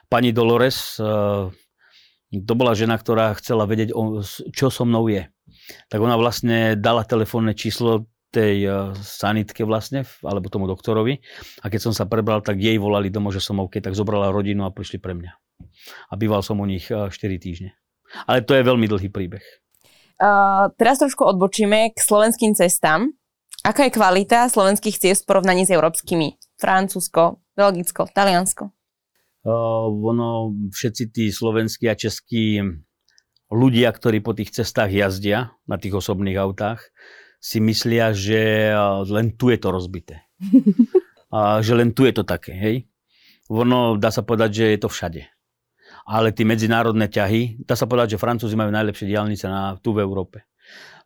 Pani 0.09 0.33
Dolores, 0.33 0.97
eh, 0.97 1.53
to 2.33 2.53
bola 2.57 2.73
žena, 2.73 2.97
ktorá 2.97 3.37
chcela 3.37 3.69
vedieť, 3.69 3.93
čo 4.57 4.73
so 4.73 4.89
mnou 4.89 5.13
je. 5.13 5.29
Tak 5.93 6.01
ona 6.01 6.17
vlastne 6.17 6.73
dala 6.81 7.05
telefónne 7.05 7.53
číslo 7.53 8.09
tej 8.33 8.57
eh, 8.65 8.75
sanitke 8.97 9.69
vlastne, 9.69 10.09
alebo 10.25 10.49
tomu 10.49 10.65
doktorovi. 10.65 11.21
A 11.61 11.69
keď 11.69 11.81
som 11.87 11.93
sa 11.93 12.09
prebral, 12.09 12.41
tak 12.41 12.57
jej 12.57 12.81
volali 12.81 13.13
domov, 13.13 13.37
že 13.37 13.45
som 13.45 13.61
OK, 13.61 13.79
tak 13.85 13.93
zobrala 13.93 14.33
rodinu 14.33 14.65
a 14.65 14.73
prišli 14.73 14.97
pre 14.97 15.13
mňa 15.13 15.33
a 16.11 16.13
býval 16.17 16.43
som 16.43 16.59
u 16.61 16.67
nich 16.67 16.89
4 16.89 17.11
eh, 17.13 17.39
týždne. 17.39 17.71
Ale 18.29 18.45
to 18.45 18.53
je 18.53 18.67
veľmi 18.67 18.87
dlhý 18.89 19.09
príbeh. 19.09 19.43
Uh, 20.23 20.71
teraz 20.77 21.01
trošku 21.01 21.25
odbočíme 21.25 21.97
k 21.97 21.99
slovenským 21.99 22.55
cestám. 22.55 23.11
Aká 23.65 23.89
je 23.89 23.95
kvalita 23.95 24.47
slovenských 24.53 25.01
ciest 25.01 25.25
v 25.25 25.35
porovnaní 25.35 25.65
s 25.65 25.73
európskymi? 25.73 26.39
Francúzsko, 26.61 27.43
Belgicko, 27.57 28.07
Taliansko? 28.11 28.71
Uh, 29.43 29.89
ono, 29.91 30.55
všetci 30.71 31.05
tí 31.11 31.25
slovenskí 31.33 31.91
a 31.91 31.99
českí 31.99 32.63
ľudia, 33.51 33.91
ktorí 33.91 34.23
po 34.23 34.37
tých 34.37 34.55
cestách 34.55 34.93
jazdia, 34.95 35.57
na 35.67 35.81
tých 35.81 35.99
osobných 35.99 36.39
autách, 36.39 36.87
si 37.43 37.59
myslia, 37.59 38.15
že 38.15 38.71
len 39.11 39.35
tu 39.35 39.51
je 39.51 39.59
to 39.59 39.75
rozbité. 39.75 40.23
a 41.35 41.59
že 41.59 41.75
len 41.75 41.91
tu 41.91 42.07
je 42.07 42.15
to 42.15 42.23
také, 42.23 42.55
hej? 42.55 42.77
Ono, 43.51 43.99
dá 43.99 44.15
sa 44.15 44.23
povedať, 44.23 44.51
že 44.63 44.65
je 44.73 44.79
to 44.79 44.89
všade 44.89 45.23
ale 46.07 46.35
tie 46.35 46.43
medzinárodné 46.43 47.07
ťahy, 47.07 47.63
dá 47.63 47.79
sa 47.79 47.87
povedať, 47.87 48.17
že 48.17 48.23
Francúzi 48.23 48.59
majú 48.59 48.75
najlepšie 48.75 49.07
diálnice 49.07 49.47
na, 49.47 49.79
tu 49.79 49.95
v 49.95 50.03
Európe. 50.03 50.43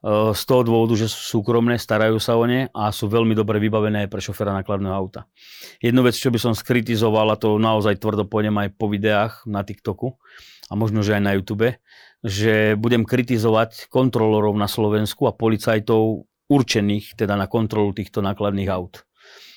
E, 0.03 0.35
z 0.37 0.43
toho 0.45 0.63
dôvodu, 0.67 0.99
že 0.99 1.09
sú 1.09 1.41
súkromné, 1.41 1.81
starajú 1.81 2.21
sa 2.21 2.37
o 2.37 2.45
ne 2.45 2.69
a 2.75 2.93
sú 2.93 3.09
veľmi 3.09 3.33
dobre 3.33 3.63
vybavené 3.63 4.11
pre 4.11 4.21
šoféra 4.21 4.53
nákladného 4.61 4.93
auta. 4.93 5.25
Jednu 5.81 6.05
vec, 6.05 6.19
čo 6.19 6.29
by 6.29 6.39
som 6.41 6.53
skritizoval, 6.53 7.33
a 7.33 7.41
to 7.41 7.57
naozaj 7.57 7.97
tvrdo 7.97 8.29
pôjdem 8.29 8.57
aj 8.61 8.69
po 8.77 8.91
videách 8.91 9.47
na 9.49 9.65
TikToku 9.65 10.17
a 10.69 10.73
možno, 10.75 11.01
že 11.01 11.17
aj 11.17 11.23
na 11.23 11.33
YouTube, 11.39 11.79
že 12.27 12.75
budem 12.75 13.07
kritizovať 13.07 13.87
kontrolorov 13.87 14.59
na 14.59 14.67
Slovensku 14.67 15.31
a 15.31 15.37
policajtov 15.37 16.27
určených 16.47 17.15
teda 17.15 17.39
na 17.39 17.47
kontrolu 17.47 17.95
týchto 17.95 18.23
nákladných 18.23 18.71
aut. 18.71 19.06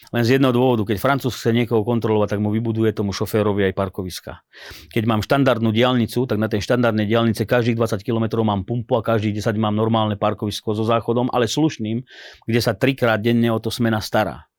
Len 0.10 0.24
z 0.26 0.38
jedného 0.38 0.50
dôvodu, 0.50 0.90
keď 0.90 0.98
Francúz 0.98 1.38
chce 1.38 1.54
niekoho 1.54 1.86
kontrolovať, 1.86 2.38
tak 2.38 2.40
mu 2.42 2.50
vybuduje 2.50 2.90
tomu 2.98 3.14
šoférovi 3.14 3.70
aj 3.70 3.74
parkoviska. 3.78 4.42
Keď 4.90 5.04
mám 5.06 5.22
štandardnú 5.22 5.70
diálnicu, 5.70 6.26
tak 6.26 6.42
na 6.42 6.50
tej 6.50 6.66
štandardnej 6.66 7.06
diálnice 7.06 7.46
každých 7.46 7.78
20 7.78 8.02
km 8.02 8.42
mám 8.42 8.66
pumpu 8.66 8.98
a 8.98 9.06
každých 9.06 9.46
10 9.46 9.54
mám 9.62 9.78
normálne 9.78 10.18
parkovisko 10.18 10.74
so 10.74 10.82
záchodom, 10.82 11.30
ale 11.30 11.46
slušným, 11.46 12.02
kde 12.50 12.60
sa 12.60 12.74
trikrát 12.74 13.22
denne 13.22 13.54
o 13.54 13.62
to 13.62 13.70
smena 13.70 14.02
stará. 14.02 14.50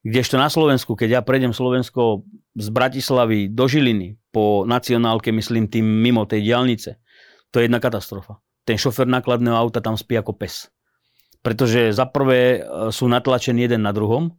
Kdežto 0.00 0.40
na 0.40 0.48
Slovensku, 0.48 0.94
keď 0.94 1.20
ja 1.20 1.20
prejdem 1.20 1.50
Slovensko 1.50 2.24
z 2.54 2.68
Bratislavy 2.70 3.50
do 3.50 3.66
Žiliny 3.66 4.16
po 4.30 4.62
nacionálke, 4.64 5.34
myslím 5.34 5.66
tým 5.68 5.84
mimo 5.84 6.24
tej 6.24 6.48
diálnice, 6.48 7.02
to 7.52 7.60
je 7.60 7.66
jedna 7.66 7.82
katastrofa. 7.82 8.38
Ten 8.62 8.78
šofer 8.78 9.08
nákladného 9.10 9.56
auta 9.56 9.82
tam 9.82 9.98
spí 9.98 10.14
ako 10.16 10.36
pes. 10.38 10.70
Pretože 11.40 11.90
za 11.96 12.04
prvé 12.06 12.60
e, 12.60 12.92
sú 12.92 13.08
natlačení 13.08 13.64
jeden 13.64 13.82
na 13.82 13.90
druhom, 13.90 14.32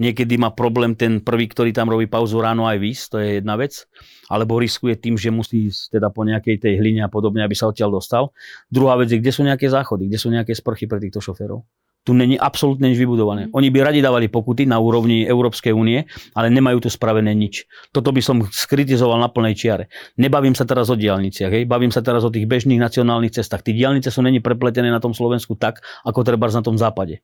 Niekedy 0.00 0.40
má 0.40 0.48
problém 0.48 0.96
ten 0.96 1.20
prvý, 1.20 1.52
ktorý 1.52 1.68
tam 1.76 1.92
robí 1.92 2.08
pauzu 2.08 2.40
ráno 2.40 2.64
aj 2.64 2.80
výsť, 2.80 3.04
to 3.12 3.16
je 3.20 3.28
jedna 3.38 3.60
vec. 3.60 3.84
Alebo 4.32 4.56
riskuje 4.56 4.96
tým, 4.96 5.20
že 5.20 5.28
musí 5.28 5.68
ísť 5.68 6.00
teda 6.00 6.08
po 6.08 6.24
nejakej 6.24 6.56
tej 6.64 6.80
hline 6.80 7.04
a 7.04 7.12
podobne, 7.12 7.44
aby 7.44 7.52
sa 7.52 7.68
odtiaľ 7.68 8.00
dostal. 8.00 8.32
Druhá 8.72 8.96
vec 8.96 9.12
je, 9.12 9.20
kde 9.20 9.32
sú 9.32 9.44
nejaké 9.44 9.68
záchody, 9.68 10.08
kde 10.08 10.16
sú 10.16 10.32
nejaké 10.32 10.56
sprchy 10.56 10.88
pre 10.88 10.96
týchto 10.96 11.20
šoférov. 11.20 11.60
Tu 12.02 12.18
není 12.18 12.34
absolútne 12.34 12.90
nič 12.90 12.98
vybudované. 12.98 13.46
Mhm. 13.46 13.50
Oni 13.54 13.68
by 13.70 13.78
radi 13.92 14.00
dávali 14.02 14.26
pokuty 14.26 14.66
na 14.66 14.80
úrovni 14.80 15.22
Európskej 15.22 15.70
únie, 15.70 16.08
ale 16.34 16.48
nemajú 16.50 16.82
tu 16.82 16.88
spravené 16.90 17.30
nič. 17.36 17.68
Toto 17.94 18.10
by 18.10 18.18
som 18.24 18.42
skritizoval 18.42 19.20
na 19.20 19.28
plnej 19.30 19.54
čiare. 19.54 19.84
Nebavím 20.18 20.56
sa 20.56 20.66
teraz 20.66 20.90
o 20.90 20.98
diálniciach, 20.98 21.52
hej? 21.52 21.62
bavím 21.68 21.94
sa 21.94 22.02
teraz 22.02 22.26
o 22.26 22.32
tých 22.32 22.48
bežných 22.48 22.80
nacionálnych 22.80 23.38
cestách. 23.38 23.62
Tí 23.62 23.76
diálnice 23.76 24.10
sú 24.10 24.24
není 24.24 24.42
prepletené 24.42 24.90
na 24.90 24.98
tom 24.98 25.14
Slovensku 25.14 25.54
tak, 25.54 25.84
ako 26.02 26.26
treba 26.26 26.50
na 26.50 26.64
tom 26.64 26.74
západe 26.74 27.22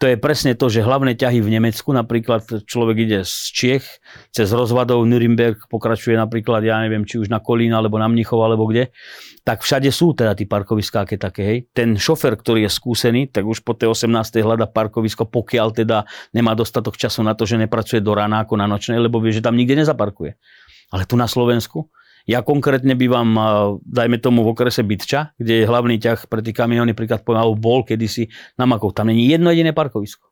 to 0.00 0.08
je 0.08 0.16
presne 0.16 0.56
to, 0.56 0.72
že 0.72 0.80
hlavné 0.80 1.12
ťahy 1.12 1.44
v 1.44 1.60
Nemecku, 1.60 1.92
napríklad 1.92 2.64
človek 2.64 3.04
ide 3.04 3.20
z 3.20 3.36
Čiech 3.52 3.84
cez 4.32 4.48
rozvadov 4.48 5.04
Nürnberg, 5.04 5.60
pokračuje 5.68 6.16
napríklad, 6.16 6.64
ja 6.64 6.80
neviem, 6.80 7.04
či 7.04 7.20
už 7.20 7.28
na 7.28 7.36
Kolín, 7.36 7.76
alebo 7.76 8.00
na 8.00 8.08
Mnichov, 8.08 8.40
alebo 8.40 8.64
kde, 8.64 8.96
tak 9.44 9.60
všade 9.60 9.92
sú 9.92 10.16
teda 10.16 10.32
tí 10.32 10.48
parkoviská 10.48 11.04
aké 11.04 11.20
také, 11.20 11.42
hej. 11.44 11.58
Ten 11.76 12.00
šofer, 12.00 12.32
ktorý 12.32 12.64
je 12.64 12.72
skúsený, 12.72 13.28
tak 13.28 13.44
už 13.44 13.60
po 13.60 13.76
tej 13.76 13.92
18. 13.92 14.40
hľada 14.40 14.72
parkovisko, 14.72 15.28
pokiaľ 15.28 15.68
teda 15.76 16.08
nemá 16.32 16.56
dostatok 16.56 16.96
času 16.96 17.20
na 17.20 17.36
to, 17.36 17.44
že 17.44 17.60
nepracuje 17.60 18.00
do 18.00 18.16
rána 18.16 18.48
ako 18.48 18.56
na 18.56 18.64
nočnej, 18.64 18.96
lebo 18.96 19.20
vie, 19.20 19.36
že 19.36 19.44
tam 19.44 19.52
nikde 19.52 19.84
nezaparkuje. 19.84 20.32
Ale 20.96 21.04
tu 21.04 21.20
na 21.20 21.28
Slovensku, 21.28 21.92
Ja 22.28 22.44
konkrétne 22.44 22.92
bývam, 22.96 23.32
dajme 23.80 24.20
tomu, 24.20 24.44
v 24.44 24.52
okrese 24.52 24.84
Bytča, 24.84 25.32
kde 25.40 25.62
je 25.62 25.68
hlavný 25.68 25.96
ťah 25.96 26.28
pre 26.28 26.44
tie 26.44 26.52
kamiony, 26.52 26.92
príklad 26.92 27.24
poviem, 27.24 27.56
bol 27.56 27.84
kedysi 27.84 28.28
na 28.60 28.68
Makov. 28.68 28.92
Tam 28.92 29.08
není 29.08 29.28
jedno 29.28 29.48
jediné 29.48 29.72
parkovisko. 29.72 30.28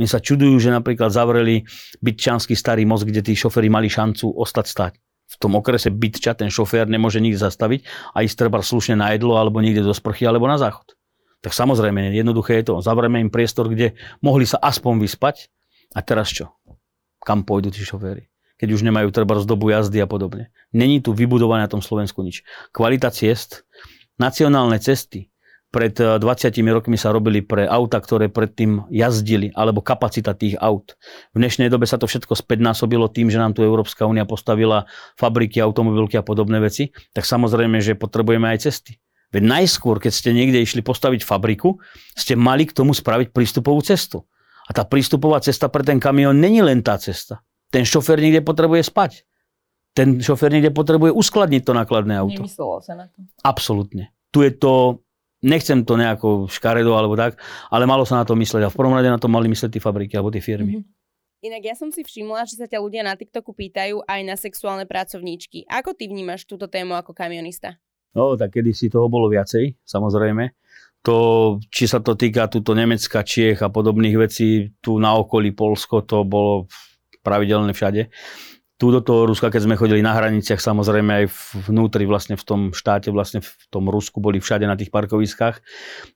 Oni 0.00 0.08
sa 0.08 0.24
čudujú, 0.24 0.56
že 0.56 0.72
napríklad 0.72 1.12
zavreli 1.12 1.68
bytčanský 2.00 2.56
starý 2.56 2.88
most, 2.88 3.04
kde 3.04 3.20
tí 3.20 3.36
šoféry 3.36 3.68
mali 3.68 3.92
šancu 3.92 4.24
ostať 4.24 4.66
stať. 4.66 4.92
V 5.28 5.36
tom 5.36 5.56
okrese 5.56 5.92
bytča 5.92 6.36
ten 6.36 6.48
šofér 6.48 6.88
nemôže 6.88 7.20
nikdy 7.20 7.36
zastaviť 7.36 8.12
a 8.16 8.24
ísť 8.24 8.36
treba 8.36 8.64
slušne 8.64 8.96
na 8.96 9.12
jedlo 9.12 9.36
alebo 9.36 9.60
niekde 9.60 9.84
do 9.84 9.92
sprchy 9.92 10.24
alebo 10.24 10.48
na 10.48 10.56
záchod. 10.56 10.96
Tak 11.44 11.52
samozrejme, 11.52 12.16
jednoduché 12.16 12.62
je 12.62 12.72
to. 12.72 12.74
Zavrieme 12.80 13.20
im 13.20 13.28
priestor, 13.28 13.68
kde 13.68 13.98
mohli 14.24 14.48
sa 14.48 14.62
aspoň 14.62 15.02
vyspať. 15.02 15.52
A 15.92 16.00
teraz 16.00 16.32
čo? 16.32 16.56
Kam 17.20 17.44
pôjdu 17.44 17.68
tí 17.68 17.84
šoféry? 17.84 18.31
Keď 18.62 18.68
už 18.70 18.86
nemajú 18.86 19.10
treba 19.10 19.34
z 19.42 19.50
dobu 19.50 19.74
jazdy 19.74 19.98
a 19.98 20.06
podobne. 20.06 20.54
Není 20.70 21.02
tu 21.02 21.10
vybudované 21.10 21.66
na 21.66 21.72
tom 21.74 21.82
Slovensku 21.82 22.22
nič. 22.22 22.46
Kvalita 22.70 23.10
ciest, 23.10 23.66
nacionálne 24.22 24.78
cesty, 24.78 25.32
pred 25.72 25.96
20 25.96 26.22
eh, 26.22 26.62
rokmi 26.68 27.00
sa 27.00 27.10
robili 27.10 27.40
pre 27.40 27.64
auta, 27.64 27.98
ktoré 27.98 28.28
predtým 28.28 28.86
jazdili, 28.92 29.50
alebo 29.56 29.80
kapacita 29.80 30.36
tých 30.36 30.60
aut. 30.60 30.94
V 31.32 31.40
dnešnej 31.40 31.72
dobe 31.72 31.88
sa 31.88 31.96
to 31.96 32.04
všetko 32.04 32.36
späť 32.36 32.60
násobilo 32.60 33.08
tým, 33.08 33.32
že 33.32 33.40
nám 33.40 33.56
tu 33.56 33.64
Európska 33.64 34.04
únia 34.04 34.28
postavila 34.28 34.84
fabriky, 35.16 35.58
automobilky 35.64 36.20
a 36.20 36.22
podobné 36.22 36.60
veci, 36.60 36.92
tak 37.16 37.24
samozrejme, 37.24 37.80
že 37.80 37.96
potrebujeme 37.96 38.52
aj 38.52 38.68
cesty. 38.68 39.00
Veď 39.32 39.48
najskôr, 39.48 39.96
keď 39.96 40.12
ste 40.12 40.36
niekde 40.36 40.60
išli 40.60 40.84
postaviť 40.84 41.24
fabriku, 41.24 41.80
ste 42.12 42.36
mali 42.36 42.68
k 42.68 42.76
tomu 42.76 42.92
spraviť 42.92 43.32
prístupovú 43.32 43.80
cestu. 43.80 44.28
A 44.68 44.76
tá 44.76 44.84
prístupová 44.84 45.40
cesta 45.40 45.72
pre 45.72 45.80
ten 45.82 45.96
kamión 45.96 46.36
není 46.36 46.60
len 46.60 46.84
tá 46.84 47.00
cesta. 47.00 47.40
Ten 47.72 47.88
šofér 47.88 48.20
niekde 48.20 48.44
potrebuje 48.44 48.84
spať. 48.84 49.24
Ten 49.96 50.20
šofér 50.20 50.52
niekde 50.52 50.72
potrebuje 50.72 51.12
uskladniť 51.12 51.62
to 51.64 51.72
nákladné 51.72 52.20
auto. 52.20 52.44
Nemyslelo 52.44 52.84
sa 52.84 52.92
na 52.92 53.08
to. 53.08 53.24
Absolútne. 53.40 54.12
Tu 54.28 54.44
je 54.44 54.52
to, 54.52 55.00
nechcem 55.44 55.84
to 55.84 55.96
nejako 55.96 56.52
škaredo 56.52 56.92
alebo 56.92 57.16
tak, 57.16 57.40
ale 57.72 57.88
malo 57.88 58.04
sa 58.04 58.20
na 58.20 58.24
to 58.28 58.36
mysleť. 58.36 58.68
A 58.68 58.72
v 58.72 58.76
prvom 58.76 58.92
rade 58.92 59.08
na 59.08 59.20
to 59.20 59.32
mali 59.32 59.48
mysleť 59.48 59.76
tie 59.76 59.84
fabriky 59.84 60.16
alebo 60.16 60.32
tie 60.32 60.44
firmy. 60.44 60.80
Mm-hmm. 60.80 61.00
Inak 61.42 61.62
ja 61.66 61.74
som 61.74 61.90
si 61.90 62.06
všimla, 62.06 62.46
že 62.46 62.54
sa 62.54 62.70
ťa 62.70 62.78
ľudia 62.78 63.02
na 63.02 63.18
TikToku 63.18 63.50
pýtajú 63.50 64.06
aj 64.06 64.20
na 64.22 64.38
sexuálne 64.38 64.86
pracovníčky. 64.86 65.66
Ako 65.66 65.90
ty 65.98 66.06
vnímaš 66.06 66.46
túto 66.46 66.70
tému 66.70 66.94
ako 66.94 67.10
kamionista? 67.10 67.82
No, 68.14 68.38
tak 68.38 68.54
kedy 68.54 68.70
si 68.70 68.86
toho 68.86 69.10
bolo 69.10 69.26
viacej, 69.26 69.74
samozrejme. 69.82 70.54
To, 71.02 71.58
či 71.66 71.90
sa 71.90 71.98
to 71.98 72.14
týka 72.14 72.46
túto 72.46 72.78
Nemecka, 72.78 73.26
Čiech 73.26 73.58
a 73.58 73.74
podobných 73.74 74.14
vecí, 74.22 74.70
tu 74.78 75.02
na 75.02 75.18
okolí 75.18 75.50
Polsko, 75.50 76.06
to 76.06 76.22
bolo 76.22 76.70
pravidelne 77.22 77.72
všade. 77.72 78.10
Tu 78.82 78.90
do 78.90 78.98
toho 78.98 79.30
Ruska, 79.30 79.46
keď 79.46 79.62
sme 79.62 79.78
chodili 79.78 80.02
na 80.02 80.10
hraniciach, 80.10 80.58
samozrejme 80.58 81.22
aj 81.22 81.24
vnútri 81.70 82.02
vlastne 82.02 82.34
v 82.34 82.42
tom 82.42 82.60
štáte, 82.74 83.14
vlastne 83.14 83.38
v 83.38 83.50
tom 83.70 83.86
Rusku 83.86 84.18
boli 84.18 84.42
všade 84.42 84.66
na 84.66 84.74
tých 84.74 84.90
parkoviskách. 84.90 85.62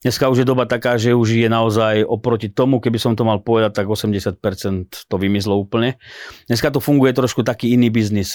Dneska 0.02 0.26
už 0.26 0.42
je 0.42 0.50
doba 0.50 0.66
taká, 0.66 0.98
že 0.98 1.14
už 1.14 1.46
je 1.46 1.46
naozaj 1.46 2.02
oproti 2.02 2.50
tomu, 2.50 2.82
keby 2.82 2.98
som 2.98 3.14
to 3.14 3.22
mal 3.22 3.38
povedať, 3.38 3.70
tak 3.70 3.86
80% 3.86 5.06
to 5.06 5.14
vymizlo 5.14 5.54
úplne. 5.54 6.02
Dneska 6.50 6.74
to 6.74 6.82
funguje 6.82 7.14
trošku 7.14 7.46
taký 7.46 7.70
iný 7.78 7.86
biznis 7.86 8.34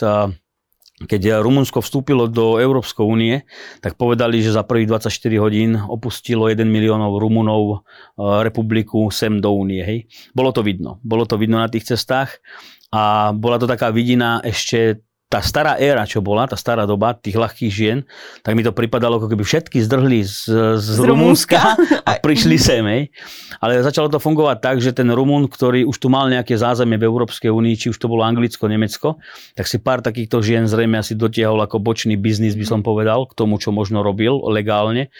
keď 1.05 1.41
Rumunsko 1.41 1.81
vstúpilo 1.81 2.29
do 2.29 2.61
Európskej 2.61 3.05
únie, 3.05 3.35
tak 3.81 3.97
povedali, 3.97 4.41
že 4.41 4.53
za 4.53 4.65
prvých 4.65 4.89
24 4.89 5.11
hodín 5.41 5.71
opustilo 5.77 6.49
1 6.49 6.61
miliónov 6.65 7.17
Rumunov 7.17 7.63
e, 7.63 7.77
republiku 8.45 9.09
sem 9.09 9.41
do 9.41 9.53
únie. 9.53 9.81
Hej. 9.81 9.99
Bolo 10.33 10.53
to 10.53 10.61
vidno. 10.61 11.01
Bolo 11.01 11.25
to 11.25 11.37
vidno 11.37 11.57
na 11.57 11.69
tých 11.69 11.89
cestách 11.89 12.41
a 12.91 13.31
bola 13.31 13.55
to 13.57 13.65
taká 13.65 13.89
vidina 13.89 14.43
ešte 14.43 15.01
tá 15.31 15.39
stará 15.39 15.79
éra, 15.79 16.03
čo 16.03 16.19
bola, 16.19 16.43
tá 16.43 16.59
stará 16.59 16.83
doba 16.83 17.15
tých 17.15 17.39
ľahkých 17.39 17.71
žien, 17.71 18.03
tak 18.43 18.51
mi 18.51 18.67
to 18.67 18.75
pripadalo, 18.75 19.15
ako 19.15 19.31
keby 19.31 19.47
všetky 19.47 19.79
zdrhli 19.79 20.27
z, 20.27 20.51
z, 20.75 20.87
z 20.91 20.99
Rumúnska 20.99 21.79
a 22.09 22.19
prišli 22.19 22.59
sem. 22.59 22.83
Hej. 22.83 23.15
Ale 23.63 23.79
začalo 23.79 24.11
to 24.11 24.19
fungovať 24.19 24.59
tak, 24.59 24.83
že 24.83 24.91
ten 24.91 25.07
Rumún, 25.07 25.47
ktorý 25.47 25.87
už 25.87 25.95
tu 26.03 26.11
mal 26.11 26.27
nejaké 26.27 26.59
zázemie 26.59 26.99
v 26.99 27.07
Európskej 27.07 27.47
únii, 27.47 27.79
či 27.79 27.87
už 27.95 27.95
to 27.95 28.11
bolo 28.11 28.27
Anglicko, 28.27 28.67
Nemecko, 28.67 29.23
tak 29.55 29.71
si 29.71 29.79
pár 29.79 30.03
takýchto 30.03 30.43
žien 30.43 30.67
zrejme 30.67 30.99
asi 30.99 31.15
dotiahol 31.15 31.63
ako 31.63 31.79
bočný 31.79 32.19
biznis, 32.19 32.59
by 32.59 32.67
som 32.67 32.79
povedal, 32.83 33.23
k 33.23 33.31
tomu, 33.31 33.55
čo 33.55 33.71
možno 33.71 34.03
robil 34.03 34.35
legálne. 34.51 35.15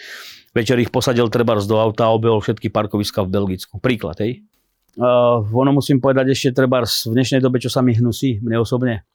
Večer 0.52 0.76
ich 0.76 0.92
posadil 0.92 1.32
treba 1.32 1.56
do 1.56 1.80
auta 1.80 2.04
a 2.04 2.12
obehol 2.12 2.44
všetky 2.44 2.68
parkoviska 2.68 3.24
v 3.24 3.32
Belgicku. 3.32 3.80
Príklad, 3.80 4.20
hej. 4.20 4.44
Uh, 4.92 5.40
ono 5.56 5.72
musím 5.72 6.04
povedať 6.04 6.36
ešte 6.36 6.52
treba 6.52 6.84
v 6.84 7.16
dnešnej 7.16 7.40
dobe, 7.40 7.56
čo 7.56 7.72
sa 7.72 7.80
mi 7.80 7.96
hnusí, 7.96 8.44
mne 8.44 8.60
osobne 8.60 9.08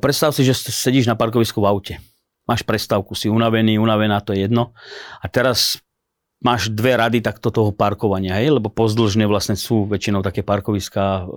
predstav 0.00 0.32
si, 0.32 0.42
že 0.46 0.56
sedíš 0.56 1.08
na 1.08 1.18
parkovisku 1.18 1.60
v 1.62 1.68
aute. 1.68 1.94
Máš 2.42 2.66
prestávku, 2.66 3.14
si 3.14 3.30
unavený, 3.30 3.78
unavená, 3.78 4.18
to 4.18 4.34
je 4.34 4.50
jedno. 4.50 4.74
A 5.22 5.30
teraz 5.30 5.78
máš 6.42 6.68
dve 6.68 6.98
rady 6.98 7.22
takto 7.22 7.54
toho 7.54 7.70
parkovania, 7.70 8.34
hej? 8.42 8.58
lebo 8.58 8.66
pozdĺžne 8.66 9.24
vlastne 9.30 9.54
sú 9.54 9.86
väčšinou 9.86 10.26
také 10.26 10.42
parkoviska 10.42 11.30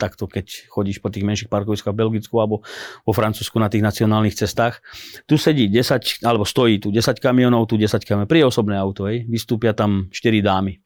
takto, 0.00 0.24
keď 0.24 0.72
chodíš 0.72 1.04
po 1.04 1.12
tých 1.12 1.22
menších 1.28 1.52
parkoviskách 1.52 1.92
v 1.92 2.00
Belgicku 2.00 2.32
alebo 2.40 2.64
vo 3.04 3.12
Francúzsku 3.12 3.60
na 3.60 3.68
tých 3.68 3.84
nacionálnych 3.84 4.34
cestách. 4.34 4.80
Tu 5.28 5.36
sedí 5.36 5.68
10, 5.68 6.24
alebo 6.24 6.48
stojí 6.48 6.80
tu 6.80 6.88
10 6.88 7.20
kamionov, 7.20 7.68
tu 7.68 7.76
10 7.76 8.00
kamionov, 8.08 8.32
pri 8.32 8.48
osobné 8.48 8.80
auto, 8.80 9.04
hej? 9.04 9.28
vystúpia 9.28 9.76
tam 9.76 10.08
4 10.08 10.40
dámy. 10.40 10.80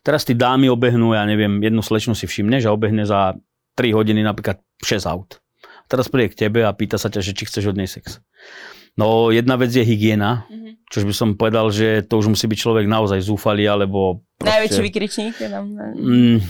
Teraz 0.00 0.24
tí 0.24 0.32
dámy 0.32 0.72
obehnú, 0.72 1.12
ja 1.12 1.28
neviem, 1.28 1.60
jednu 1.60 1.84
slečnu 1.84 2.16
si 2.16 2.24
všimne, 2.24 2.64
že 2.64 2.72
obehne 2.72 3.04
za 3.04 3.36
3 3.76 3.92
hodiny 3.92 4.24
napríklad 4.24 4.64
6 4.80 5.04
aut. 5.04 5.36
Teraz 5.86 6.10
príde 6.10 6.34
k 6.34 6.46
tebe 6.46 6.66
a 6.66 6.74
pýta 6.74 6.98
sa 6.98 7.06
ťa, 7.06 7.22
že 7.22 7.32
či 7.32 7.46
chceš 7.46 7.70
od 7.70 7.78
nej 7.78 7.86
sex. 7.86 8.18
No 8.96 9.28
jedna 9.28 9.60
vec 9.60 9.70
je 9.70 9.84
hygiena, 9.84 10.48
mm-hmm. 10.48 10.88
čož 10.88 11.04
by 11.04 11.14
som 11.14 11.28
povedal, 11.36 11.68
že 11.68 12.00
to 12.08 12.16
už 12.16 12.32
musí 12.32 12.48
byť 12.48 12.58
človek 12.58 12.86
naozaj 12.88 13.20
zúfalý, 13.20 13.68
alebo... 13.68 14.24
Proste... 14.40 14.50
Najväčší 14.56 14.82
vykričník. 14.88 15.34
Mm, 16.00 16.40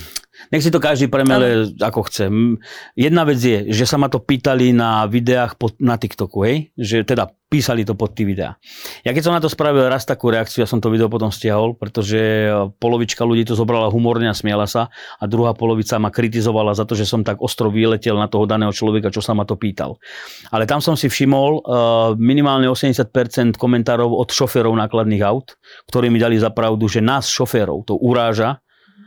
nech 0.53 0.63
si 0.63 0.71
to 0.71 0.83
každý 0.83 1.09
premele 1.09 1.73
ako 1.81 2.07
chce. 2.07 2.29
Jedna 2.95 3.23
vec 3.25 3.41
je, 3.41 3.73
že 3.73 3.85
sa 3.89 3.97
ma 3.97 4.07
to 4.13 4.21
pýtali 4.23 4.73
na 4.77 5.09
videách 5.09 5.57
pod, 5.57 5.77
na 5.81 5.97
TikToku, 5.97 6.39
hej? 6.45 6.57
že 6.77 7.03
teda 7.03 7.31
písali 7.47 7.87
to 7.87 7.95
pod 7.95 8.11
tie 8.11 8.27
videá. 8.27 8.59
Ja 9.07 9.15
keď 9.15 9.23
som 9.23 9.35
na 9.35 9.39
to 9.39 9.47
spravil 9.47 9.87
raz 9.87 10.03
takú 10.03 10.35
reakciu, 10.35 10.67
ja 10.67 10.69
som 10.69 10.83
to 10.83 10.91
video 10.91 11.07
potom 11.07 11.31
stiahol, 11.31 11.79
pretože 11.79 12.19
e, 12.19 12.51
polovička 12.83 13.23
ľudí 13.23 13.47
to 13.47 13.55
zobrala 13.55 13.87
humorne 13.87 14.27
a 14.27 14.35
smiela 14.35 14.67
sa 14.67 14.91
a 14.91 15.25
druhá 15.31 15.55
polovica 15.55 15.95
ma 16.03 16.11
kritizovala 16.11 16.75
za 16.75 16.83
to, 16.83 16.99
že 16.99 17.07
som 17.07 17.23
tak 17.23 17.39
ostro 17.39 17.71
vyletel 17.71 18.19
na 18.19 18.27
toho 18.27 18.51
daného 18.51 18.75
človeka, 18.75 19.15
čo 19.15 19.23
sa 19.23 19.31
ma 19.31 19.47
to 19.47 19.55
pýtal. 19.55 20.03
Ale 20.51 20.67
tam 20.67 20.83
som 20.83 20.99
si 20.99 21.07
všimol 21.07 21.51
uh, 21.63 21.63
minimálne 22.19 22.67
80% 22.67 23.55
komentárov 23.55 24.11
od 24.11 24.27
šoférov 24.27 24.75
nákladných 24.75 25.23
aut, 25.23 25.55
ktorí 25.87 26.11
mi 26.11 26.19
dali 26.19 26.43
za 26.43 26.51
pravdu, 26.51 26.91
že 26.91 26.99
nás 26.99 27.31
šoférov 27.31 27.87
to 27.87 27.95
uráža, 27.95 28.59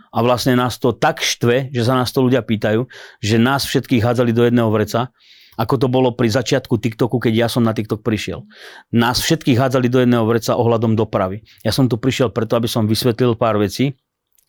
a 0.10 0.18
vlastne 0.26 0.58
nás 0.58 0.82
to 0.82 0.94
tak 0.94 1.22
štve, 1.22 1.70
že 1.70 1.82
sa 1.86 1.94
nás 1.94 2.10
to 2.10 2.26
ľudia 2.26 2.42
pýtajú, 2.42 2.86
že 3.22 3.36
nás 3.38 3.66
všetkých 3.66 4.02
hádzali 4.02 4.32
do 4.34 4.46
jedného 4.46 4.70
vreca, 4.74 5.14
ako 5.60 5.76
to 5.76 5.88
bolo 5.92 6.16
pri 6.16 6.32
začiatku 6.32 6.80
TikToku, 6.80 7.20
keď 7.20 7.34
ja 7.36 7.48
som 7.52 7.68
na 7.68 7.76
TikTok 7.76 8.00
prišiel. 8.00 8.48
Nás 8.96 9.20
všetkých 9.20 9.60
hádzali 9.60 9.92
do 9.92 10.00
jedného 10.00 10.24
vreca 10.24 10.56
ohľadom 10.56 10.96
dopravy. 10.96 11.44
Ja 11.68 11.76
som 11.76 11.92
tu 11.92 12.00
prišiel 12.00 12.32
preto, 12.32 12.56
aby 12.56 12.72
som 12.72 12.88
vysvetlil 12.88 13.36
pár 13.36 13.60
vecí, 13.60 14.00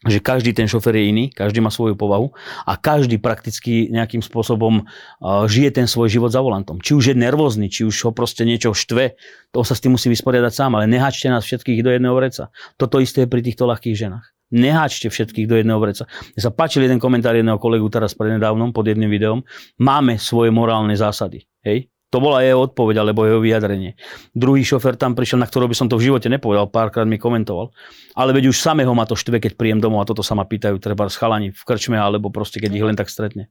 že 0.00 0.16
každý 0.16 0.56
ten 0.56 0.64
šofer 0.64 0.96
je 0.96 1.12
iný, 1.12 1.24
každý 1.28 1.60
má 1.60 1.68
svoju 1.68 1.92
povahu 1.92 2.32
a 2.64 2.72
každý 2.80 3.20
prakticky 3.20 3.92
nejakým 3.92 4.24
spôsobom 4.24 4.80
uh, 4.80 5.44
žije 5.44 5.76
ten 5.76 5.84
svoj 5.84 6.08
život 6.08 6.32
za 6.32 6.40
volantom. 6.40 6.80
Či 6.80 6.96
už 6.96 7.04
je 7.12 7.16
nervózny, 7.18 7.68
či 7.68 7.84
už 7.84 8.08
ho 8.08 8.10
proste 8.14 8.48
niečo 8.48 8.72
štve, 8.72 9.18
to 9.52 9.60
sa 9.60 9.76
s 9.76 9.82
tým 9.84 10.00
musí 10.00 10.08
vysporiadať 10.08 10.52
sám, 10.56 10.80
ale 10.80 10.88
nehačte 10.88 11.28
nás 11.28 11.44
všetkých 11.44 11.84
do 11.84 11.92
jedného 11.92 12.16
vreca. 12.16 12.48
Toto 12.80 12.96
isté 12.96 13.28
je 13.28 13.32
pri 13.34 13.44
týchto 13.44 13.68
ľahkých 13.68 13.98
ženách 13.98 14.39
neháčte 14.50 15.10
všetkých 15.10 15.46
do 15.46 15.58
jedného 15.58 15.78
vreca. 15.78 16.06
Mne 16.06 16.42
sa 16.42 16.50
páčil 16.50 16.86
jeden 16.86 16.98
komentár 16.98 17.34
jedného 17.34 17.58
kolegu 17.58 17.86
teraz 17.90 18.14
prednedávnom 18.14 18.74
pod 18.74 18.86
jedným 18.86 19.10
videom. 19.10 19.42
Máme 19.78 20.18
svoje 20.18 20.50
morálne 20.50 20.94
zásady. 20.94 21.46
Hej? 21.62 21.90
To 22.10 22.18
bola 22.18 22.42
jeho 22.42 22.66
odpoveď 22.66 23.06
alebo 23.06 23.22
jeho 23.22 23.38
vyjadrenie. 23.38 23.94
Druhý 24.34 24.66
šofer 24.66 24.98
tam 24.98 25.14
prišiel, 25.14 25.38
na 25.38 25.46
ktorého 25.46 25.70
by 25.70 25.78
som 25.78 25.86
to 25.86 25.94
v 25.94 26.10
živote 26.10 26.26
nepovedal, 26.26 26.66
párkrát 26.66 27.06
mi 27.06 27.22
komentoval. 27.22 27.70
Ale 28.18 28.34
veď 28.34 28.50
už 28.50 28.58
samého 28.58 28.90
ma 28.98 29.06
to 29.06 29.14
štve, 29.14 29.38
keď 29.38 29.54
príjem 29.54 29.78
domov 29.78 30.02
a 30.02 30.10
toto 30.10 30.26
sa 30.26 30.34
ma 30.34 30.42
pýtajú 30.42 30.74
treba 30.82 31.06
schalani 31.06 31.54
v 31.54 31.62
krčme 31.62 31.94
alebo 31.94 32.34
proste 32.34 32.58
keď 32.58 32.70
ich 32.74 32.82
len 32.82 32.98
tak 32.98 33.06
stretne. 33.06 33.46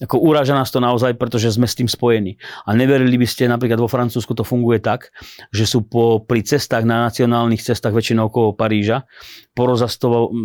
Ako 0.00 0.16
uráža 0.16 0.56
nás 0.56 0.72
to 0.72 0.80
naozaj, 0.80 1.12
pretože 1.20 1.52
sme 1.52 1.68
s 1.68 1.76
tým 1.76 1.84
spojení. 1.84 2.40
A 2.64 2.72
neverili 2.72 3.20
by 3.20 3.28
ste, 3.28 3.44
napríklad 3.44 3.76
vo 3.76 3.90
Francúzsku 3.90 4.32
to 4.32 4.44
funguje 4.48 4.80
tak, 4.80 5.12
že 5.52 5.68
sú 5.68 5.84
po, 5.84 6.24
pri 6.24 6.40
cestách 6.40 6.88
na 6.88 7.04
nacionálnych 7.04 7.60
cestách 7.60 7.92
väčšinou 7.92 8.32
okolo 8.32 8.56
Paríža, 8.56 9.04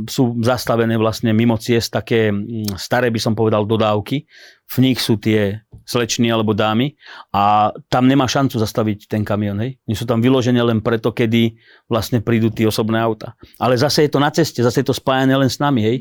sú 0.10 0.24
zastavené 0.44 1.00
vlastne 1.00 1.32
mimo 1.32 1.56
ciest 1.56 1.94
také 1.94 2.36
mm, 2.36 2.76
staré, 2.76 3.08
by 3.08 3.20
som 3.22 3.34
povedal, 3.38 3.64
dodávky. 3.64 4.28
V 4.66 4.76
nich 4.82 5.00
sú 5.00 5.16
tie 5.16 5.62
slečny 5.86 6.34
alebo 6.34 6.58
dámy 6.58 6.98
a 7.30 7.70
tam 7.88 8.10
nemá 8.10 8.26
šancu 8.26 8.58
zastaviť 8.58 9.06
ten 9.06 9.22
kamion. 9.22 9.56
Hej? 9.62 9.78
Oni 9.86 9.96
sú 9.96 10.10
tam 10.10 10.20
vyložené 10.20 10.58
len 10.66 10.82
preto, 10.82 11.14
kedy 11.14 11.54
vlastne 11.86 12.20
prídu 12.20 12.50
tie 12.50 12.66
osobné 12.66 12.98
auta. 12.98 13.38
Ale 13.62 13.78
zase 13.78 14.10
je 14.10 14.12
to 14.12 14.20
na 14.20 14.34
ceste, 14.34 14.66
zase 14.66 14.82
je 14.82 14.90
to 14.90 14.98
spájane 14.98 15.38
len 15.38 15.48
s 15.48 15.62
nami. 15.62 15.82
Hej? 15.86 15.98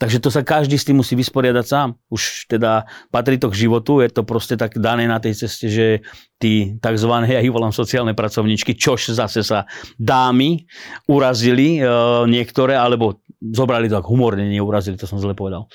Takže 0.00 0.16
to 0.16 0.32
sa 0.32 0.40
každý 0.40 0.80
s 0.80 0.88
tým 0.88 1.04
musí 1.04 1.12
vysporiadať 1.12 1.64
sám. 1.68 1.92
Už 2.08 2.48
teda 2.48 2.88
patrí 3.12 3.36
to 3.36 3.52
k 3.52 3.68
životu, 3.68 4.00
je 4.00 4.08
to 4.08 4.24
proste 4.24 4.56
tak 4.56 4.80
dané 4.80 5.04
na 5.04 5.20
tej 5.20 5.36
ceste, 5.36 5.68
že 5.68 6.00
tí 6.40 6.80
tzv. 6.80 7.12
ja 7.28 7.44
ich 7.44 7.52
volám 7.52 7.68
sociálne 7.68 8.16
pracovníčky, 8.16 8.72
čož 8.80 9.12
zase 9.12 9.44
sa 9.44 9.68
dámy 10.00 10.64
urazili 11.04 11.76
e, 11.76 11.84
niektoré, 12.32 12.80
alebo 12.80 13.20
zobrali 13.44 13.92
to 13.92 14.00
tak 14.00 14.08
humorne, 14.08 14.48
neurazili, 14.48 14.96
to 14.96 15.04
som 15.04 15.20
zle 15.20 15.36
povedal 15.36 15.68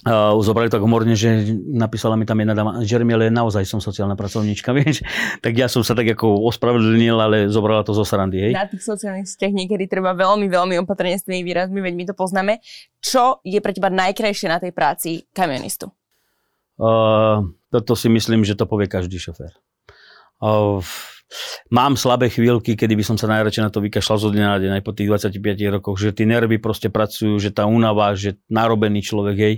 Uh, 0.00 0.32
zobrali 0.40 0.72
tak 0.72 0.80
humorne, 0.80 1.12
že 1.12 1.52
napísala 1.68 2.16
mi 2.16 2.24
tam 2.24 2.40
jedna 2.40 2.56
dáma, 2.56 2.80
Jeremy, 2.80 3.20
ale 3.20 3.26
naozaj 3.28 3.68
som 3.68 3.84
sociálna 3.84 4.16
pracovníčka, 4.16 4.72
vieš. 4.78 5.04
Tak 5.44 5.52
ja 5.52 5.68
som 5.68 5.84
sa 5.84 5.92
tak 5.92 6.16
ako 6.16 6.48
ospravedlnil, 6.48 7.20
ale 7.20 7.36
zobrala 7.52 7.84
to 7.84 7.92
zo 7.92 8.00
srandy, 8.00 8.48
hej. 8.48 8.52
Na 8.56 8.64
tých 8.64 8.80
sociálnych 8.80 9.28
sieťach 9.28 9.52
niekedy 9.52 9.84
treba 9.92 10.16
veľmi, 10.16 10.48
veľmi 10.48 10.80
opatrne 10.80 11.20
s 11.20 11.28
tými 11.28 11.44
výrazmi, 11.44 11.84
veď 11.84 11.94
my 12.00 12.04
to 12.08 12.14
poznáme. 12.16 12.64
Čo 13.04 13.44
je 13.44 13.60
pre 13.60 13.76
teba 13.76 13.92
najkrajšie 13.92 14.48
na 14.48 14.56
tej 14.56 14.72
práci 14.72 15.28
kamionistu? 15.36 15.92
Uh, 16.80 17.44
toto 17.68 17.92
si 17.92 18.08
myslím, 18.08 18.40
že 18.40 18.56
to 18.56 18.64
povie 18.64 18.88
každý 18.88 19.20
šofér. 19.20 19.52
Uh, 20.40 20.80
Mám 21.70 21.94
slabé 21.94 22.26
chvíľky, 22.26 22.74
kedy 22.74 22.98
by 22.98 23.04
som 23.06 23.16
sa 23.16 23.30
najradšej 23.30 23.62
na 23.62 23.70
to 23.70 23.78
vykašľal 23.78 24.18
zo 24.18 24.30
dňa 24.34 24.46
na 24.46 24.58
deň, 24.58 24.70
aj 24.78 24.82
po 24.82 24.92
tých 24.92 25.08
25 25.08 25.74
rokoch, 25.78 25.96
že 25.98 26.10
tí 26.10 26.26
nervy 26.26 26.58
proste 26.58 26.90
pracujú, 26.90 27.38
že 27.38 27.54
tá 27.54 27.70
únava, 27.70 28.12
že 28.18 28.38
narobený 28.50 29.00
človek, 29.06 29.36
hej. 29.38 29.54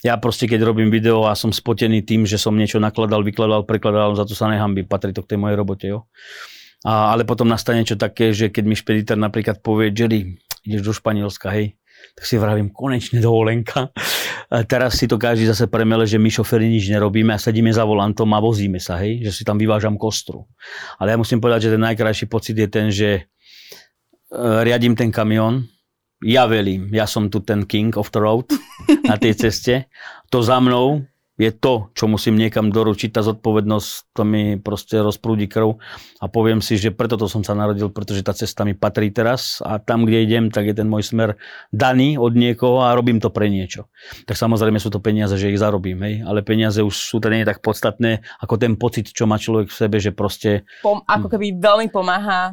Ja 0.00 0.16
proste, 0.16 0.48
keď 0.48 0.64
robím 0.64 0.88
video 0.88 1.28
a 1.28 1.36
som 1.36 1.52
spotený 1.52 2.06
tým, 2.06 2.24
že 2.24 2.40
som 2.40 2.56
niečo 2.56 2.80
nakladal, 2.80 3.20
vykladal, 3.20 3.68
prekladal, 3.68 4.16
za 4.16 4.24
to 4.24 4.32
sa 4.32 4.48
nehambím, 4.48 4.88
patrí 4.88 5.12
to 5.12 5.26
k 5.26 5.36
tej 5.36 5.38
mojej 5.42 5.56
robote, 5.58 5.86
jo. 5.90 6.08
A, 6.86 7.12
ale 7.12 7.28
potom 7.28 7.44
nastane 7.44 7.84
niečo 7.84 8.00
také, 8.00 8.32
že 8.32 8.48
keď 8.48 8.64
mi 8.64 8.72
špediter 8.78 9.18
napríklad 9.20 9.60
povie, 9.60 9.92
Jerry, 9.92 10.40
ideš 10.64 10.82
do 10.86 10.92
Španielska, 10.96 11.52
hej, 11.52 11.76
tak 12.14 12.24
si 12.26 12.36
vravím, 12.36 12.68
konečne 12.68 13.20
dovolenka. 13.22 13.88
A 14.50 14.66
teraz 14.66 14.98
si 14.98 15.06
to 15.06 15.16
každý 15.16 15.46
zase 15.46 15.70
premele, 15.70 16.04
že 16.04 16.18
my 16.18 16.26
šoféry 16.26 16.66
nič 16.68 16.90
nerobíme 16.90 17.30
a 17.32 17.38
sedíme 17.38 17.70
za 17.70 17.86
volantom 17.86 18.28
a 18.34 18.42
vozíme 18.42 18.82
sa, 18.82 18.98
hej, 19.00 19.24
že 19.24 19.30
si 19.30 19.42
tam 19.46 19.56
vyvážam 19.56 19.94
kostru. 19.94 20.44
Ale 20.98 21.14
ja 21.14 21.16
musím 21.16 21.38
povedať, 21.38 21.70
že 21.70 21.72
ten 21.78 21.82
najkrajší 21.86 22.26
pocit 22.26 22.56
je 22.58 22.68
ten, 22.68 22.86
že 22.90 23.08
e, 23.14 23.22
riadím 24.36 24.98
ten 24.98 25.14
kamión, 25.14 25.64
ja 26.20 26.44
velím, 26.44 26.92
ja 26.92 27.08
som 27.08 27.32
tu 27.32 27.40
ten 27.40 27.64
king 27.64 27.96
of 27.96 28.12
the 28.12 28.20
road 28.20 28.44
na 29.08 29.16
tej 29.16 29.40
ceste. 29.40 29.88
To 30.28 30.44
za 30.44 30.60
mnou 30.60 31.00
je 31.40 31.50
to, 31.56 31.88
čo 31.96 32.04
musím 32.04 32.36
niekam 32.36 32.68
doručiť, 32.68 33.16
tá 33.16 33.24
zodpovednosť, 33.24 34.12
to 34.12 34.22
mi 34.28 34.60
proste 34.60 35.00
rozprúdi 35.00 35.48
krv 35.48 35.80
a 36.20 36.28
poviem 36.28 36.60
si, 36.60 36.76
že 36.76 36.92
preto 36.92 37.16
to 37.16 37.32
som 37.32 37.40
sa 37.40 37.56
narodil, 37.56 37.88
pretože 37.88 38.20
tá 38.20 38.36
cesta 38.36 38.68
mi 38.68 38.76
patrí 38.76 39.08
teraz 39.08 39.64
a 39.64 39.80
tam, 39.80 40.04
kde 40.04 40.20
idem, 40.20 40.44
tak 40.52 40.68
je 40.68 40.76
ten 40.76 40.84
môj 40.84 41.08
smer 41.08 41.40
daný 41.72 42.20
od 42.20 42.36
niekoho 42.36 42.84
a 42.84 42.92
robím 42.92 43.24
to 43.24 43.32
pre 43.32 43.48
niečo. 43.48 43.88
Tak 44.28 44.36
samozrejme 44.36 44.76
sú 44.76 44.92
to 44.92 45.00
peniaze, 45.00 45.32
že 45.40 45.48
ich 45.48 45.56
zarobím, 45.56 46.04
hej? 46.04 46.14
ale 46.28 46.44
peniaze 46.44 46.84
už 46.84 46.92
sú 46.92 47.16
to 47.24 47.32
nie 47.32 47.48
tak 47.48 47.64
podstatné, 47.64 48.20
ako 48.44 48.60
ten 48.60 48.76
pocit, 48.76 49.08
čo 49.08 49.24
má 49.24 49.40
človek 49.40 49.72
v 49.72 49.78
sebe, 49.80 49.96
že 49.96 50.12
proste... 50.12 50.68
Pom- 50.84 51.00
ako 51.08 51.32
keby 51.32 51.56
veľmi 51.56 51.88
pomáha 51.88 52.52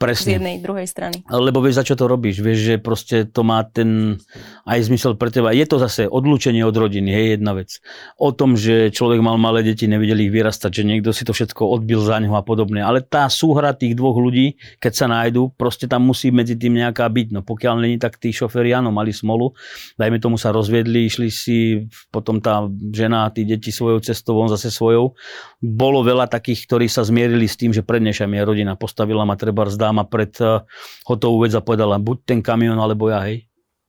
Presne. 0.00 0.32
z 0.32 0.34
jednej, 0.40 0.56
druhej 0.64 0.88
strany. 0.88 1.20
Lebo 1.28 1.60
vieš, 1.60 1.76
za 1.76 1.84
čo 1.84 1.92
to 1.92 2.08
robíš. 2.08 2.40
Vieš, 2.40 2.58
že 2.64 2.74
proste 2.80 3.28
to 3.28 3.44
má 3.44 3.60
ten 3.68 4.16
aj 4.64 4.88
zmysel 4.88 5.12
pre 5.20 5.28
teba. 5.28 5.52
Je 5.52 5.68
to 5.68 5.76
zase 5.76 6.08
odlúčenie 6.08 6.64
od 6.64 6.72
rodiny, 6.72 7.12
hej, 7.12 7.26
jedna 7.36 7.52
vec. 7.52 7.84
O 8.16 8.32
tom, 8.32 8.56
že 8.56 8.88
človek 8.96 9.20
mal 9.20 9.36
malé 9.36 9.60
deti, 9.60 9.84
nevidel 9.84 10.24
ich 10.24 10.32
vyrastať, 10.32 10.72
že 10.72 10.88
niekto 10.88 11.12
si 11.12 11.28
to 11.28 11.36
všetko 11.36 11.68
odbil 11.68 12.00
za 12.00 12.16
neho 12.16 12.32
a 12.32 12.40
podobne. 12.40 12.80
Ale 12.80 13.04
tá 13.04 13.28
súhra 13.28 13.76
tých 13.76 13.92
dvoch 13.92 14.16
ľudí, 14.16 14.56
keď 14.80 14.92
sa 14.96 15.04
nájdu, 15.04 15.52
proste 15.52 15.84
tam 15.84 16.08
musí 16.08 16.32
medzi 16.32 16.56
tým 16.56 16.80
nejaká 16.80 17.04
byť. 17.04 17.36
No 17.36 17.44
pokiaľ 17.44 17.84
není, 17.84 18.00
tak 18.00 18.16
tí 18.16 18.32
šoféri, 18.32 18.72
áno, 18.72 18.88
mali 18.88 19.12
smolu. 19.12 19.52
Dajme 20.00 20.16
tomu 20.16 20.40
sa 20.40 20.48
rozviedli, 20.48 21.12
išli 21.12 21.28
si, 21.28 21.84
potom 22.08 22.40
tá 22.40 22.64
žena 22.88 23.28
a 23.28 23.32
tí 23.36 23.44
deti 23.44 23.68
svojou 23.68 24.00
cestou, 24.00 24.40
on 24.40 24.48
zase 24.48 24.72
svojou. 24.72 25.12
Bolo 25.60 26.00
veľa 26.00 26.24
takých, 26.24 26.64
ktorí 26.64 26.88
sa 26.88 27.04
zmierili 27.04 27.44
s 27.44 27.60
tým, 27.60 27.76
že 27.76 27.84
prednešia 27.84 28.24
mi 28.24 28.40
rodina, 28.40 28.80
postavila 28.80 29.28
ma 29.28 29.36
treba 29.36 29.68
zdá 29.68 29.89
ma 29.90 30.06
pred 30.06 30.32
eh, 30.40 30.62
hotovú 31.06 31.46
vec 31.46 31.52
a 31.54 31.62
povedala, 31.62 32.00
buď 32.00 32.16
ten 32.26 32.40
kamión, 32.40 32.78
alebo 32.78 33.10
ja, 33.10 33.22
hej. 33.26 33.46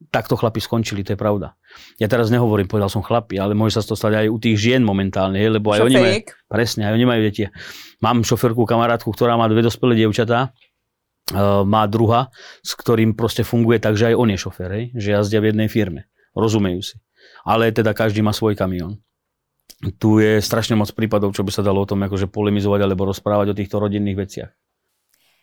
Takto 0.09 0.33
chlapi 0.33 0.57
skončili, 0.57 1.05
to 1.05 1.13
je 1.13 1.19
pravda. 1.19 1.53
Ja 2.01 2.09
teraz 2.09 2.33
nehovorím, 2.33 2.65
povedal 2.65 2.89
som 2.89 3.05
chlapi, 3.05 3.37
ale 3.37 3.53
môže 3.53 3.77
sa 3.77 3.85
to 3.85 3.93
stať 3.93 4.25
aj 4.25 4.27
u 4.33 4.37
tých 4.41 4.57
žien 4.57 4.81
momentálne, 4.81 5.37
hej, 5.37 5.61
lebo 5.61 5.77
aj 5.77 5.85
oni 5.85 5.97
majú, 6.01 6.17
presne, 6.49 6.89
aj 6.89 6.93
oni 6.97 7.05
majú 7.05 7.21
deti. 7.21 7.45
Mám 8.01 8.25
šoferku, 8.25 8.65
kamarátku, 8.65 9.13
ktorá 9.13 9.37
má 9.37 9.45
dve 9.45 9.61
dospelé 9.61 10.01
dievčatá, 10.01 10.49
uh, 10.49 11.61
má 11.61 11.85
druha, 11.85 12.33
s 12.65 12.73
ktorým 12.73 13.13
proste 13.13 13.45
funguje 13.45 13.77
tak, 13.77 13.93
že 13.93 14.09
aj 14.09 14.15
on 14.17 14.33
je 14.33 14.41
šofér, 14.41 14.69
hej, 14.73 14.85
že 14.97 15.13
jazdia 15.13 15.37
v 15.37 15.53
jednej 15.53 15.69
firme. 15.69 16.09
Rozumejú 16.33 16.81
si. 16.81 16.97
Ale 17.45 17.69
teda 17.69 17.93
každý 17.93 18.25
má 18.25 18.33
svoj 18.33 18.57
kamión 18.57 18.97
tu 19.97 20.21
je 20.21 20.37
strašne 20.37 20.77
moc 20.77 20.93
prípadov, 20.93 21.33
čo 21.33 21.41
by 21.41 21.49
sa 21.49 21.65
dalo 21.65 21.81
o 21.81 21.89
tom 21.89 22.05
akože 22.05 22.29
polemizovať 22.29 22.85
alebo 22.85 23.09
rozprávať 23.09 23.47
o 23.49 23.57
týchto 23.57 23.81
rodinných 23.81 24.19
veciach. 24.19 24.51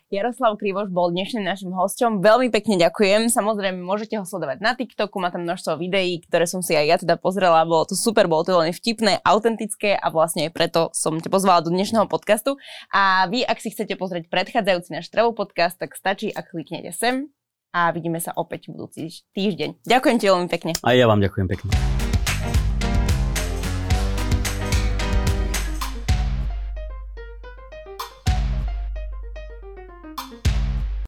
Jaroslav 0.08 0.56
Krivoš 0.56 0.88
bol 0.88 1.12
dnešným 1.12 1.44
našim 1.44 1.68
hosťom. 1.68 2.24
Veľmi 2.24 2.48
pekne 2.48 2.80
ďakujem. 2.80 3.28
Samozrejme, 3.28 3.76
môžete 3.84 4.16
ho 4.16 4.24
sledovať 4.24 4.64
na 4.64 4.72
TikToku, 4.72 5.20
má 5.20 5.28
tam 5.28 5.44
množstvo 5.44 5.76
videí, 5.76 6.24
ktoré 6.24 6.48
som 6.48 6.64
si 6.64 6.72
aj 6.72 6.86
ja 6.88 6.96
teda 6.96 7.20
pozrela. 7.20 7.60
Bolo 7.68 7.84
to 7.84 7.92
super, 7.92 8.24
bolo 8.24 8.40
to 8.40 8.56
veľmi 8.56 8.72
vtipné, 8.72 9.20
autentické 9.20 9.92
a 9.92 10.08
vlastne 10.08 10.48
aj 10.48 10.56
preto 10.56 10.80
som 10.96 11.20
ťa 11.20 11.28
pozvala 11.28 11.60
do 11.60 11.68
dnešného 11.68 12.08
podcastu. 12.08 12.56
A 12.88 13.28
vy, 13.28 13.44
ak 13.44 13.60
si 13.60 13.68
chcete 13.68 14.00
pozrieť 14.00 14.32
predchádzajúci 14.32 14.96
náš 14.96 15.12
travel 15.12 15.36
podcast, 15.36 15.76
tak 15.76 15.92
stačí, 15.92 16.32
ak 16.32 16.56
kliknete 16.56 16.88
sem 16.96 17.28
a 17.76 17.92
vidíme 17.92 18.16
sa 18.16 18.32
opäť 18.32 18.72
budúci 18.72 19.12
týždeň. 19.36 19.84
Ďakujem 19.84 20.16
ti 20.16 20.24
veľmi 20.24 20.48
pekne. 20.48 20.72
A 20.88 20.96
ja 20.96 21.04
vám 21.04 21.20
ďakujem 21.20 21.52
pekne. 21.52 22.07